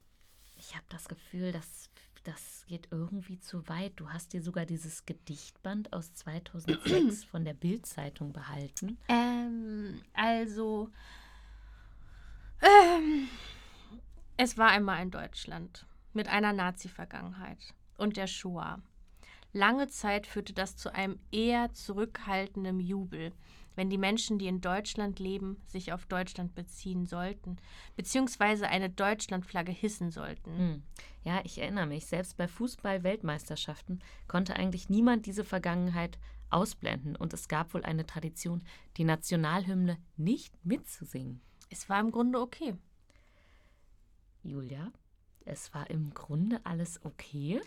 ich 0.56 0.74
habe 0.74 0.86
das 0.88 1.08
Gefühl, 1.08 1.52
dass 1.52 1.90
das 2.24 2.64
geht 2.66 2.88
irgendwie 2.90 3.40
zu 3.40 3.68
weit. 3.68 3.92
Du 3.96 4.10
hast 4.10 4.32
dir 4.32 4.42
sogar 4.42 4.64
dieses 4.64 5.06
Gedichtband 5.06 5.92
aus 5.92 6.14
2006 6.14 7.24
von 7.30 7.44
der 7.44 7.54
Bild-Zeitung 7.54 8.32
behalten. 8.32 8.98
Ähm, 9.08 10.02
also. 10.12 10.90
Ähm, 12.60 13.28
es 14.36 14.56
war 14.56 14.70
einmal 14.70 14.96
ein 14.96 15.10
Deutschland 15.10 15.86
mit 16.12 16.28
einer 16.28 16.52
Nazi-Vergangenheit 16.52 17.74
und 17.96 18.16
der 18.16 18.26
Shoah. 18.26 18.80
Lange 19.52 19.88
Zeit 19.88 20.26
führte 20.26 20.52
das 20.52 20.76
zu 20.76 20.92
einem 20.92 21.18
eher 21.32 21.72
zurückhaltenden 21.72 22.80
Jubel, 22.80 23.32
wenn 23.78 23.90
die 23.90 23.96
Menschen, 23.96 24.40
die 24.40 24.48
in 24.48 24.60
Deutschland 24.60 25.20
leben, 25.20 25.62
sich 25.68 25.92
auf 25.92 26.04
Deutschland 26.04 26.56
beziehen 26.56 27.06
sollten, 27.06 27.58
beziehungsweise 27.94 28.68
eine 28.68 28.90
Deutschlandflagge 28.90 29.70
hissen 29.70 30.10
sollten. 30.10 30.58
Hm. 30.58 30.82
Ja, 31.22 31.40
ich 31.44 31.58
erinnere 31.58 31.86
mich, 31.86 32.06
selbst 32.06 32.36
bei 32.36 32.48
Fußball-Weltmeisterschaften 32.48 34.00
konnte 34.26 34.56
eigentlich 34.56 34.90
niemand 34.90 35.26
diese 35.26 35.44
Vergangenheit 35.44 36.18
ausblenden 36.50 37.14
und 37.14 37.32
es 37.32 37.46
gab 37.46 37.72
wohl 37.72 37.84
eine 37.84 38.04
Tradition, 38.04 38.64
die 38.96 39.04
Nationalhymne 39.04 39.98
nicht 40.16 40.52
mitzusingen. 40.64 41.40
Es 41.70 41.88
war 41.88 42.00
im 42.00 42.10
Grunde 42.10 42.40
okay. 42.40 42.74
Julia, 44.42 44.90
es 45.44 45.72
war 45.72 45.88
im 45.88 46.12
Grunde 46.14 46.60
alles 46.64 47.04
okay? 47.04 47.60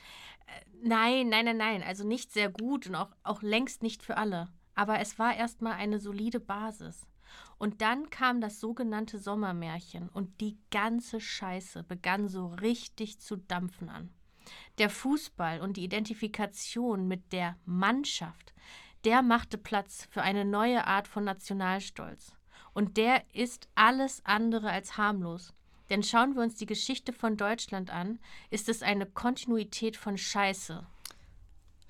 Nein, 0.83 1.29
nein, 1.29 1.45
nein, 1.45 1.57
nein. 1.57 1.83
Also 1.83 2.05
nicht 2.05 2.33
sehr 2.33 2.49
gut 2.49 2.87
und 2.87 2.95
auch, 2.95 3.15
auch 3.23 3.41
längst 3.41 3.81
nicht 3.81 4.03
für 4.03 4.17
alle. 4.17 4.49
Aber 4.75 4.99
es 4.99 5.19
war 5.19 5.35
erstmal 5.35 5.73
eine 5.73 5.99
solide 5.99 6.39
Basis. 6.39 7.07
Und 7.57 7.81
dann 7.81 8.09
kam 8.09 8.41
das 8.41 8.59
sogenannte 8.59 9.17
Sommermärchen 9.19 10.09
und 10.09 10.41
die 10.41 10.57
ganze 10.71 11.21
Scheiße 11.21 11.83
begann 11.83 12.27
so 12.27 12.47
richtig 12.47 13.19
zu 13.19 13.37
dampfen 13.37 13.89
an. 13.89 14.09
Der 14.79 14.89
Fußball 14.89 15.61
und 15.61 15.77
die 15.77 15.83
Identifikation 15.83 17.07
mit 17.07 17.31
der 17.31 17.57
Mannschaft, 17.65 18.53
der 19.05 19.21
machte 19.21 19.57
Platz 19.57 20.07
für 20.09 20.21
eine 20.21 20.45
neue 20.45 20.85
Art 20.87 21.07
von 21.07 21.23
Nationalstolz. 21.23 22.35
Und 22.73 22.97
der 22.97 23.23
ist 23.33 23.69
alles 23.75 24.25
andere 24.25 24.69
als 24.71 24.97
harmlos. 24.97 25.53
Denn 25.89 26.03
schauen 26.03 26.35
wir 26.35 26.41
uns 26.41 26.55
die 26.55 26.65
Geschichte 26.65 27.11
von 27.11 27.35
Deutschland 27.35 27.89
an, 27.89 28.19
ist 28.49 28.69
es 28.69 28.81
eine 28.81 29.05
Kontinuität 29.05 29.97
von 29.97 30.17
Scheiße. 30.17 30.85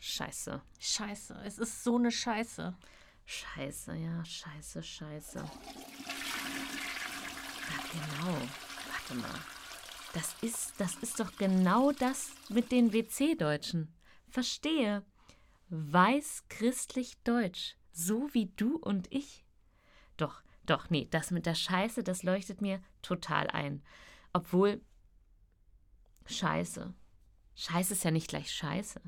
Scheiße. 0.03 0.61
Scheiße. 0.79 1.39
Es 1.45 1.59
ist 1.59 1.83
so 1.83 1.97
eine 1.97 2.11
Scheiße. 2.11 2.75
Scheiße, 3.23 3.95
ja, 3.95 4.25
scheiße, 4.25 4.81
scheiße. 4.81 5.37
Ja, 5.37 5.45
genau. 7.91 8.35
Warte 8.87 9.13
mal. 9.21 9.39
Das 10.13 10.35
ist, 10.41 10.73
das 10.79 10.95
ist 10.95 11.19
doch 11.19 11.37
genau 11.37 11.91
das 11.91 12.31
mit 12.49 12.71
den 12.71 12.91
WC-Deutschen. 12.93 13.93
Verstehe. 14.27 15.05
Weiß, 15.69 16.45
christlich, 16.49 17.21
deutsch. 17.23 17.77
So 17.91 18.27
wie 18.33 18.47
du 18.55 18.77
und 18.77 19.11
ich. 19.13 19.45
Doch, 20.17 20.41
doch, 20.65 20.89
nee, 20.89 21.07
das 21.11 21.29
mit 21.29 21.45
der 21.45 21.55
Scheiße, 21.55 22.01
das 22.03 22.23
leuchtet 22.23 22.59
mir 22.59 22.81
total 23.03 23.51
ein. 23.51 23.83
Obwohl. 24.33 24.81
Scheiße. 26.25 26.91
Scheiße 27.53 27.93
ist 27.93 28.03
ja 28.03 28.09
nicht 28.09 28.29
gleich 28.29 28.51
Scheiße. 28.51 28.99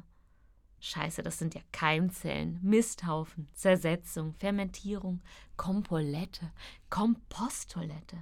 Scheiße, 0.86 1.24
das 1.24 1.40
sind 1.40 1.56
ja 1.56 1.62
Keimzellen, 1.72 2.60
Misthaufen, 2.62 3.48
Zersetzung, 3.54 4.34
Fermentierung, 4.34 5.22
Kompolette, 5.56 6.52
Komposttoilette. 6.90 8.22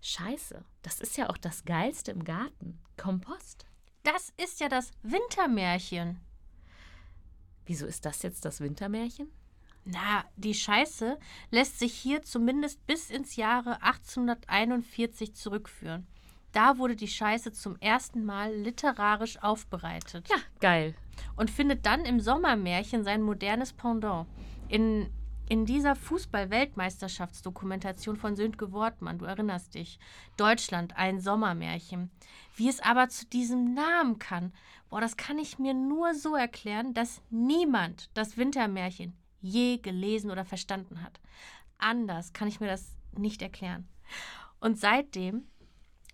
Scheiße, 0.00 0.64
das 0.82 1.00
ist 1.00 1.16
ja 1.16 1.28
auch 1.28 1.36
das 1.36 1.64
Geilste 1.64 2.12
im 2.12 2.22
Garten. 2.22 2.78
Kompost. 2.96 3.66
Das 4.04 4.32
ist 4.36 4.60
ja 4.60 4.68
das 4.68 4.92
Wintermärchen. 5.02 6.20
Wieso 7.66 7.84
ist 7.84 8.04
das 8.04 8.22
jetzt 8.22 8.44
das 8.44 8.60
Wintermärchen? 8.60 9.28
Na, 9.84 10.24
die 10.36 10.54
Scheiße 10.54 11.18
lässt 11.50 11.80
sich 11.80 11.94
hier 11.94 12.22
zumindest 12.22 12.86
bis 12.86 13.10
ins 13.10 13.34
Jahre 13.34 13.82
1841 13.82 15.34
zurückführen. 15.34 16.06
Da 16.52 16.78
wurde 16.78 16.94
die 16.94 17.08
Scheiße 17.08 17.50
zum 17.50 17.74
ersten 17.80 18.24
Mal 18.24 18.54
literarisch 18.54 19.42
aufbereitet. 19.42 20.28
Ja, 20.28 20.36
geil. 20.60 20.94
Und 21.36 21.50
findet 21.50 21.86
dann 21.86 22.04
im 22.04 22.20
Sommermärchen 22.20 23.04
sein 23.04 23.22
modernes 23.22 23.72
Pendant. 23.72 24.26
In, 24.68 25.08
in 25.48 25.64
dieser 25.64 25.96
Fußball-Weltmeisterschaftsdokumentation 25.96 28.16
von 28.16 28.36
Sönke 28.36 28.72
Wortmann, 28.72 29.18
du 29.18 29.24
erinnerst 29.24 29.74
dich. 29.74 29.98
Deutschland, 30.36 30.96
ein 30.96 31.20
Sommermärchen. 31.20 32.10
Wie 32.54 32.68
es 32.68 32.80
aber 32.80 33.08
zu 33.08 33.26
diesem 33.26 33.74
Namen 33.74 34.18
kann, 34.18 34.52
boah, 34.90 35.00
das 35.00 35.16
kann 35.16 35.38
ich 35.38 35.58
mir 35.58 35.74
nur 35.74 36.14
so 36.14 36.34
erklären, 36.34 36.94
dass 36.94 37.22
niemand 37.30 38.10
das 38.14 38.36
Wintermärchen 38.36 39.16
je 39.40 39.78
gelesen 39.78 40.30
oder 40.30 40.44
verstanden 40.44 41.02
hat. 41.02 41.20
Anders 41.78 42.32
kann 42.32 42.48
ich 42.48 42.60
mir 42.60 42.66
das 42.66 42.96
nicht 43.16 43.42
erklären. 43.42 43.88
Und 44.60 44.78
seitdem 44.78 45.46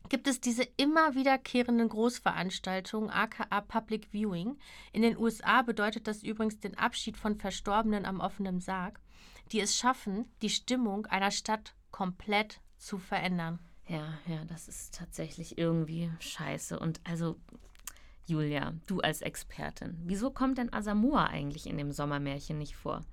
gibt 0.09 0.27
es 0.27 0.41
diese 0.41 0.65
immer 0.77 1.15
wiederkehrenden 1.15 1.89
Großveranstaltungen, 1.89 3.11
aka 3.11 3.61
Public 3.63 4.09
Viewing. 4.13 4.59
In 4.93 5.03
den 5.03 5.17
USA 5.17 5.63
bedeutet 5.63 6.07
das 6.07 6.23
übrigens 6.23 6.61
den 6.61 6.77
Abschied 6.77 7.17
von 7.17 7.37
Verstorbenen 7.37 8.05
am 8.05 8.21
offenen 8.21 8.61
Sarg, 8.61 9.01
die 9.53 9.61
es 9.61 9.77
schaffen, 9.77 10.27
die 10.43 10.51
Stimmung 10.51 11.07
einer 11.07 11.31
Stadt 11.31 11.75
komplett 11.91 12.61
zu 12.77 12.99
verändern. 12.99 13.59
Ja, 13.89 14.19
ja, 14.27 14.45
das 14.47 14.69
ist 14.69 14.95
tatsächlich 14.95 15.59
irgendwie 15.59 16.11
scheiße. 16.19 16.79
Und 16.79 17.01
also, 17.05 17.37
Julia, 18.27 18.73
du 18.87 19.01
als 19.01 19.21
Expertin, 19.21 19.99
wieso 20.05 20.31
kommt 20.31 20.59
denn 20.59 20.73
Asamoah 20.73 21.29
eigentlich 21.29 21.67
in 21.67 21.77
dem 21.77 21.93
Sommermärchen 21.93 22.59
nicht 22.59 22.77
vor? 22.77 23.05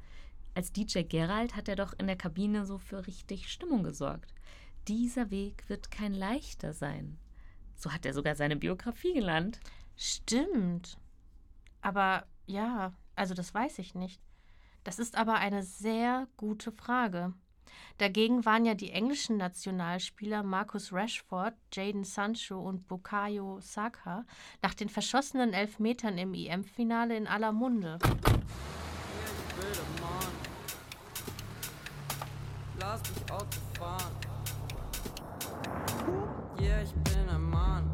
Als 0.54 0.72
DJ 0.72 1.04
Gerald 1.04 1.56
hat 1.56 1.70
er 1.70 1.76
doch 1.76 1.94
in 1.98 2.08
der 2.08 2.18
Kabine 2.18 2.66
so 2.66 2.78
für 2.78 3.08
richtig 3.08 3.50
Stimmung 3.50 3.84
gesorgt. 3.84 4.34
Dieser 4.88 5.30
Weg 5.30 5.70
wird 5.70 5.92
kein 5.92 6.14
leichter 6.14 6.74
sein. 6.74 7.18
So 7.76 7.92
hat 7.92 8.06
er 8.06 8.14
sogar 8.14 8.36
seine 8.36 8.56
Biografie 8.56 9.14
genannt. 9.14 9.60
Stimmt. 9.96 10.98
Aber 11.82 12.26
ja, 12.46 12.94
also 13.16 13.34
das 13.34 13.54
weiß 13.54 13.80
ich 13.80 13.96
nicht. 13.96 14.22
Das 14.84 15.00
ist 15.00 15.16
aber 15.16 15.36
eine 15.36 15.64
sehr 15.64 16.28
gute 16.38 16.72
Frage. 16.72 17.34
Dagegen 17.98 18.46
waren 18.46 18.66
ja 18.66 18.74
die 18.74 18.92
englischen 18.92 19.38
Nationalspieler 19.38 20.44
Marcus 20.44 20.92
Rashford, 20.92 21.54
Jaden 21.72 22.04
Sancho 22.04 22.60
und 22.60 22.88
Bukayo 22.88 23.60
Saka 23.62 24.26
nach 24.62 24.74
den 24.74 24.90
verschossenen 24.90 25.54
Elfmetern 25.54 26.18
im 26.18 26.34
EM-Finale 26.34 27.16
in 27.16 27.28
aller 27.28 27.52
Munde. 27.52 28.00
Lass 32.80 33.02
mich 33.02 33.32
Auto 33.32 33.60
fahren. 33.78 34.31
Yeah, 36.62 36.84
ich 36.84 36.94
bin 36.94 37.28
ein 37.28 37.50
Mann. 37.50 37.90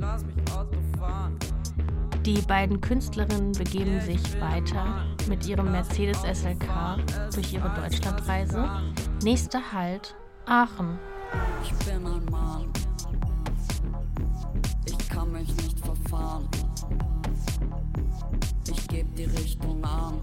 Lass 0.00 0.24
mich 0.24 0.34
Auto 0.52 0.78
fahren. 0.98 1.38
Die 2.24 2.40
beiden 2.40 2.80
Künstlerinnen 2.80 3.52
begeben 3.52 4.00
sich 4.00 4.40
weiter 4.40 5.04
mit 5.28 5.46
ihrem 5.46 5.70
Mercedes 5.70 6.22
SLK 6.22 6.96
durch 7.34 7.52
ihre 7.52 7.68
Deutschlandreise. 7.78 8.66
Nächster 9.22 9.60
Halt 9.72 10.14
Aachen. 10.46 10.98
Ich 11.62 11.74
bin 11.84 12.06
ein 12.06 12.24
Mann. 12.30 12.70
Ich 14.86 15.08
kann 15.10 15.30
mich 15.30 15.54
nicht 15.56 15.78
verfahren. 15.78 16.48
Ich 18.70 18.88
geb 18.88 19.14
die 19.14 19.24
Richtung 19.24 19.84
an. 19.84 20.20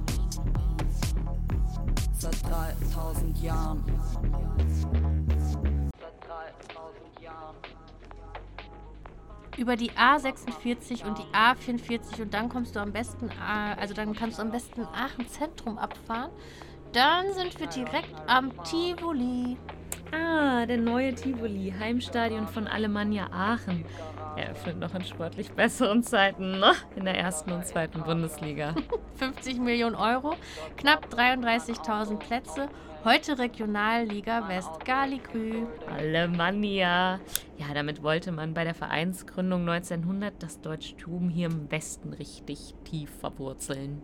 Seit 2.17 2.43
3000 2.49 3.43
Jahren. 3.43 3.83
Über 9.57 9.75
die 9.75 9.91
A46 9.91 11.05
und 11.05 11.17
die 11.17 11.35
A44 11.35 12.21
und 12.21 12.33
dann 12.33 12.49
kommst 12.49 12.75
du 12.75 12.79
am 12.79 12.91
besten, 12.91 13.29
also 13.79 13.93
dann 13.93 14.13
kannst 14.13 14.37
du 14.37 14.43
am 14.43 14.51
besten 14.51 14.83
Aachen 14.83 15.27
Zentrum 15.27 15.77
abfahren. 15.77 16.31
Dann 16.93 17.33
sind 17.33 17.59
wir 17.59 17.67
direkt 17.67 18.13
am 18.27 18.51
Tivoli. 18.63 19.57
Ah, 20.11 20.65
der 20.65 20.77
neue 20.77 21.15
Tivoli, 21.15 21.73
Heimstadion 21.77 22.47
von 22.47 22.67
Alemannia 22.67 23.27
Aachen. 23.31 23.85
Eröffnet 24.35 24.79
noch 24.79 24.93
in 24.93 25.03
sportlich 25.05 25.51
besseren 25.51 26.03
Zeiten, 26.03 26.59
ne? 26.59 26.73
In 26.95 27.05
der 27.05 27.17
ersten 27.17 27.51
und 27.51 27.65
zweiten 27.65 28.01
Bundesliga. 28.03 28.75
50 29.15 29.59
Millionen 29.59 29.95
Euro, 29.95 30.35
knapp 30.77 31.05
33.000 31.13 32.17
Plätze 32.17 32.67
Heute 33.03 33.39
Regionalliga 33.39 34.47
West 34.47 34.85
Galigrü. 34.85 35.65
Alemannia. 35.87 37.19
Ja, 37.57 37.73
damit 37.73 38.03
wollte 38.03 38.31
man 38.31 38.53
bei 38.53 38.63
der 38.63 38.75
Vereinsgründung 38.75 39.67
1900 39.67 40.43
das 40.43 40.61
Deutschtum 40.61 41.27
hier 41.27 41.47
im 41.47 41.71
Westen 41.71 42.13
richtig 42.13 42.75
tief 42.83 43.09
verwurzeln. 43.09 44.03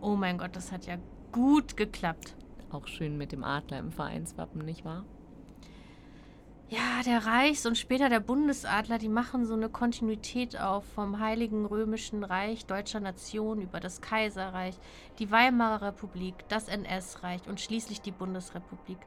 Oh 0.00 0.14
mein 0.14 0.38
Gott, 0.38 0.54
das 0.54 0.70
hat 0.70 0.86
ja 0.86 0.98
gut 1.32 1.76
geklappt. 1.76 2.36
Auch 2.70 2.86
schön 2.86 3.18
mit 3.18 3.32
dem 3.32 3.42
Adler 3.42 3.80
im 3.80 3.90
Vereinswappen, 3.90 4.64
nicht 4.64 4.84
wahr? 4.84 5.04
Ja, 6.70 7.02
der 7.02 7.24
Reichs- 7.24 7.64
und 7.64 7.78
später 7.78 8.10
der 8.10 8.20
Bundesadler, 8.20 8.98
die 8.98 9.08
machen 9.08 9.46
so 9.46 9.54
eine 9.54 9.70
Kontinuität 9.70 10.60
auf 10.60 10.84
vom 10.84 11.18
Heiligen 11.18 11.64
Römischen 11.64 12.24
Reich 12.24 12.66
deutscher 12.66 13.00
Nation 13.00 13.62
über 13.62 13.80
das 13.80 14.02
Kaiserreich, 14.02 14.74
die 15.18 15.30
Weimarer 15.30 15.80
Republik, 15.80 16.34
das 16.48 16.68
NS-Reich 16.68 17.48
und 17.48 17.58
schließlich 17.58 18.02
die 18.02 18.10
Bundesrepublik. 18.10 18.98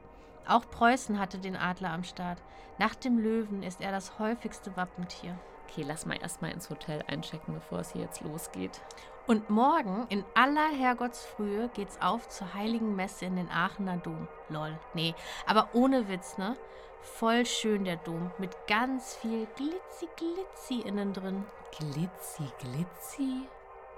Auch 0.44 0.68
Preußen 0.68 1.20
hatte 1.20 1.38
den 1.38 1.54
Adler 1.54 1.92
am 1.92 2.02
Start. 2.02 2.42
Nach 2.78 2.96
dem 2.96 3.18
Löwen 3.18 3.62
ist 3.62 3.80
er 3.80 3.92
das 3.92 4.18
häufigste 4.18 4.76
Wappentier. 4.76 5.38
Okay, 5.68 5.84
lass 5.86 6.04
mal 6.04 6.20
erstmal 6.20 6.50
ins 6.50 6.68
Hotel 6.68 7.04
einchecken, 7.06 7.54
bevor 7.54 7.78
es 7.78 7.92
hier 7.92 8.02
jetzt 8.02 8.22
losgeht. 8.22 8.80
Und 9.28 9.50
morgen 9.50 10.06
in 10.08 10.24
aller 10.34 10.68
Herrgottsfrühe 10.76 11.70
geht's 11.74 12.02
auf 12.02 12.28
zur 12.28 12.54
Heiligen 12.54 12.96
Messe 12.96 13.26
in 13.26 13.36
den 13.36 13.48
Aachener 13.48 13.98
Dom. 13.98 14.26
Lol, 14.48 14.76
nee, 14.94 15.14
aber 15.46 15.68
ohne 15.74 16.08
Witz, 16.08 16.38
ne? 16.38 16.56
Voll 17.02 17.44
schön 17.44 17.84
der 17.84 17.96
Dom 17.96 18.30
mit 18.38 18.56
ganz 18.68 19.16
viel 19.16 19.46
Glitzi 19.56 20.08
Glitzi 20.16 20.86
innen 20.86 21.12
drin. 21.12 21.44
Glitzi 21.76 22.44
Glitzi? 22.60 23.48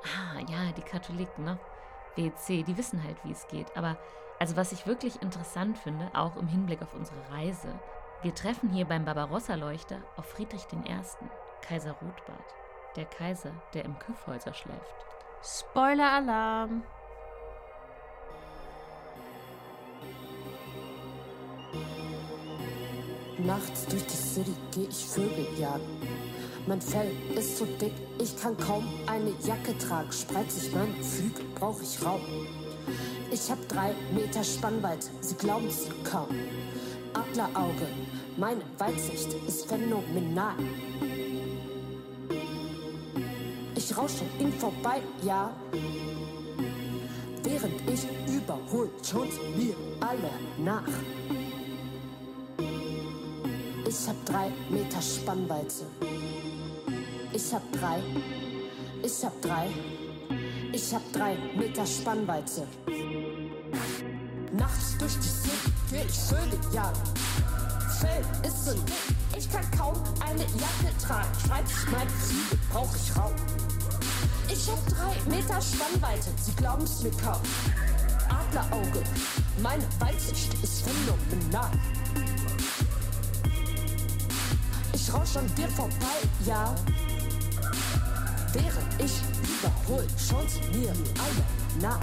Ah, 0.03 0.41
ja, 0.49 0.73
die 0.77 0.83
Katholiken, 0.83 1.45
ne? 1.45 1.59
WC, 2.17 2.63
die 2.63 2.77
wissen 2.77 3.03
halt, 3.03 3.17
wie 3.25 3.33
es 3.33 3.47
geht. 3.49 3.77
Aber 3.77 3.99
also 4.39 4.57
was 4.57 4.73
ich 4.73 4.87
wirklich 4.87 5.21
interessant 5.21 5.79
finde, 5.79 6.11
auch 6.15 6.37
im 6.37 6.49
Hinblick 6.49 6.83
auf 6.83 6.95
unsere 6.95 7.19
Reise, 7.31 7.79
wir 8.23 8.35
treffen 8.35 8.71
hier 8.71 8.87
beim 8.87 9.05
Barbarossa-Leuchter 9.05 9.99
auf 10.17 10.25
Friedrich 10.27 10.67
I., 10.73 10.97
Kaiser 11.61 11.93
Rotbart. 11.93 12.55
Der 12.97 13.05
Kaiser, 13.05 13.53
der 13.75 13.85
im 13.85 13.99
Kyffhäuser 13.99 14.55
schläft. 14.55 14.95
Spoiler-Alarm! 15.43 16.85
Nachts 23.45 23.85
durch 23.87 24.05
die 24.07 24.17
City 24.17 24.55
geh 24.75 24.87
ich 24.89 25.05
Vögel 25.05 25.47
jagen. 25.59 25.85
Mein 26.67 26.81
Fell 26.81 27.11
ist 27.37 27.59
so 27.59 27.67
dick, 27.67 27.93
ich 28.19 28.41
kann 28.41 28.57
kaum 28.57 28.89
eine 29.07 29.35
Jacke 29.45 29.77
tragen. 29.77 30.11
Spreiz 30.11 30.57
ich 30.63 30.73
meinen 30.73 30.97
Flügel, 31.03 31.45
brauch 31.55 31.79
ich 31.83 32.03
Raum. 32.03 32.23
Ich 33.31 33.51
hab 33.51 33.69
drei 33.69 33.95
Meter 34.15 34.43
Spannweite, 34.43 35.09
sie 35.21 35.35
glauben's 35.35 35.89
kaum. 36.11 36.29
Adlerauge, 37.13 37.89
meine 38.39 38.63
Weitsicht 38.79 39.35
ist 39.47 39.67
phänomenal. 39.69 40.55
Ich 43.75 43.95
rausche 43.95 44.25
ihm 44.39 44.53
vorbei, 44.55 45.03
ja. 45.23 45.55
während 47.43 47.75
ich 47.91 48.07
überhol, 48.35 48.89
schaut 49.03 49.29
mir 49.55 49.75
alle 50.01 50.31
nach. 50.59 50.89
Ich 53.97 54.09
hab 54.09 54.27
drei 54.27 54.51
Meter 54.71 55.01
Spannweite. 55.01 55.87
Ich 57.33 57.55
hab 57.55 57.63
drei, 57.71 58.03
ich 59.05 59.25
hab 59.25 59.41
drei, 59.41 59.69
ich 60.73 60.93
hab 60.93 61.13
drei 61.13 61.37
Meter 61.57 61.87
Spannweite. 61.87 62.67
Nachts 64.51 64.99
durch 64.99 65.15
die 65.15 65.29
City 65.29 65.73
geh 65.91 66.03
ich 66.09 66.19
Vögel 66.19 66.59
jagen. 66.73 67.01
Fell 68.01 68.25
ist 68.43 68.67
dick, 68.67 69.37
ich 69.39 69.49
kann 69.49 69.71
kaum 69.79 69.95
eine 70.29 70.43
Jacke 70.43 70.93
tragen. 71.01 71.29
Schreib 71.47 71.65
ich 71.65 71.93
meine 71.93 72.11
Ziele, 72.19 72.61
brauch 72.73 72.97
ich 72.97 73.17
Raum. 73.17 73.35
Ich 74.49 74.69
hab 74.69 74.85
drei 74.89 75.31
Meter 75.31 75.61
Spannweite, 75.63 76.31
sie 76.43 76.53
glauben's 76.57 77.01
mir 77.05 77.13
kaum. 77.23 77.41
Adlerauge, 78.29 79.05
meine 79.63 79.85
Weitsicht 80.01 80.53
ist 80.65 80.83
phänomenal. 80.83 81.71
Ich 85.07 85.13
rausch 85.13 85.37
an 85.37 85.55
dir 85.55 85.69
vorbei, 85.69 86.17
ja. 86.47 86.75
Während 88.55 88.89
ich 88.99 89.13
überhol, 89.43 90.07
schauen 90.17 90.49
sie 90.49 90.79
mir 90.79 90.89
alle 90.89 91.45
nach. 91.79 92.01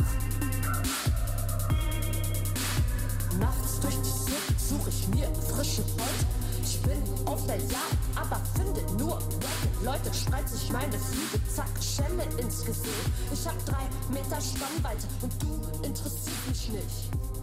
Nachts 3.40 3.80
durch 3.82 3.96
die 3.96 4.32
City 4.32 4.56
suche 4.70 4.90
ich 4.92 5.08
mir 5.08 5.28
frische 5.50 5.82
Beute. 5.82 6.28
Ich 6.62 6.80
bin 6.84 7.02
auf 7.26 7.44
der 7.48 7.58
Jagd, 7.58 7.98
aber 8.16 8.40
finde 8.56 8.82
nur 9.04 9.16
Wacken. 9.16 9.84
Leute, 9.84 10.14
spreiz 10.14 10.54
ich 10.54 10.72
meine 10.72 11.00
Flügel, 11.00 11.42
zack, 11.56 11.72
Schelle 11.82 12.26
ins 12.38 12.64
Gesicht. 12.64 13.10
Ich 13.34 13.48
hab 13.48 13.66
drei 13.66 13.90
Meter 14.14 14.40
Spannweite 14.40 15.08
und 15.24 15.42
du 15.42 15.88
interessierst 15.88 16.48
mich 16.48 16.70
nicht. 16.70 17.41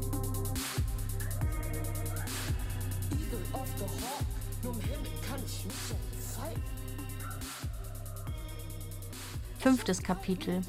Fünftes 9.59 10.03
Kapitel. 10.03 10.62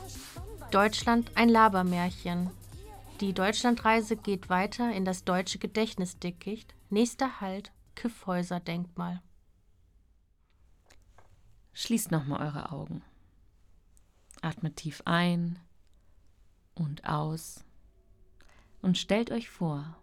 Deutschland 0.72 1.32
ein 1.36 1.50
Labermärchen. 1.50 2.50
Die 3.22 3.34
Deutschlandreise 3.34 4.16
geht 4.16 4.50
weiter 4.50 4.92
in 4.92 5.06
das 5.06 5.24
deutsche 5.24 5.60
Gedächtnisdickicht. 5.60 6.74
Nächster 6.90 7.42
Halt, 7.42 7.72
Kyffhäuser-Denkmal. 7.96 9.22
Schließt 11.74 12.12
nochmal 12.12 12.48
eure 12.48 12.72
Augen. 12.72 13.02
Atmet 14.42 14.78
tief 14.78 15.02
ein 15.06 15.60
und 16.76 17.06
aus. 17.06 17.64
Und 18.82 18.98
stellt 18.98 19.32
euch 19.32 19.50
vor, 19.50 19.98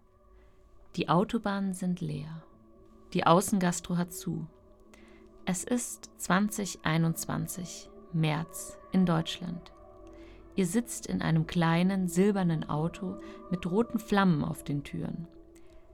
die 0.95 1.09
Autobahnen 1.09 1.73
sind 1.73 2.01
leer. 2.01 2.41
Die 3.13 3.25
Außengastro 3.25 3.97
hat 3.97 4.13
zu. 4.13 4.47
Es 5.49 5.63
ist 5.63 6.09
2021, 6.17 7.89
März 8.11 8.77
in 8.91 9.05
Deutschland. 9.05 9.71
Ihr 10.55 10.65
sitzt 10.65 11.07
in 11.07 11.21
einem 11.21 11.47
kleinen 11.47 12.09
silbernen 12.09 12.67
Auto 12.67 13.15
mit 13.49 13.65
roten 13.65 13.97
Flammen 13.97 14.43
auf 14.43 14.65
den 14.65 14.83
Türen. 14.83 15.25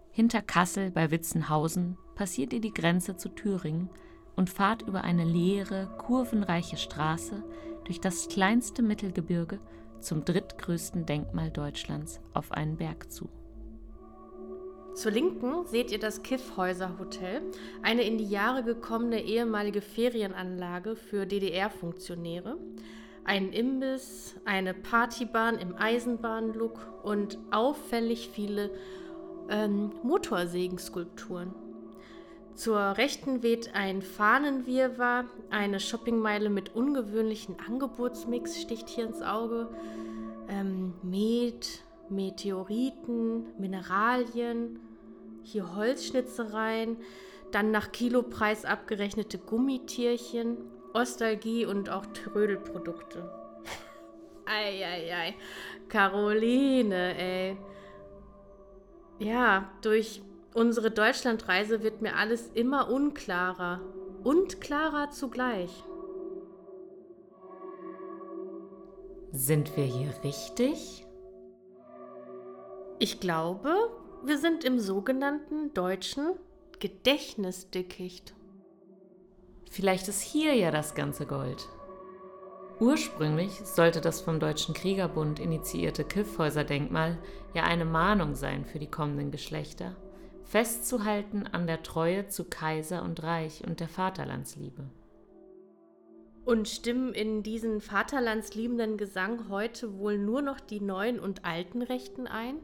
Hinter 0.10 0.42
Kassel 0.42 0.90
bei 0.90 1.12
Witzenhausen 1.12 2.00
passiert 2.16 2.52
ihr 2.52 2.62
die 2.62 2.74
Grenze 2.74 3.16
zu 3.16 3.30
Thüringen 3.30 3.92
und 4.36 4.50
fahrt 4.50 4.82
über 4.82 5.04
eine 5.04 5.24
leere, 5.24 5.88
kurvenreiche 6.00 6.78
Straße 6.78 7.44
durch 7.84 8.02
das 8.02 8.30
kleinste 8.30 8.82
Mittelgebirge 8.82 9.60
zum 10.00 10.26
drittgrößten 10.26 11.06
Denkmal 11.06 11.52
Deutschlands 11.52 12.22
auf 12.34 12.52
einen 12.54 12.78
Berg 12.78 13.12
zu. 13.12 13.30
Zur 14.94 15.12
Linken 15.12 15.66
seht 15.66 15.92
ihr 15.92 15.98
das 15.98 16.22
Kiffhäuser 16.22 17.00
Hotel, 17.00 17.42
eine 17.82 18.04
in 18.04 18.20
die 18.20 18.30
Jahre 18.30 18.64
gekommene 18.64 19.24
ehemalige 19.24 19.82
Ferienanlage 19.82 20.96
für 20.96 21.26
DDR-Funktionäre. 21.26 22.58
Ein 23.24 23.52
Imbiss, 23.54 24.36
eine 24.46 24.76
Partybahn 24.76 25.58
im 25.58 25.76
Eisenbahnlook 25.76 26.80
und 27.02 27.40
auffällig 27.50 28.30
viele 28.32 28.70
ähm, 29.50 29.92
Motorsägenskulpturen. 30.04 31.56
Zur 32.54 32.80
Rechten 32.80 33.42
weht 33.42 33.74
ein 33.74 34.04
Fahnenwirrwarr, 34.04 35.26
eine 35.50 35.80
Shoppingmeile 35.80 36.52
mit 36.52 36.76
ungewöhnlichen 36.76 37.56
Angebotsmix 37.66 38.62
sticht 38.62 38.90
hier 38.90 39.08
ins 39.08 39.24
Auge. 39.24 39.70
Ähm, 40.50 40.94
Met, 41.02 41.82
Meteoriten, 42.16 43.46
Mineralien, 43.58 44.80
hier 45.44 45.76
Holzschnitzereien, 45.76 46.98
dann 47.52 47.72
nach 47.72 47.92
Kilopreis 47.92 48.66
abgerechnete 48.66 49.38
Gummitierchen, 49.38 50.58
Ostalgie 50.94 51.66
und 51.66 51.90
auch 51.90 52.06
Trödelprodukte. 52.08 53.30
Eieiei, 54.46 55.36
Caroline, 55.90 57.16
ey. 57.18 57.58
Ja, 59.20 59.72
durch 59.82 60.22
unsere 60.54 60.92
Deutschlandreise 60.92 61.84
wird 61.84 62.02
mir 62.02 62.16
alles 62.16 62.50
immer 62.54 62.90
unklarer 62.90 63.82
und 64.24 64.62
klarer 64.62 65.12
zugleich. 65.12 65.84
Sind 69.32 69.76
wir 69.76 69.86
hier 69.86 70.14
richtig? 70.24 71.06
Ich 73.00 73.20
glaube, 73.20 73.90
wir 74.24 74.38
sind 74.38 74.64
im 74.64 74.80
sogenannten 74.80 75.74
deutschen 75.74 76.36
Gedächtnisdickicht. 76.80 78.34
Vielleicht 79.70 80.08
ist 80.08 80.22
hier 80.22 80.54
ja 80.54 80.72
das 80.72 80.96
ganze 80.96 81.26
Gold. 81.26 81.68
Ursprünglich 82.80 83.52
sollte 83.64 84.02
das 84.02 84.22
vom 84.22 84.40
Deutschen 84.40 84.74
Kriegerbund 84.74 85.40
initiierte 85.40 86.04
Kiffhäuser-Denkmal 86.04 87.18
ja 87.54 87.64
eine 87.64 87.86
Mahnung 87.86 88.36
sein 88.36 88.66
für 88.66 88.80
die 88.80 88.90
kommenden 88.90 89.32
Geschlechter, 89.32 89.96
festzuhalten 90.44 91.48
an 91.48 91.68
der 91.68 91.84
Treue 91.84 92.28
zu 92.28 92.46
Kaiser 92.46 93.04
und 93.04 93.24
Reich 93.24 93.64
und 93.66 93.80
der 93.80 93.88
Vaterlandsliebe. 93.88 94.84
Und 96.46 96.68
stimmen 96.68 97.14
in 97.14 97.42
diesen 97.42 97.80
vaterlandsliebenden 97.80 98.98
Gesang 98.98 99.50
heute 99.50 99.98
wohl 99.98 100.18
nur 100.18 100.42
noch 100.42 100.60
die 100.60 100.82
neuen 100.82 101.20
und 101.20 101.46
alten 101.46 101.82
Rechten 101.82 102.28
ein? 102.28 102.58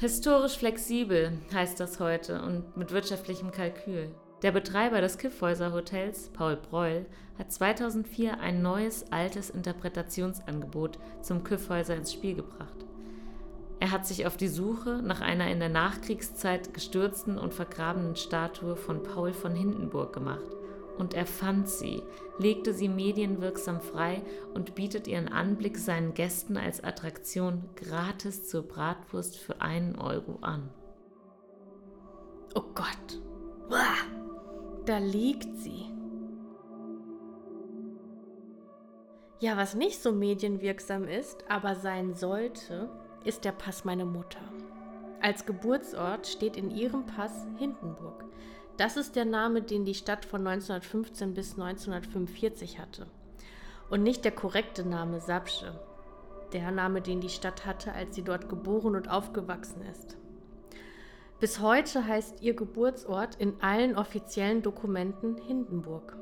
Historisch 0.00 0.58
flexibel 0.58 1.32
heißt 1.52 1.80
das 1.80 1.98
heute 1.98 2.40
und 2.42 2.76
mit 2.76 2.92
wirtschaftlichem 2.92 3.50
Kalkül. 3.50 4.14
Der 4.42 4.52
Betreiber 4.52 5.00
des 5.00 5.18
Kiffhäuser 5.18 5.72
Hotels, 5.72 6.28
Paul 6.28 6.54
Breul, 6.54 7.04
hat 7.36 7.50
2004 7.50 8.38
ein 8.38 8.62
neues, 8.62 9.10
altes 9.10 9.50
Interpretationsangebot 9.50 11.00
zum 11.20 11.42
Kiffhäuser 11.42 11.96
ins 11.96 12.12
Spiel 12.12 12.36
gebracht. 12.36 12.86
Er 13.80 13.90
hat 13.90 14.06
sich 14.06 14.24
auf 14.24 14.36
die 14.36 14.46
Suche 14.46 15.02
nach 15.02 15.20
einer 15.20 15.50
in 15.50 15.58
der 15.58 15.68
Nachkriegszeit 15.68 16.72
gestürzten 16.72 17.36
und 17.36 17.52
vergrabenen 17.52 18.14
Statue 18.14 18.76
von 18.76 19.02
Paul 19.02 19.32
von 19.32 19.56
Hindenburg 19.56 20.12
gemacht. 20.12 20.57
Und 20.98 21.14
er 21.14 21.26
fand 21.26 21.68
sie, 21.68 22.02
legte 22.38 22.74
sie 22.74 22.88
medienwirksam 22.88 23.80
frei 23.80 24.20
und 24.52 24.74
bietet 24.74 25.06
ihren 25.06 25.28
Anblick 25.28 25.78
seinen 25.78 26.12
Gästen 26.12 26.56
als 26.56 26.82
Attraktion 26.82 27.70
gratis 27.76 28.48
zur 28.48 28.62
Bratwurst 28.62 29.38
für 29.38 29.60
einen 29.60 29.96
Euro 29.96 30.38
an. 30.40 30.70
Oh 32.54 32.64
Gott. 32.74 33.22
Da 34.86 34.98
liegt 34.98 35.56
sie. 35.58 35.84
Ja, 39.40 39.56
was 39.56 39.76
nicht 39.76 40.02
so 40.02 40.10
medienwirksam 40.10 41.06
ist, 41.06 41.44
aber 41.48 41.76
sein 41.76 42.14
sollte, 42.14 42.90
ist 43.24 43.44
der 43.44 43.52
Pass 43.52 43.84
meiner 43.84 44.06
Mutter. 44.06 44.40
Als 45.20 45.46
Geburtsort 45.46 46.26
steht 46.26 46.56
in 46.56 46.70
ihrem 46.70 47.06
Pass 47.06 47.46
Hindenburg. 47.56 48.24
Das 48.78 48.96
ist 48.96 49.16
der 49.16 49.24
Name, 49.24 49.60
den 49.60 49.84
die 49.84 49.94
Stadt 49.94 50.24
von 50.24 50.46
1915 50.46 51.34
bis 51.34 51.58
1945 51.58 52.78
hatte. 52.78 53.06
Und 53.90 54.04
nicht 54.04 54.24
der 54.24 54.30
korrekte 54.30 54.88
Name 54.88 55.20
Sapsche, 55.20 55.80
der 56.52 56.70
Name, 56.70 57.02
den 57.02 57.20
die 57.20 57.28
Stadt 57.28 57.66
hatte, 57.66 57.92
als 57.92 58.14
sie 58.14 58.22
dort 58.22 58.48
geboren 58.48 58.94
und 58.94 59.10
aufgewachsen 59.10 59.82
ist. 59.90 60.16
Bis 61.40 61.58
heute 61.58 62.06
heißt 62.06 62.40
ihr 62.40 62.54
Geburtsort 62.54 63.34
in 63.40 63.60
allen 63.60 63.96
offiziellen 63.96 64.62
Dokumenten 64.62 65.38
Hindenburg. 65.38 66.16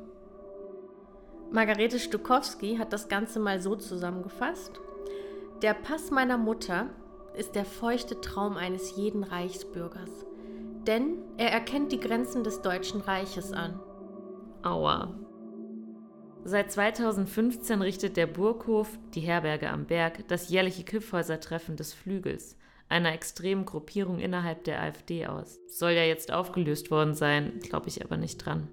Margarete 1.50 1.98
Stukowski 1.98 2.76
hat 2.78 2.92
das 2.92 3.08
Ganze 3.08 3.38
mal 3.38 3.60
so 3.60 3.76
zusammengefasst. 3.76 4.80
Der 5.60 5.74
Pass 5.74 6.10
meiner 6.10 6.38
Mutter 6.38 6.88
ist 7.34 7.54
der 7.54 7.66
feuchte 7.66 8.20
Traum 8.22 8.56
eines 8.56 8.96
jeden 8.96 9.24
Reichsbürgers. 9.24 10.24
Denn 10.86 11.18
er 11.36 11.50
erkennt 11.50 11.90
die 11.90 12.00
Grenzen 12.00 12.44
des 12.44 12.62
Deutschen 12.62 13.00
Reiches 13.00 13.52
an. 13.52 13.80
Aua. 14.62 15.18
Seit 16.44 16.70
2015 16.70 17.82
richtet 17.82 18.16
der 18.16 18.28
Burghof, 18.28 18.96
die 19.14 19.20
Herberge 19.20 19.68
am 19.68 19.86
Berg, 19.86 20.28
das 20.28 20.48
jährliche 20.48 20.84
Kiffhäusertreffen 20.84 21.74
des 21.76 21.92
Flügels, 21.92 22.56
einer 22.88 23.12
extremen 23.12 23.64
Gruppierung 23.64 24.20
innerhalb 24.20 24.62
der 24.62 24.80
AfD 24.80 25.26
aus. 25.26 25.58
Soll 25.66 25.92
ja 25.92 26.04
jetzt 26.04 26.32
aufgelöst 26.32 26.92
worden 26.92 27.14
sein, 27.14 27.58
glaube 27.60 27.88
ich 27.88 28.04
aber 28.04 28.16
nicht 28.16 28.38
dran. 28.38 28.68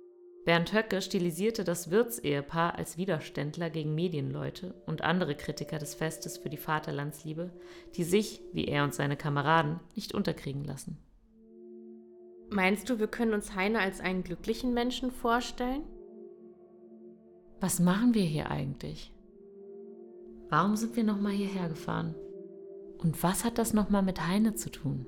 Bernd 0.45 0.74
Höcke 0.74 1.01
stilisierte 1.01 1.64
das 1.64 1.89
Wirtsehepaar 1.89 2.76
als 2.76 2.97
Widerständler 2.97 3.72
gegen 3.72 3.95
Medienleute 3.95 4.76
und 4.86 5.01
andere 5.01 5.36
Kritiker 5.36 5.80
des 5.80 5.95
Festes 5.95 6.38
für 6.38 6.49
die 6.49 6.57
Vaterlandsliebe, 6.57 7.49
die 7.95 8.03
sich, 8.03 8.41
wie 8.51 8.66
er 8.66 8.84
und 8.84 8.93
seine 8.93 9.18
Kameraden, 9.18 9.80
nicht 9.95 10.14
unterkriegen 10.14 10.64
lassen. 10.64 10.99
Meinst 12.54 12.88
du, 12.88 12.99
wir 12.99 13.08
können 13.08 13.34
uns 13.34 13.56
Heine 13.56 13.80
als 13.80 13.99
einen 13.99 14.24
glücklichen 14.24 14.76
Menschen 14.76 15.10
vorstellen? 15.10 15.82
Was 17.60 17.80
machen 17.80 18.14
wir 18.14 18.22
hier 18.22 18.51
eigentlich? 18.51 19.12
Warum 20.49 20.76
sind 20.76 20.95
wir 20.95 21.04
nochmal 21.04 21.32
hierher 21.32 21.70
gefahren? 21.70 22.14
Und 22.99 23.24
was 23.24 23.43
hat 23.43 23.58
das 23.58 23.74
nochmal 23.74 24.04
mit 24.04 24.28
Heine 24.28 24.54
zu 24.54 24.70
tun? 24.70 25.08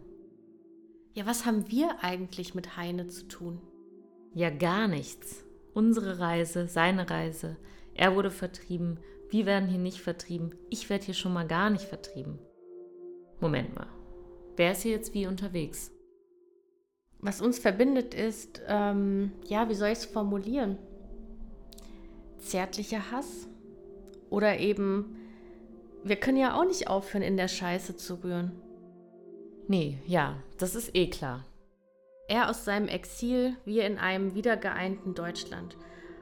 Ja, 1.13 1.27
was 1.27 1.45
haben 1.45 1.69
wir 1.69 2.03
eigentlich 2.03 2.55
mit 2.55 2.77
Heine 2.77 3.07
zu 3.07 3.27
tun? 3.27 3.61
Ja, 4.33 4.49
gar 4.49 4.87
nichts. 4.87 5.45
Unsere 5.75 6.17
Reise, 6.17 6.67
seine 6.67 7.11
Reise. 7.11 7.57
Er 7.93 8.15
wurde 8.15 8.31
vertrieben. 8.31 8.99
Wir 9.29 9.45
werden 9.45 9.69
hier 9.69 9.77
nicht 9.77 10.01
vertrieben. 10.01 10.55
Ich 10.71 10.89
werde 10.89 11.05
hier 11.05 11.13
schon 11.13 11.33
mal 11.33 11.47
gar 11.47 11.69
nicht 11.69 11.85
vertrieben. 11.85 12.39
Moment 13.39 13.75
mal. 13.75 13.87
Wer 14.55 14.71
ist 14.71 14.81
hier 14.81 14.93
jetzt 14.93 15.13
wie 15.13 15.27
unterwegs? 15.27 15.94
Was 17.25 17.41
uns 17.41 17.57
verbindet 17.57 18.13
ist, 18.13 18.61
ähm, 18.67 19.31
ja, 19.47 19.67
wie 19.67 19.73
soll 19.73 19.87
ich 19.87 19.97
es 19.97 20.05
formulieren? 20.05 20.77
Zärtlicher 22.37 23.09
Hass? 23.09 23.47
Oder 24.29 24.59
eben, 24.59 25.15
wir 26.03 26.17
können 26.17 26.37
ja 26.37 26.53
auch 26.55 26.65
nicht 26.65 26.87
aufhören, 26.87 27.23
in 27.23 27.35
der 27.35 27.47
Scheiße 27.47 27.95
zu 27.95 28.23
rühren. 28.23 28.51
Nee, 29.67 29.97
ja, 30.05 30.37
das 30.59 30.75
ist 30.75 30.95
eh 30.95 31.09
klar. 31.09 31.43
Er 32.27 32.47
aus 32.47 32.63
seinem 32.63 32.87
Exil, 32.87 33.55
wir 33.65 33.87
in 33.87 33.97
einem 33.97 34.35
wiedergeeinten 34.35 35.15
Deutschland. 35.15 35.77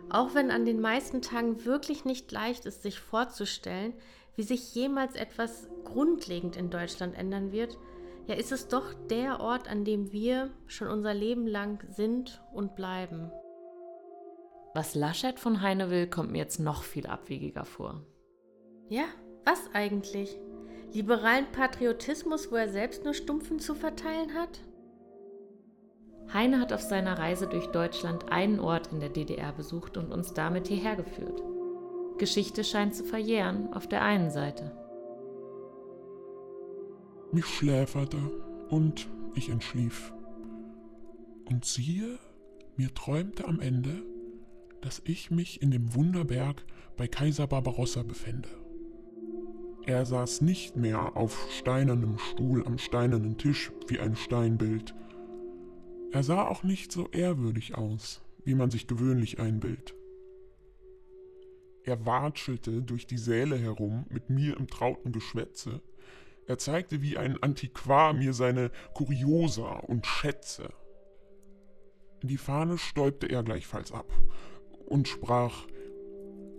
Auch 0.09 0.33
wenn 0.33 0.51
an 0.51 0.63
den 0.63 0.79
meisten 0.79 1.21
Tagen 1.21 1.65
wirklich 1.65 2.05
nicht 2.05 2.31
leicht 2.31 2.65
ist, 2.65 2.81
sich 2.81 2.97
vorzustellen, 2.97 3.91
wie 4.37 4.43
sich 4.43 4.73
jemals 4.73 5.15
etwas 5.15 5.67
grundlegend 5.83 6.55
in 6.55 6.69
Deutschland 6.69 7.17
ändern 7.17 7.51
wird, 7.51 7.77
ja 8.27 8.35
ist 8.35 8.51
es 8.51 8.67
doch 8.67 8.93
der 9.09 9.39
Ort, 9.39 9.69
an 9.69 9.85
dem 9.85 10.11
wir 10.11 10.51
schon 10.67 10.87
unser 10.87 11.13
Leben 11.13 11.47
lang 11.47 11.83
sind 11.89 12.43
und 12.53 12.75
bleiben. 12.75 13.31
Was 14.73 14.95
Laschet 14.95 15.39
von 15.39 15.61
Heine 15.61 15.89
will, 15.89 16.07
kommt 16.07 16.31
mir 16.31 16.39
jetzt 16.39 16.59
noch 16.59 16.83
viel 16.83 17.05
abwegiger 17.05 17.65
vor. 17.65 18.01
Ja, 18.89 19.05
was 19.45 19.69
eigentlich? 19.73 20.39
Liberalen 20.93 21.45
Patriotismus, 21.51 22.51
wo 22.51 22.55
er 22.55 22.69
selbst 22.69 23.03
nur 23.03 23.13
Stumpfen 23.13 23.59
zu 23.59 23.75
verteilen 23.75 24.33
hat? 24.33 24.61
Heine 26.31 26.59
hat 26.59 26.73
auf 26.73 26.81
seiner 26.81 27.17
Reise 27.19 27.47
durch 27.47 27.67
Deutschland 27.67 28.31
einen 28.31 28.59
Ort 28.59 28.91
in 28.91 28.99
der 28.99 29.09
DDR 29.09 29.51
besucht 29.51 29.97
und 29.97 30.11
uns 30.11 30.33
damit 30.33 30.67
hierher 30.67 30.95
geführt. 30.95 31.41
Geschichte 32.17 32.63
scheint 32.63 32.95
zu 32.95 33.03
verjähren 33.03 33.73
auf 33.73 33.87
der 33.87 34.01
einen 34.01 34.31
Seite. 34.31 34.82
Mich 37.33 37.45
schläferte 37.45 38.17
und 38.69 39.09
ich 39.35 39.49
entschlief. 39.49 40.13
Und 41.45 41.65
siehe, 41.65 42.17
mir 42.77 42.93
träumte 42.93 43.45
am 43.45 43.59
Ende, 43.59 44.03
dass 44.81 45.01
ich 45.05 45.31
mich 45.31 45.61
in 45.61 45.71
dem 45.71 45.93
Wunderberg 45.93 46.63
bei 46.95 47.07
Kaiser 47.07 47.47
Barbarossa 47.47 48.03
befände. 48.03 48.49
Er 49.85 50.05
saß 50.05 50.41
nicht 50.41 50.77
mehr 50.77 51.17
auf 51.17 51.47
steinernem 51.51 52.17
Stuhl 52.17 52.65
am 52.65 52.77
steinernen 52.77 53.37
Tisch 53.37 53.71
wie 53.87 53.99
ein 53.99 54.15
Steinbild, 54.15 54.93
er 56.13 56.21
sah 56.21 56.47
auch 56.47 56.61
nicht 56.61 56.91
so 56.91 57.07
ehrwürdig 57.07 57.73
aus, 57.73 58.21
wie 58.45 58.53
man 58.53 58.69
sich 58.69 58.85
gewöhnlich 58.85 59.39
einbildet. 59.39 59.95
Er 61.81 62.05
watschelte 62.05 62.83
durch 62.83 63.07
die 63.07 63.17
Säle 63.17 63.57
herum 63.57 64.05
mit 64.11 64.29
mir 64.29 64.55
im 64.57 64.67
trauten 64.67 65.11
Geschwätze. 65.11 65.81
Er 66.47 66.57
zeigte 66.57 67.01
wie 67.01 67.17
ein 67.17 67.41
Antiquar 67.41 68.13
mir 68.13 68.33
seine 68.33 68.71
Kuriosa 68.93 69.79
und 69.79 70.05
Schätze. 70.05 70.69
Die 72.21 72.37
Fahne 72.37 72.77
stäubte 72.77 73.27
er 73.27 73.43
gleichfalls 73.43 73.91
ab 73.91 74.11
und 74.85 75.07
sprach, 75.07 75.67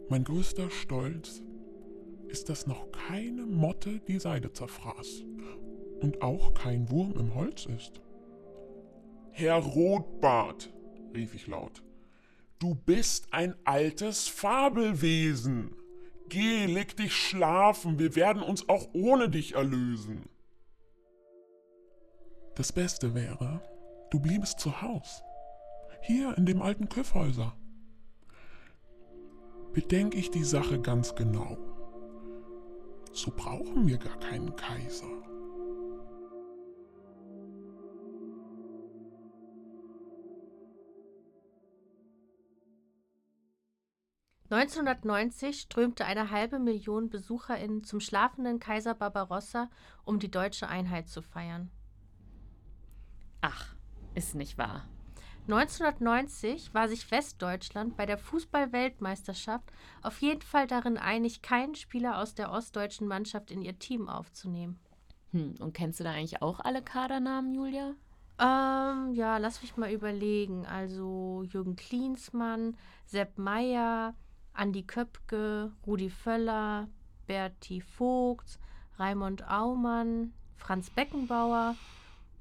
mein 0.09 0.25
größter 0.25 0.71
Stolz 0.71 1.43
ist, 2.29 2.49
dass 2.49 2.67
noch 2.67 2.91
keine 2.93 3.47
Motte 3.47 4.01
die 4.01 4.19
Seide 4.19 4.53
zerfraß 4.53 5.25
und 6.01 6.23
auch 6.23 6.53
kein 6.55 6.91
Wurm 6.91 7.15
im 7.19 7.35
Holz 7.35 7.67
ist. 7.67 8.01
Herr 9.31 9.57
Rotbart, 9.57 10.73
rief 11.15 11.35
ich 11.35 11.47
laut, 11.47 11.83
du 12.59 12.75
bist 12.75 13.29
ein 13.33 13.55
altes 13.65 14.29
Fabelwesen. 14.29 15.77
Geh, 16.35 16.67
leg 16.67 16.97
dich 16.97 17.15
schlafen, 17.15 18.01
wir 18.01 18.17
werden 18.17 18.43
uns 18.43 18.69
auch 18.69 18.89
ohne 18.93 19.29
dich 19.31 19.55
erlösen. 19.55 20.29
Das 22.57 22.73
Beste 22.73 23.15
wäre, 23.15 23.63
du 24.11 24.19
bliebest 24.19 24.59
zu 24.59 24.83
Haus, 24.83 25.23
hier 26.03 26.37
in 26.37 26.45
dem 26.45 26.61
alten 26.61 26.89
Küffhäuser. 26.89 27.57
Bedenk 29.75 30.17
ich 30.17 30.33
die 30.33 30.43
Sache 30.43 30.81
ganz 30.81 31.15
genau, 31.15 31.57
so 33.13 33.31
brauchen 33.31 33.87
wir 33.87 33.99
gar 33.99 34.19
keinen 34.19 34.57
Kaiser. 34.57 35.34
1990 44.55 45.61
strömte 45.61 46.05
eine 46.05 46.31
halbe 46.31 46.59
Million 46.59 47.11
BesucherInnen 47.11 47.83
zum 47.83 47.99
schlafenden 47.99 48.61
Kaiser 48.61 48.95
Barbarossa, 48.95 49.69
um 50.05 50.19
die 50.19 50.31
deutsche 50.31 50.69
Einheit 50.69 51.09
zu 51.09 51.23
feiern. 51.23 51.71
Ach, 53.41 53.75
ist 54.15 54.35
nicht 54.35 54.57
wahr. 54.57 54.85
1990 55.49 56.73
war 56.73 56.89
sich 56.89 57.11
Westdeutschland 57.11 57.97
bei 57.97 58.07
der 58.07 58.17
Fußball-Weltmeisterschaft 58.17 59.71
auf 60.03 60.21
jeden 60.23 60.41
Fall 60.41 60.67
darin 60.67 60.97
einig, 60.97 61.43
keinen 61.43 61.75
Spieler 61.75 62.19
aus 62.19 62.35
der 62.35 62.51
ostdeutschen 62.51 63.07
Mannschaft 63.07 63.51
in 63.51 63.61
ihr 63.61 63.79
Team 63.79 64.09
aufzunehmen. 64.09 64.79
Hm, 65.33 65.57
und 65.59 65.75
kennst 65.75 66.01
du 66.01 66.05
da 66.05 66.13
eigentlich 66.13 66.41
auch 66.41 66.61
alle 66.61 66.81
Kadernamen, 66.81 67.53
Julia? 67.55 67.95
Ähm, 68.39 69.13
ja, 69.13 69.37
lass 69.37 69.63
mich 69.63 69.77
mal 69.77 69.93
überlegen. 69.93 70.65
Also 70.65 71.43
Jürgen 71.47 71.77
Klinsmann, 71.77 72.77
Sepp 73.05 73.37
Meyer, 73.37 74.15
Andi 74.55 74.83
Köpke, 74.83 75.73
Rudi 75.87 76.11
Völler, 76.11 76.89
Berti 77.27 77.81
Vogt, 77.81 78.59
Raimund 78.99 79.49
Aumann, 79.49 80.33
Franz 80.57 80.91
Beckenbauer, 80.91 81.77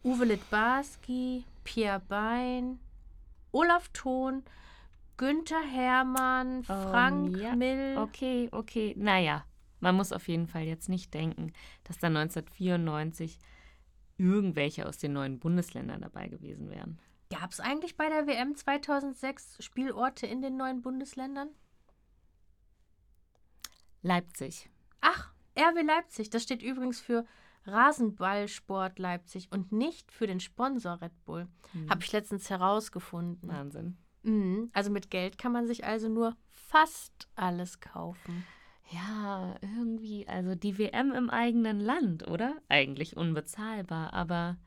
Uwe 0.03 0.25
Litbarski, 0.25 1.45
Pierre 1.63 1.99
Bein, 1.99 2.79
Olaf 3.51 3.89
Thon, 3.93 4.43
Günther 5.17 5.61
Hermann, 5.61 6.59
oh, 6.61 6.63
Frank 6.63 7.37
ja. 7.37 7.55
Mill. 7.55 7.97
Okay, 7.97 8.49
okay. 8.51 8.93
Naja, 8.97 9.45
man 9.79 9.95
muss 9.95 10.11
auf 10.11 10.27
jeden 10.27 10.47
Fall 10.47 10.63
jetzt 10.63 10.89
nicht 10.89 11.13
denken, 11.13 11.53
dass 11.83 11.97
da 11.97 12.07
1994 12.07 13.39
irgendwelche 14.17 14.87
aus 14.87 14.97
den 14.97 15.13
neuen 15.13 15.39
Bundesländern 15.39 16.01
dabei 16.01 16.27
gewesen 16.27 16.69
wären. 16.69 16.99
Gab 17.29 17.51
es 17.51 17.59
eigentlich 17.59 17.97
bei 17.97 18.09
der 18.09 18.27
WM 18.27 18.55
2006 18.55 19.57
Spielorte 19.59 20.27
in 20.27 20.41
den 20.41 20.55
neuen 20.55 20.81
Bundesländern? 20.81 21.49
Leipzig. 24.03 24.69
Ach, 25.01 25.33
RW 25.57 25.81
Leipzig. 25.81 26.29
Das 26.29 26.43
steht 26.43 26.61
übrigens 26.61 26.99
für 26.99 27.25
Rasenballsport 27.65 28.99
Leipzig 28.99 29.47
und 29.51 29.71
nicht 29.71 30.11
für 30.11 30.27
den 30.27 30.39
Sponsor 30.39 31.01
Red 31.01 31.13
Bull. 31.25 31.47
Mhm. 31.73 31.89
Habe 31.89 32.01
ich 32.03 32.11
letztens 32.11 32.49
herausgefunden. 32.49 33.49
Wahnsinn. 33.49 33.97
Mhm. 34.23 34.69
Also 34.73 34.91
mit 34.91 35.09
Geld 35.09 35.37
kann 35.37 35.51
man 35.51 35.65
sich 35.65 35.85
also 35.85 36.09
nur 36.09 36.35
fast 36.51 37.29
alles 37.35 37.79
kaufen. 37.79 38.45
Ja, 38.91 39.55
irgendwie, 39.61 40.27
also 40.27 40.55
die 40.55 40.77
WM 40.77 41.13
im 41.13 41.29
eigenen 41.29 41.79
Land, 41.79 42.27
oder? 42.27 42.55
Eigentlich 42.67 43.15
unbezahlbar, 43.15 44.13
aber 44.13 44.57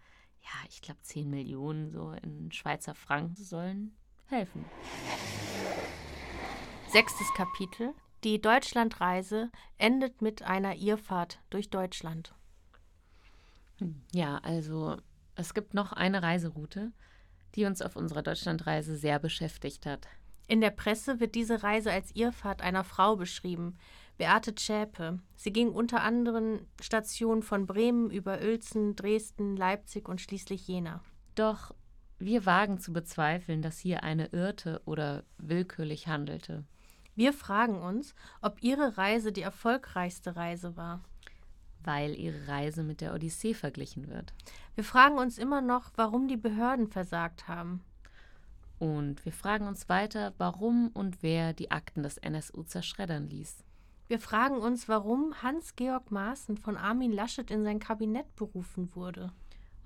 ja, 0.40 0.68
ich 0.68 0.80
glaube 0.80 1.00
10 1.02 1.28
Millionen 1.28 1.90
so 1.90 2.12
in 2.22 2.50
Schweizer 2.50 2.94
Franken 2.94 3.36
sollen 3.36 3.96
helfen. 4.26 4.64
Sechstes 6.88 7.26
Kapitel. 7.34 7.94
Die 8.26 8.40
Deutschlandreise 8.40 9.52
endet 9.78 10.20
mit 10.20 10.42
einer 10.42 10.74
Irrfahrt 10.74 11.38
durch 11.48 11.70
Deutschland. 11.70 12.34
Hm, 13.78 14.02
ja, 14.12 14.38
also 14.38 14.96
es 15.36 15.54
gibt 15.54 15.74
noch 15.74 15.92
eine 15.92 16.24
Reiseroute, 16.24 16.90
die 17.54 17.66
uns 17.66 17.82
auf 17.82 17.94
unserer 17.94 18.24
Deutschlandreise 18.24 18.96
sehr 18.96 19.20
beschäftigt 19.20 19.86
hat. 19.86 20.08
In 20.48 20.60
der 20.60 20.72
Presse 20.72 21.20
wird 21.20 21.36
diese 21.36 21.62
Reise 21.62 21.92
als 21.92 22.16
Irrfahrt 22.16 22.62
einer 22.62 22.82
Frau 22.82 23.14
beschrieben, 23.14 23.78
Beate 24.18 24.56
Zschäpe. 24.56 25.20
Sie 25.36 25.52
ging 25.52 25.68
unter 25.68 26.02
anderen 26.02 26.66
Stationen 26.80 27.44
von 27.44 27.64
Bremen 27.64 28.10
über 28.10 28.40
Uelzen, 28.40 28.96
Dresden, 28.96 29.56
Leipzig 29.56 30.08
und 30.08 30.20
schließlich 30.20 30.66
Jena. 30.66 31.00
Doch 31.36 31.72
wir 32.18 32.44
wagen 32.44 32.80
zu 32.80 32.92
bezweifeln, 32.92 33.62
dass 33.62 33.78
hier 33.78 34.02
eine 34.02 34.26
irrte 34.32 34.82
oder 34.84 35.22
willkürlich 35.38 36.08
handelte. 36.08 36.64
Wir 37.16 37.32
fragen 37.32 37.80
uns, 37.80 38.14
ob 38.42 38.62
ihre 38.62 38.98
Reise 38.98 39.32
die 39.32 39.40
erfolgreichste 39.40 40.36
Reise 40.36 40.76
war. 40.76 41.00
Weil 41.82 42.14
ihre 42.14 42.46
Reise 42.46 42.82
mit 42.82 43.00
der 43.00 43.14
Odyssee 43.14 43.54
verglichen 43.54 44.08
wird. 44.08 44.34
Wir 44.74 44.84
fragen 44.84 45.16
uns 45.16 45.38
immer 45.38 45.62
noch, 45.62 45.90
warum 45.96 46.28
die 46.28 46.36
Behörden 46.36 46.88
versagt 46.88 47.48
haben. 47.48 47.80
Und 48.78 49.24
wir 49.24 49.32
fragen 49.32 49.66
uns 49.66 49.88
weiter, 49.88 50.34
warum 50.36 50.88
und 50.88 51.22
wer 51.22 51.54
die 51.54 51.70
Akten 51.70 52.02
des 52.02 52.18
NSU 52.18 52.64
zerschreddern 52.64 53.28
ließ. 53.28 53.64
Wir 54.08 54.20
fragen 54.20 54.58
uns, 54.58 54.86
warum 54.86 55.42
Hans-Georg 55.42 56.10
Maaßen 56.10 56.58
von 56.58 56.76
Armin 56.76 57.12
Laschet 57.12 57.50
in 57.50 57.64
sein 57.64 57.80
Kabinett 57.80 58.36
berufen 58.36 58.94
wurde. 58.94 59.32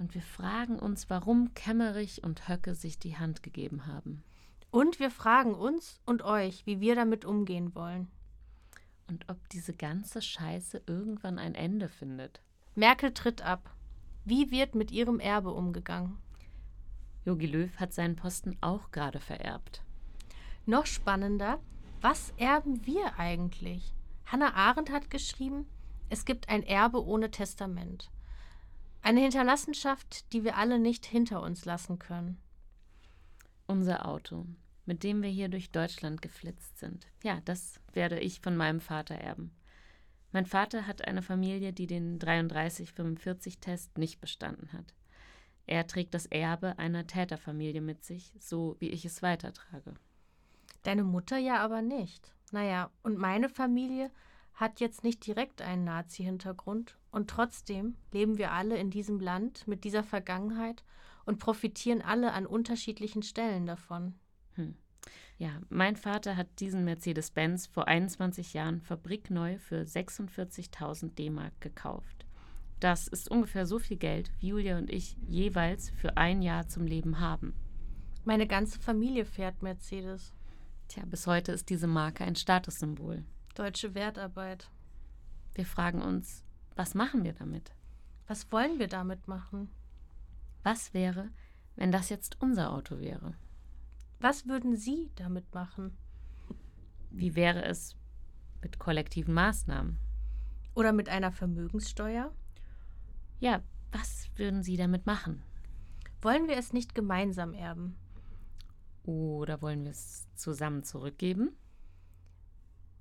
Und 0.01 0.15
wir 0.15 0.23
fragen 0.23 0.81
uns, 0.81 1.09
warum 1.09 1.55
Kemmerich 1.55 2.25
und 2.25 2.49
Höcke 2.49 2.75
sich 2.75 2.99
die 2.99 3.19
Hand 3.19 3.45
gegeben 3.45 3.87
haben. 3.87 4.25
Und 4.71 5.01
wir 5.01 5.11
fragen 5.11 5.55
uns 5.55 6.01
und 6.07 6.23
euch, 6.23 6.65
wie 6.67 6.81
wir 6.81 6.95
damit 6.95 7.25
umgehen 7.25 7.75
wollen. 7.75 8.09
Und 9.09 9.29
ob 9.29 9.49
diese 9.49 9.73
ganze 9.73 10.23
Scheiße 10.23 10.83
irgendwann 10.87 11.39
ein 11.39 11.55
Ende 11.55 11.89
findet. 11.89 12.41
Merkel 12.77 13.13
tritt 13.13 13.43
ab. 13.43 13.75
Wie 14.25 14.51
wird 14.51 14.77
mit 14.77 14.93
ihrem 14.93 15.19
Erbe 15.19 15.51
umgegangen? 15.51 16.19
Jogi 17.25 17.47
Löw 17.47 17.77
hat 17.77 17.93
seinen 17.93 18.17
Posten 18.17 18.57
auch 18.61 18.93
gerade 18.93 19.19
vererbt. 19.19 19.83
Noch 20.67 20.87
spannender, 20.87 21.61
was 22.01 22.33
erben 22.37 22.87
wir 22.87 23.19
eigentlich? 23.19 23.95
Hannah 24.25 24.55
Arendt 24.55 24.91
hat 24.91 25.11
geschrieben, 25.11 25.67
es 26.09 26.25
gibt 26.25 26.49
ein 26.49 26.63
Erbe 26.63 27.05
ohne 27.05 27.31
Testament. 27.31 28.11
Eine 29.03 29.21
Hinterlassenschaft, 29.21 30.33
die 30.33 30.45
wir 30.45 30.57
alle 30.57 30.79
nicht 30.79 31.07
hinter 31.07 31.43
uns 31.43 31.65
lassen 31.65 31.99
können. 31.99 32.39
Unser 33.71 34.09
Auto, 34.09 34.47
mit 34.85 35.05
dem 35.05 35.23
wir 35.23 35.31
hier 35.31 35.49
durch 35.49 35.71
Deutschland 35.71 36.23
geflitzt 36.23 36.81
sind. 36.81 37.07
Ja, 37.23 37.41
das 37.45 37.79
werde 37.93 38.19
ich 38.19 38.41
von 38.41 38.57
meinem 38.57 38.81
Vater 38.81 39.15
erben. 39.15 39.53
Mein 40.33 40.45
Vater 40.45 40.89
hat 40.89 41.07
eine 41.07 41.23
Familie, 41.23 41.73
die 41.73 41.87
den 41.87 42.19
3345-Test 42.19 43.97
nicht 43.97 44.21
bestanden 44.21 44.73
hat. 44.73 44.93
Er 45.67 45.87
trägt 45.87 46.15
das 46.15 46.27
Erbe 46.27 46.81
einer 46.81 47.07
Täterfamilie 47.07 47.81
mit 47.81 48.05
sich, 48.05 48.33
so 48.41 48.75
wie 48.81 48.89
ich 48.89 49.05
es 49.05 49.23
weitertrage. 49.23 49.95
Deine 50.83 51.05
Mutter 51.05 51.39
ja 51.39 51.59
aber 51.59 51.81
nicht. 51.81 52.35
Naja, 52.51 52.91
und 53.05 53.19
meine 53.19 53.49
Familie 53.49 54.11
hat 54.53 54.81
jetzt 54.81 55.05
nicht 55.05 55.25
direkt 55.25 55.63
einen 55.63 55.85
Nazi-Hintergrund 55.85 56.99
und 57.13 57.31
trotzdem 57.31 57.95
leben 58.11 58.37
wir 58.37 58.51
alle 58.51 58.79
in 58.79 58.91
diesem 58.91 59.21
Land 59.21 59.69
mit 59.69 59.85
dieser 59.85 60.03
Vergangenheit 60.03 60.83
und 61.31 61.39
profitieren 61.39 62.03
alle 62.03 62.33
an 62.33 62.45
unterschiedlichen 62.45 63.23
Stellen 63.23 63.65
davon. 63.65 64.15
Hm. 64.55 64.75
Ja, 65.39 65.61
mein 65.69 65.95
Vater 65.95 66.37
hat 66.37 66.49
diesen 66.59 66.85
Mercedes-Benz 66.85 67.69
vor 67.69 67.87
21 67.87 68.53
Jahren 68.53 68.81
fabrikneu 68.81 69.59
für 69.59 69.83
46.000 69.83 71.15
D-Mark 71.15 71.59
gekauft. 71.61 72.27
Das 72.81 73.07
ist 73.07 73.31
ungefähr 73.31 73.65
so 73.65 73.79
viel 73.79 73.97
Geld, 73.97 74.33
wie 74.41 74.49
Julia 74.49 74.77
und 74.77 74.91
ich 74.91 75.17
jeweils 75.29 75.91
für 75.91 76.17
ein 76.17 76.43
Jahr 76.43 76.67
zum 76.67 76.85
Leben 76.85 77.21
haben. 77.21 77.55
Meine 78.25 78.49
ganze 78.49 78.81
Familie 78.81 79.25
fährt 79.25 79.63
Mercedes. 79.63 80.35
Tja, 80.89 81.05
bis 81.07 81.29
heute 81.29 81.53
ist 81.53 81.71
diese 81.71 81.87
Marke 81.87 82.25
ein 82.25 82.35
Statussymbol. 82.35 83.23
Deutsche 83.55 83.95
Wertarbeit. 83.95 84.69
Wir 85.55 85.65
fragen 85.65 86.03
uns, 86.03 86.45
was 86.75 86.95
machen 86.95 87.23
wir 87.23 87.35
damit? 87.35 87.73
Was 88.27 88.51
wollen 88.51 88.81
wir 88.81 88.89
damit 88.89 89.29
machen? 89.29 89.71
Was 90.63 90.93
wäre, 90.93 91.31
wenn 91.77 91.93
das 91.93 92.11
jetzt 92.11 92.41
unser 92.41 92.73
Auto 92.73 92.99
wäre? 92.99 93.35
Was 94.19 94.47
würden 94.47 94.77
Sie 94.77 95.11
damit 95.15 95.55
machen? 95.55 95.97
Wie 97.11 97.35
wäre 97.35 97.65
es 97.65 97.97
mit 98.61 98.79
kollektiven 98.79 99.33
Maßnahmen? 99.33 99.99
Oder 100.75 100.93
mit 100.93 101.09
einer 101.09 101.33
Vermögenssteuer? 101.33 102.33
Ja, 103.39 103.63
was 103.93 104.29
würden 104.37 104.63
Sie 104.63 104.77
damit 104.77 105.07
machen? 105.07 105.43
Wollen 106.21 106.49
wir 106.49 106.59
es 106.59 106.75
nicht 106.75 106.95
gemeinsam 106.95 107.55
erben? 107.55 107.97
Oder 109.05 109.63
wollen 109.63 109.85
wir 109.85 109.91
es 109.91 110.29
zusammen 110.35 110.85
zurückgeben? 110.85 111.57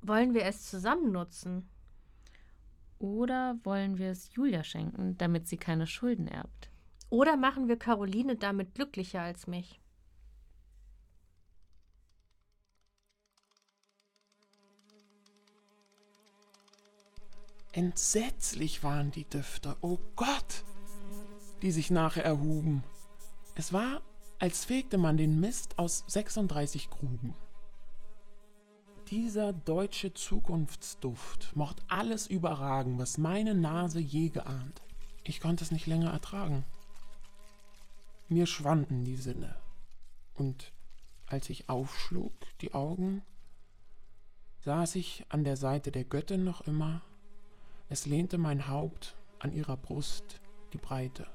Wollen 0.02 0.34
wir 0.34 0.46
es 0.46 0.70
zusammen 0.70 1.12
nutzen? 1.12 1.68
Oder 2.98 3.60
wollen 3.64 3.98
wir 3.98 4.12
es 4.12 4.34
Julia 4.34 4.64
schenken, 4.64 5.18
damit 5.18 5.48
sie 5.48 5.58
keine 5.58 5.88
Schulden 5.88 6.28
erbt? 6.28 6.70
Oder 7.10 7.38
machen 7.38 7.68
wir 7.68 7.78
Caroline 7.78 8.36
damit 8.36 8.76
glücklicher 8.76 9.22
als 9.22 9.48
mich? 9.48 9.80
Entsetzlich 17.72 18.84
waren 18.84 19.12
die 19.12 19.26
Düfte, 19.26 19.76
oh 19.82 20.00
Gott, 20.16 20.64
die 21.62 21.72
sich 21.72 21.92
nachher 21.92 22.26
erhuben. 22.26 22.84
Es 23.56 23.74
war, 23.74 24.02
als 24.40 24.66
fegte 24.66 24.98
man 24.98 25.18
den 25.18 25.40
Mist 25.40 25.78
aus 25.78 26.04
36 26.08 26.90
Gruben. 26.90 27.36
Dieser 29.10 29.54
deutsche 29.54 30.14
Zukunftsduft 30.14 31.56
mocht 31.56 31.84
alles 31.88 32.28
überragen, 32.28 33.00
was 33.00 33.18
meine 33.18 33.56
Nase 33.56 34.00
je 34.00 34.30
geahnt. 34.30 34.82
Ich 35.24 35.40
konnte 35.40 35.64
es 35.64 35.72
nicht 35.72 35.88
länger 35.88 36.12
ertragen. 36.12 36.66
Mir 38.30 38.46
schwanden 38.46 39.04
die 39.04 39.16
Sinne. 39.16 39.56
Und 40.36 40.72
als 41.26 41.50
ich 41.50 41.68
aufschlug, 41.68 42.32
die 42.62 42.76
Augen, 42.76 43.24
saß 44.62 44.96
ich 44.96 45.26
an 45.30 45.44
der 45.44 45.58
Seite 45.58 45.92
der 45.92 46.04
Göttin 46.04 46.44
noch 46.44 46.62
immer. 46.62 47.02
Es 47.90 48.06
lehnte 48.06 48.38
mein 48.38 48.68
Haupt 48.68 49.16
an 49.40 49.52
ihrer 49.52 49.78
Brust 49.78 50.40
die 50.74 50.78
Breite. 50.78 51.26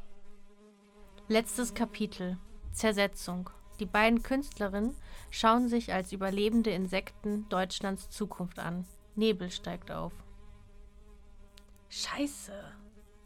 Letztes 1.26 1.74
Kapitel. 1.74 2.38
Zersetzung. 2.72 3.50
Die 3.80 3.86
beiden 3.86 4.22
Künstlerinnen 4.22 4.94
schauen 5.30 5.68
sich 5.68 5.92
als 5.92 6.12
überlebende 6.12 6.70
Insekten 6.70 7.48
Deutschlands 7.48 8.08
Zukunft 8.08 8.60
an. 8.60 8.86
Nebel 9.16 9.50
steigt 9.50 9.90
auf. 9.90 10.12
Scheiße. 11.88 12.52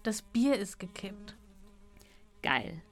Das 0.02 0.22
Bier 0.22 0.56
ist 0.56 0.78
gekippt. 0.78 1.36
Geil. 2.42 2.82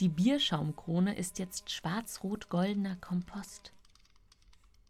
Die 0.00 0.08
Bierschaumkrone 0.08 1.16
ist 1.16 1.40
jetzt 1.40 1.70
schwarz-rot-goldener 1.72 2.94
Kompost. 2.96 3.72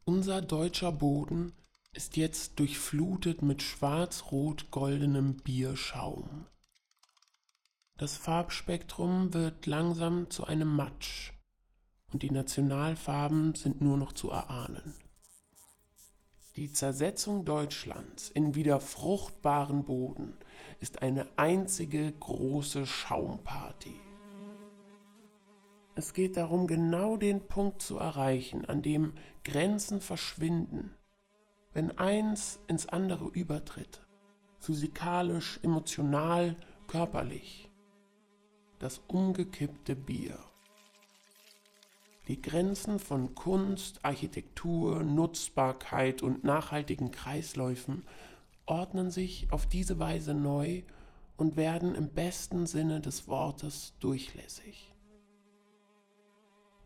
Unser 0.04 0.42
deutscher 0.42 0.92
Boden 0.92 1.54
ist 1.94 2.18
jetzt 2.18 2.58
durchflutet 2.58 3.40
mit 3.40 3.62
schwarz-rot-goldenem 3.62 5.38
Bierschaum. 5.38 6.44
Das 7.96 8.18
Farbspektrum 8.18 9.32
wird 9.32 9.64
langsam 9.64 10.28
zu 10.28 10.44
einem 10.44 10.76
Matsch 10.76 11.32
und 12.12 12.22
die 12.22 12.30
Nationalfarben 12.30 13.54
sind 13.54 13.80
nur 13.80 13.96
noch 13.96 14.12
zu 14.12 14.28
erahnen. 14.28 14.94
Die 16.56 16.70
Zersetzung 16.70 17.46
Deutschlands 17.46 18.28
in 18.28 18.54
wieder 18.54 18.78
fruchtbaren 18.78 19.84
Boden 19.84 20.36
ist 20.80 21.00
eine 21.00 21.26
einzige 21.38 22.12
große 22.12 22.84
Schaumparty. 22.84 23.94
Es 25.98 26.14
geht 26.14 26.36
darum, 26.36 26.68
genau 26.68 27.16
den 27.16 27.48
Punkt 27.48 27.82
zu 27.82 27.98
erreichen, 27.98 28.64
an 28.66 28.82
dem 28.82 29.14
Grenzen 29.42 30.00
verschwinden, 30.00 30.94
wenn 31.72 31.98
eins 31.98 32.60
ins 32.68 32.86
andere 32.86 33.26
übertritt, 33.30 34.06
physikalisch, 34.60 35.58
emotional, 35.64 36.54
körperlich 36.86 37.68
das 38.78 39.00
umgekippte 39.08 39.96
Bier. 39.96 40.38
Die 42.28 42.40
Grenzen 42.40 43.00
von 43.00 43.34
Kunst, 43.34 44.04
Architektur, 44.04 45.02
Nutzbarkeit 45.02 46.22
und 46.22 46.44
nachhaltigen 46.44 47.10
Kreisläufen 47.10 48.04
ordnen 48.66 49.10
sich 49.10 49.48
auf 49.50 49.66
diese 49.66 49.98
Weise 49.98 50.32
neu 50.32 50.82
und 51.36 51.56
werden 51.56 51.96
im 51.96 52.10
besten 52.10 52.66
Sinne 52.66 53.00
des 53.00 53.26
Wortes 53.26 53.94
durchlässig. 53.98 54.87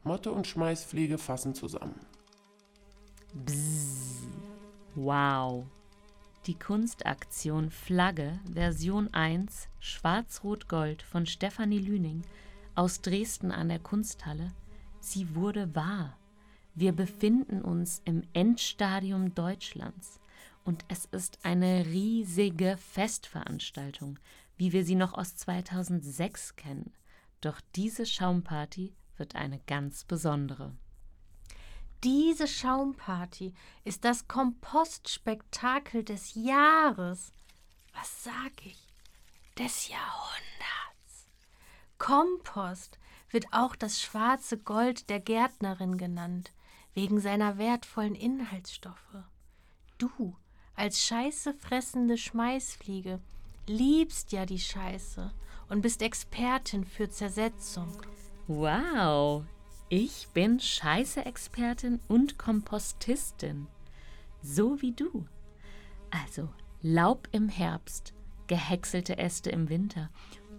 Motte 0.05 0.33
und 0.33 0.47
Schmeißfliege 0.47 1.19
fassen 1.19 1.55
zusammen. 1.55 1.95
Bzzz. 3.35 4.27
Wow. 4.95 5.65
Die 6.47 6.59
Kunstaktion 6.59 7.71
Flagge 7.71 8.41
Version 8.53 9.15
1 9.15 9.69
Schwarz-Rot-Gold 9.79 11.03
von 11.03 11.25
Stefanie 11.25 11.79
Lüning 11.79 12.23
aus 12.75 13.01
Dresden 13.01 13.53
an 13.53 13.69
der 13.69 13.79
Kunsthalle. 13.79 14.53
Sie 15.01 15.35
wurde 15.37 15.75
wahr. 15.75 16.19
Wir 16.75 16.93
befinden 16.93 17.63
uns 17.63 18.03
im 18.05 18.23
Endstadium 18.33 19.35
Deutschlands 19.35 20.21
und 20.65 20.85
es 20.89 21.05
ist 21.07 21.39
eine 21.45 21.87
riesige 21.87 22.77
Festveranstaltung, 22.77 24.19
wie 24.57 24.73
wir 24.73 24.85
sie 24.85 24.95
noch 24.95 25.15
aus 25.15 25.37
2006 25.37 26.57
kennen. 26.57 26.93
Doch 27.41 27.61
diese 27.75 28.05
Schaumparty 28.05 28.93
wird 29.23 29.37
eine 29.37 29.61
ganz 29.69 30.03
besondere. 30.03 30.75
Diese 32.03 32.49
Schaumparty 32.49 33.55
ist 33.85 34.05
das 34.05 34.27
Kompostspektakel 34.27 36.03
des 36.03 36.35
Jahres. 36.35 37.33
Was 37.95 38.25
sag 38.25 38.67
ich? 38.67 38.85
Des 39.57 39.87
Jahrhunderts. 39.87 41.29
Kompost 41.99 42.99
wird 43.31 43.47
auch 43.53 43.77
das 43.77 44.03
schwarze 44.03 44.59
Gold 44.59 45.09
der 45.09 45.21
Gärtnerin 45.21 45.99
genannt, 45.99 46.53
wegen 46.93 47.21
seiner 47.21 47.59
wertvollen 47.59 48.17
Inhaltsstoffe. 48.17 49.23
Du, 49.99 50.37
als 50.75 51.05
Scheiße 51.05 51.55
fressende 51.55 52.19
Schmeißfliege, 52.19 53.21
liebst 53.69 54.33
ja 54.33 54.47
die 54.47 54.59
Scheiße 54.59 55.33
und 55.69 55.81
bist 55.81 56.03
Expertin 56.03 56.85
für 56.85 57.09
Zersetzung. 57.09 58.03
Wow, 58.49 59.45
ich 59.89 60.27
bin 60.35 60.59
Scheiße-Expertin 60.59 62.01
und 62.09 62.39
Kompostistin. 62.39 63.69
So 64.43 64.83
wie 64.83 64.91
du. 64.93 65.27
Also 66.11 66.49
Laub 66.83 67.29
im 67.31 67.49
Herbst, 67.49 68.13
gehäckselte 68.49 69.17
Äste 69.17 69.51
im 69.51 69.69
Winter 69.69 70.11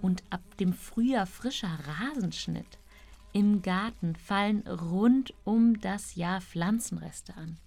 und 0.01 0.23
ab 0.29 0.39
dem 0.57 0.71
Frühjahr 0.71 1.25
frischer 1.25 1.77
Rasenschnitt. 1.85 2.79
Im 3.33 3.61
Garten 3.61 4.15
fallen 4.15 4.65
rund 4.65 5.33
um 5.43 5.77
das 5.81 6.15
Jahr 6.15 6.39
Pflanzenreste 6.39 7.35
an. 7.35 7.57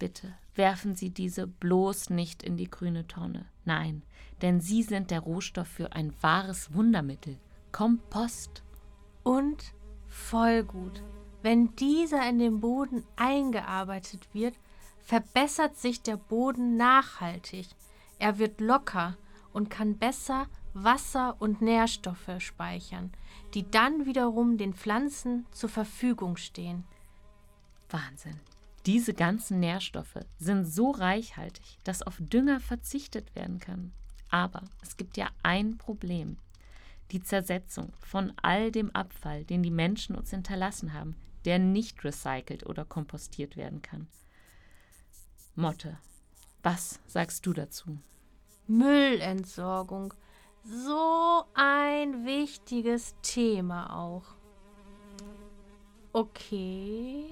Bitte 0.00 0.34
werfen 0.56 0.96
Sie 0.96 1.10
diese 1.10 1.46
bloß 1.46 2.10
nicht 2.10 2.42
in 2.42 2.56
die 2.56 2.70
grüne 2.70 3.06
Tonne. 3.06 3.46
Nein, 3.64 4.02
denn 4.42 4.60
sie 4.60 4.82
sind 4.82 5.12
der 5.12 5.20
Rohstoff 5.20 5.68
für 5.68 5.92
ein 5.92 6.12
wahres 6.20 6.74
Wundermittel. 6.74 7.38
Kompost. 7.70 8.63
Und 9.24 9.74
voll 10.06 10.62
gut. 10.62 11.02
Wenn 11.42 11.74
dieser 11.76 12.26
in 12.28 12.38
den 12.38 12.60
Boden 12.60 13.04
eingearbeitet 13.16 14.28
wird, 14.32 14.54
verbessert 14.98 15.76
sich 15.76 16.02
der 16.02 16.16
Boden 16.16 16.76
nachhaltig. 16.76 17.66
Er 18.18 18.38
wird 18.38 18.60
locker 18.60 19.16
und 19.52 19.68
kann 19.68 19.98
besser 19.98 20.46
Wasser 20.74 21.36
und 21.40 21.62
Nährstoffe 21.62 22.30
speichern, 22.38 23.12
die 23.54 23.70
dann 23.70 24.06
wiederum 24.06 24.58
den 24.58 24.74
Pflanzen 24.74 25.46
zur 25.52 25.68
Verfügung 25.68 26.36
stehen. 26.36 26.84
Wahnsinn. 27.90 28.40
Diese 28.86 29.14
ganzen 29.14 29.60
Nährstoffe 29.60 30.18
sind 30.38 30.66
so 30.66 30.90
reichhaltig, 30.90 31.78
dass 31.84 32.02
auf 32.02 32.16
Dünger 32.18 32.60
verzichtet 32.60 33.34
werden 33.34 33.58
kann. 33.58 33.92
Aber 34.30 34.62
es 34.82 34.96
gibt 34.96 35.16
ja 35.16 35.28
ein 35.42 35.78
Problem. 35.78 36.36
Die 37.10 37.22
Zersetzung 37.22 37.92
von 38.00 38.32
all 38.42 38.72
dem 38.72 38.90
Abfall, 38.94 39.44
den 39.44 39.62
die 39.62 39.70
Menschen 39.70 40.16
uns 40.16 40.30
hinterlassen 40.30 40.92
haben, 40.92 41.16
der 41.44 41.58
nicht 41.58 42.02
recycelt 42.04 42.66
oder 42.66 42.84
kompostiert 42.84 43.56
werden 43.56 43.82
kann. 43.82 44.08
Motte, 45.54 45.98
was 46.62 47.00
sagst 47.06 47.46
du 47.46 47.52
dazu? 47.52 47.98
Müllentsorgung. 48.66 50.14
So 50.64 51.44
ein 51.52 52.24
wichtiges 52.24 53.14
Thema 53.20 53.94
auch. 53.94 54.24
Okay. 56.12 57.26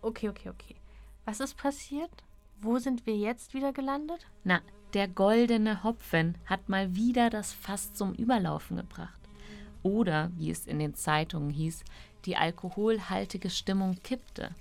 Okay, 0.00 0.28
okay, 0.28 0.48
okay. 0.48 0.76
Was 1.24 1.40
ist 1.40 1.56
passiert? 1.56 2.10
Wo 2.60 2.78
sind 2.78 3.06
wir 3.06 3.16
jetzt 3.16 3.52
wieder 3.54 3.72
gelandet? 3.72 4.26
Na, 4.44 4.60
der 4.94 5.08
goldene 5.08 5.84
Hopfen 5.84 6.36
hat 6.46 6.68
mal 6.68 6.94
wieder 6.94 7.30
das 7.30 7.52
Fass 7.52 7.92
zum 7.92 8.14
Überlaufen 8.14 8.76
gebracht. 8.76 9.20
Oder, 9.82 10.30
wie 10.36 10.50
es 10.50 10.66
in 10.66 10.78
den 10.78 10.94
Zeitungen 10.94 11.50
hieß, 11.50 11.84
die 12.24 12.36
alkoholhaltige 12.36 13.50
Stimmung 13.50 13.96
kippte. 14.02 14.54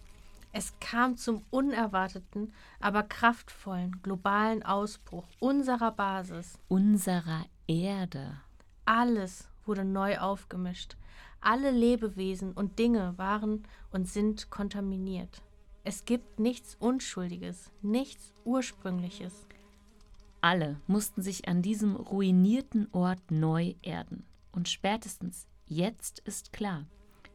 Es 0.51 0.73
kam 0.79 1.17
zum 1.17 1.43
unerwarteten, 1.51 2.53
aber 2.79 3.03
kraftvollen 3.03 4.01
globalen 4.01 4.63
Ausbruch 4.63 5.27
unserer 5.39 5.91
Basis. 5.91 6.57
Unserer 6.67 7.45
Erde. 7.67 8.41
Alles 8.85 9.47
wurde 9.65 9.85
neu 9.85 10.17
aufgemischt. 10.17 10.95
Alle 11.41 11.71
Lebewesen 11.71 12.53
und 12.53 12.79
Dinge 12.79 13.17
waren 13.17 13.63
und 13.91 14.07
sind 14.07 14.49
kontaminiert. 14.49 15.41
Es 15.83 16.05
gibt 16.05 16.39
nichts 16.39 16.75
Unschuldiges, 16.75 17.71
nichts 17.81 18.33
Ursprüngliches. 18.43 19.45
Alle 20.41 20.79
mussten 20.87 21.21
sich 21.21 21.47
an 21.47 21.61
diesem 21.61 21.95
ruinierten 21.95 22.87
Ort 22.93 23.29
neu 23.29 23.75
erden. 23.81 24.25
Und 24.51 24.69
spätestens 24.69 25.47
jetzt 25.65 26.19
ist 26.19 26.53
klar, 26.53 26.85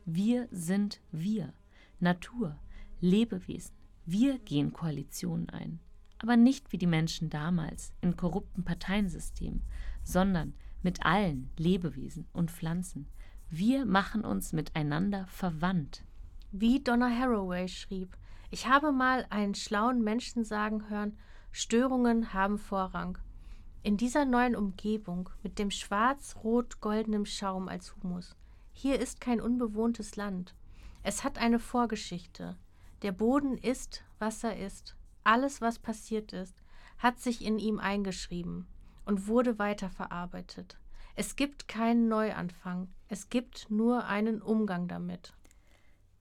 wir 0.06 0.48
sind 0.50 1.00
wir, 1.12 1.52
Natur, 2.00 2.58
Lebewesen. 3.00 3.74
Wir 4.06 4.38
gehen 4.38 4.72
Koalitionen 4.72 5.50
ein. 5.50 5.80
Aber 6.18 6.36
nicht 6.36 6.72
wie 6.72 6.78
die 6.78 6.86
Menschen 6.86 7.28
damals 7.28 7.92
in 8.00 8.16
korrupten 8.16 8.64
Parteiensystemen, 8.64 9.62
sondern 10.02 10.54
mit 10.82 11.04
allen 11.04 11.50
Lebewesen 11.58 12.26
und 12.32 12.50
Pflanzen. 12.50 13.06
Wir 13.50 13.84
machen 13.84 14.24
uns 14.24 14.52
miteinander 14.52 15.26
verwandt. 15.26 16.04
Wie 16.52 16.82
Donna 16.82 17.10
Haraway 17.10 17.68
schrieb, 17.68 18.16
ich 18.50 18.66
habe 18.68 18.92
mal 18.92 19.26
einen 19.30 19.54
schlauen 19.54 20.02
Menschen 20.02 20.44
sagen 20.44 20.88
hören, 20.88 21.18
Störungen 21.56 22.34
haben 22.34 22.58
Vorrang. 22.58 23.16
In 23.84 23.96
dieser 23.96 24.24
neuen 24.24 24.56
Umgebung 24.56 25.30
mit 25.44 25.60
dem 25.60 25.70
schwarz-rot-goldenen 25.70 27.26
Schaum 27.26 27.68
als 27.68 27.94
Humus. 27.94 28.34
Hier 28.72 28.98
ist 28.98 29.20
kein 29.20 29.40
unbewohntes 29.40 30.16
Land. 30.16 30.56
Es 31.04 31.22
hat 31.22 31.38
eine 31.38 31.60
Vorgeschichte. 31.60 32.56
Der 33.02 33.12
Boden 33.12 33.56
ist, 33.56 34.02
was 34.18 34.42
er 34.42 34.58
ist. 34.58 34.96
Alles, 35.22 35.60
was 35.60 35.78
passiert 35.78 36.32
ist, 36.32 36.56
hat 36.98 37.20
sich 37.20 37.44
in 37.44 37.60
ihm 37.60 37.78
eingeschrieben 37.78 38.66
und 39.04 39.28
wurde 39.28 39.56
weiterverarbeitet. 39.56 40.76
Es 41.14 41.36
gibt 41.36 41.68
keinen 41.68 42.08
Neuanfang, 42.08 42.88
es 43.06 43.28
gibt 43.28 43.70
nur 43.70 44.06
einen 44.06 44.42
Umgang 44.42 44.88
damit. 44.88 45.34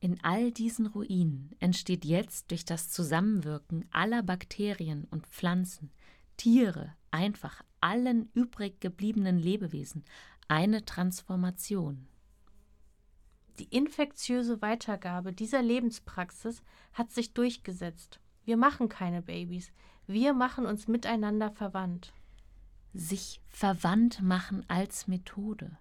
In 0.03 0.21
all 0.21 0.51
diesen 0.51 0.87
Ruinen 0.87 1.55
entsteht 1.59 2.03
jetzt 2.03 2.51
durch 2.51 2.65
das 2.65 2.89
Zusammenwirken 2.89 3.85
aller 3.89 4.21
Bakterien 4.21 5.05
und 5.11 5.25
Pflanzen, 5.27 5.91
Tiere, 6.35 6.93
einfach 7.09 7.63
allen 7.79 8.29
übrig 8.33 8.81
gebliebenen 8.81 9.39
Lebewesen 9.39 10.03
eine 10.49 10.83
Transformation. 10.83 12.05
Die 13.59 13.73
infektiöse 13.73 14.61
Weitergabe 14.61 15.31
dieser 15.31 15.61
Lebenspraxis 15.61 16.63
hat 16.91 17.13
sich 17.13 17.33
durchgesetzt. 17.33 18.19
Wir 18.43 18.57
machen 18.57 18.89
keine 18.89 19.21
Babys, 19.21 19.71
wir 20.05 20.33
machen 20.33 20.65
uns 20.65 20.89
miteinander 20.89 21.49
verwandt. 21.49 22.11
Sich 22.93 23.39
verwandt 23.47 24.21
machen 24.21 24.65
als 24.67 25.07
Methode. 25.07 25.77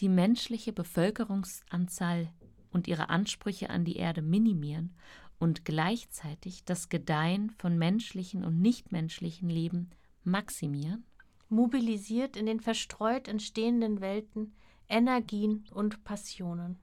Die 0.00 0.08
menschliche 0.08 0.72
Bevölkerungsanzahl 0.72 2.32
und 2.72 2.88
ihre 2.88 3.08
Ansprüche 3.08 3.70
an 3.70 3.84
die 3.84 3.96
Erde 3.96 4.22
minimieren 4.22 4.94
und 5.38 5.64
gleichzeitig 5.64 6.64
das 6.64 6.88
Gedeihen 6.88 7.50
von 7.50 7.78
menschlichen 7.78 8.44
und 8.44 8.60
nichtmenschlichen 8.60 9.48
Leben 9.48 9.90
maximieren? 10.24 11.04
Mobilisiert 11.48 12.36
in 12.36 12.46
den 12.46 12.60
verstreut 12.60 13.26
entstehenden 13.26 14.00
Welten 14.00 14.54
Energien 14.88 15.64
und 15.72 16.04
Passionen. 16.04 16.78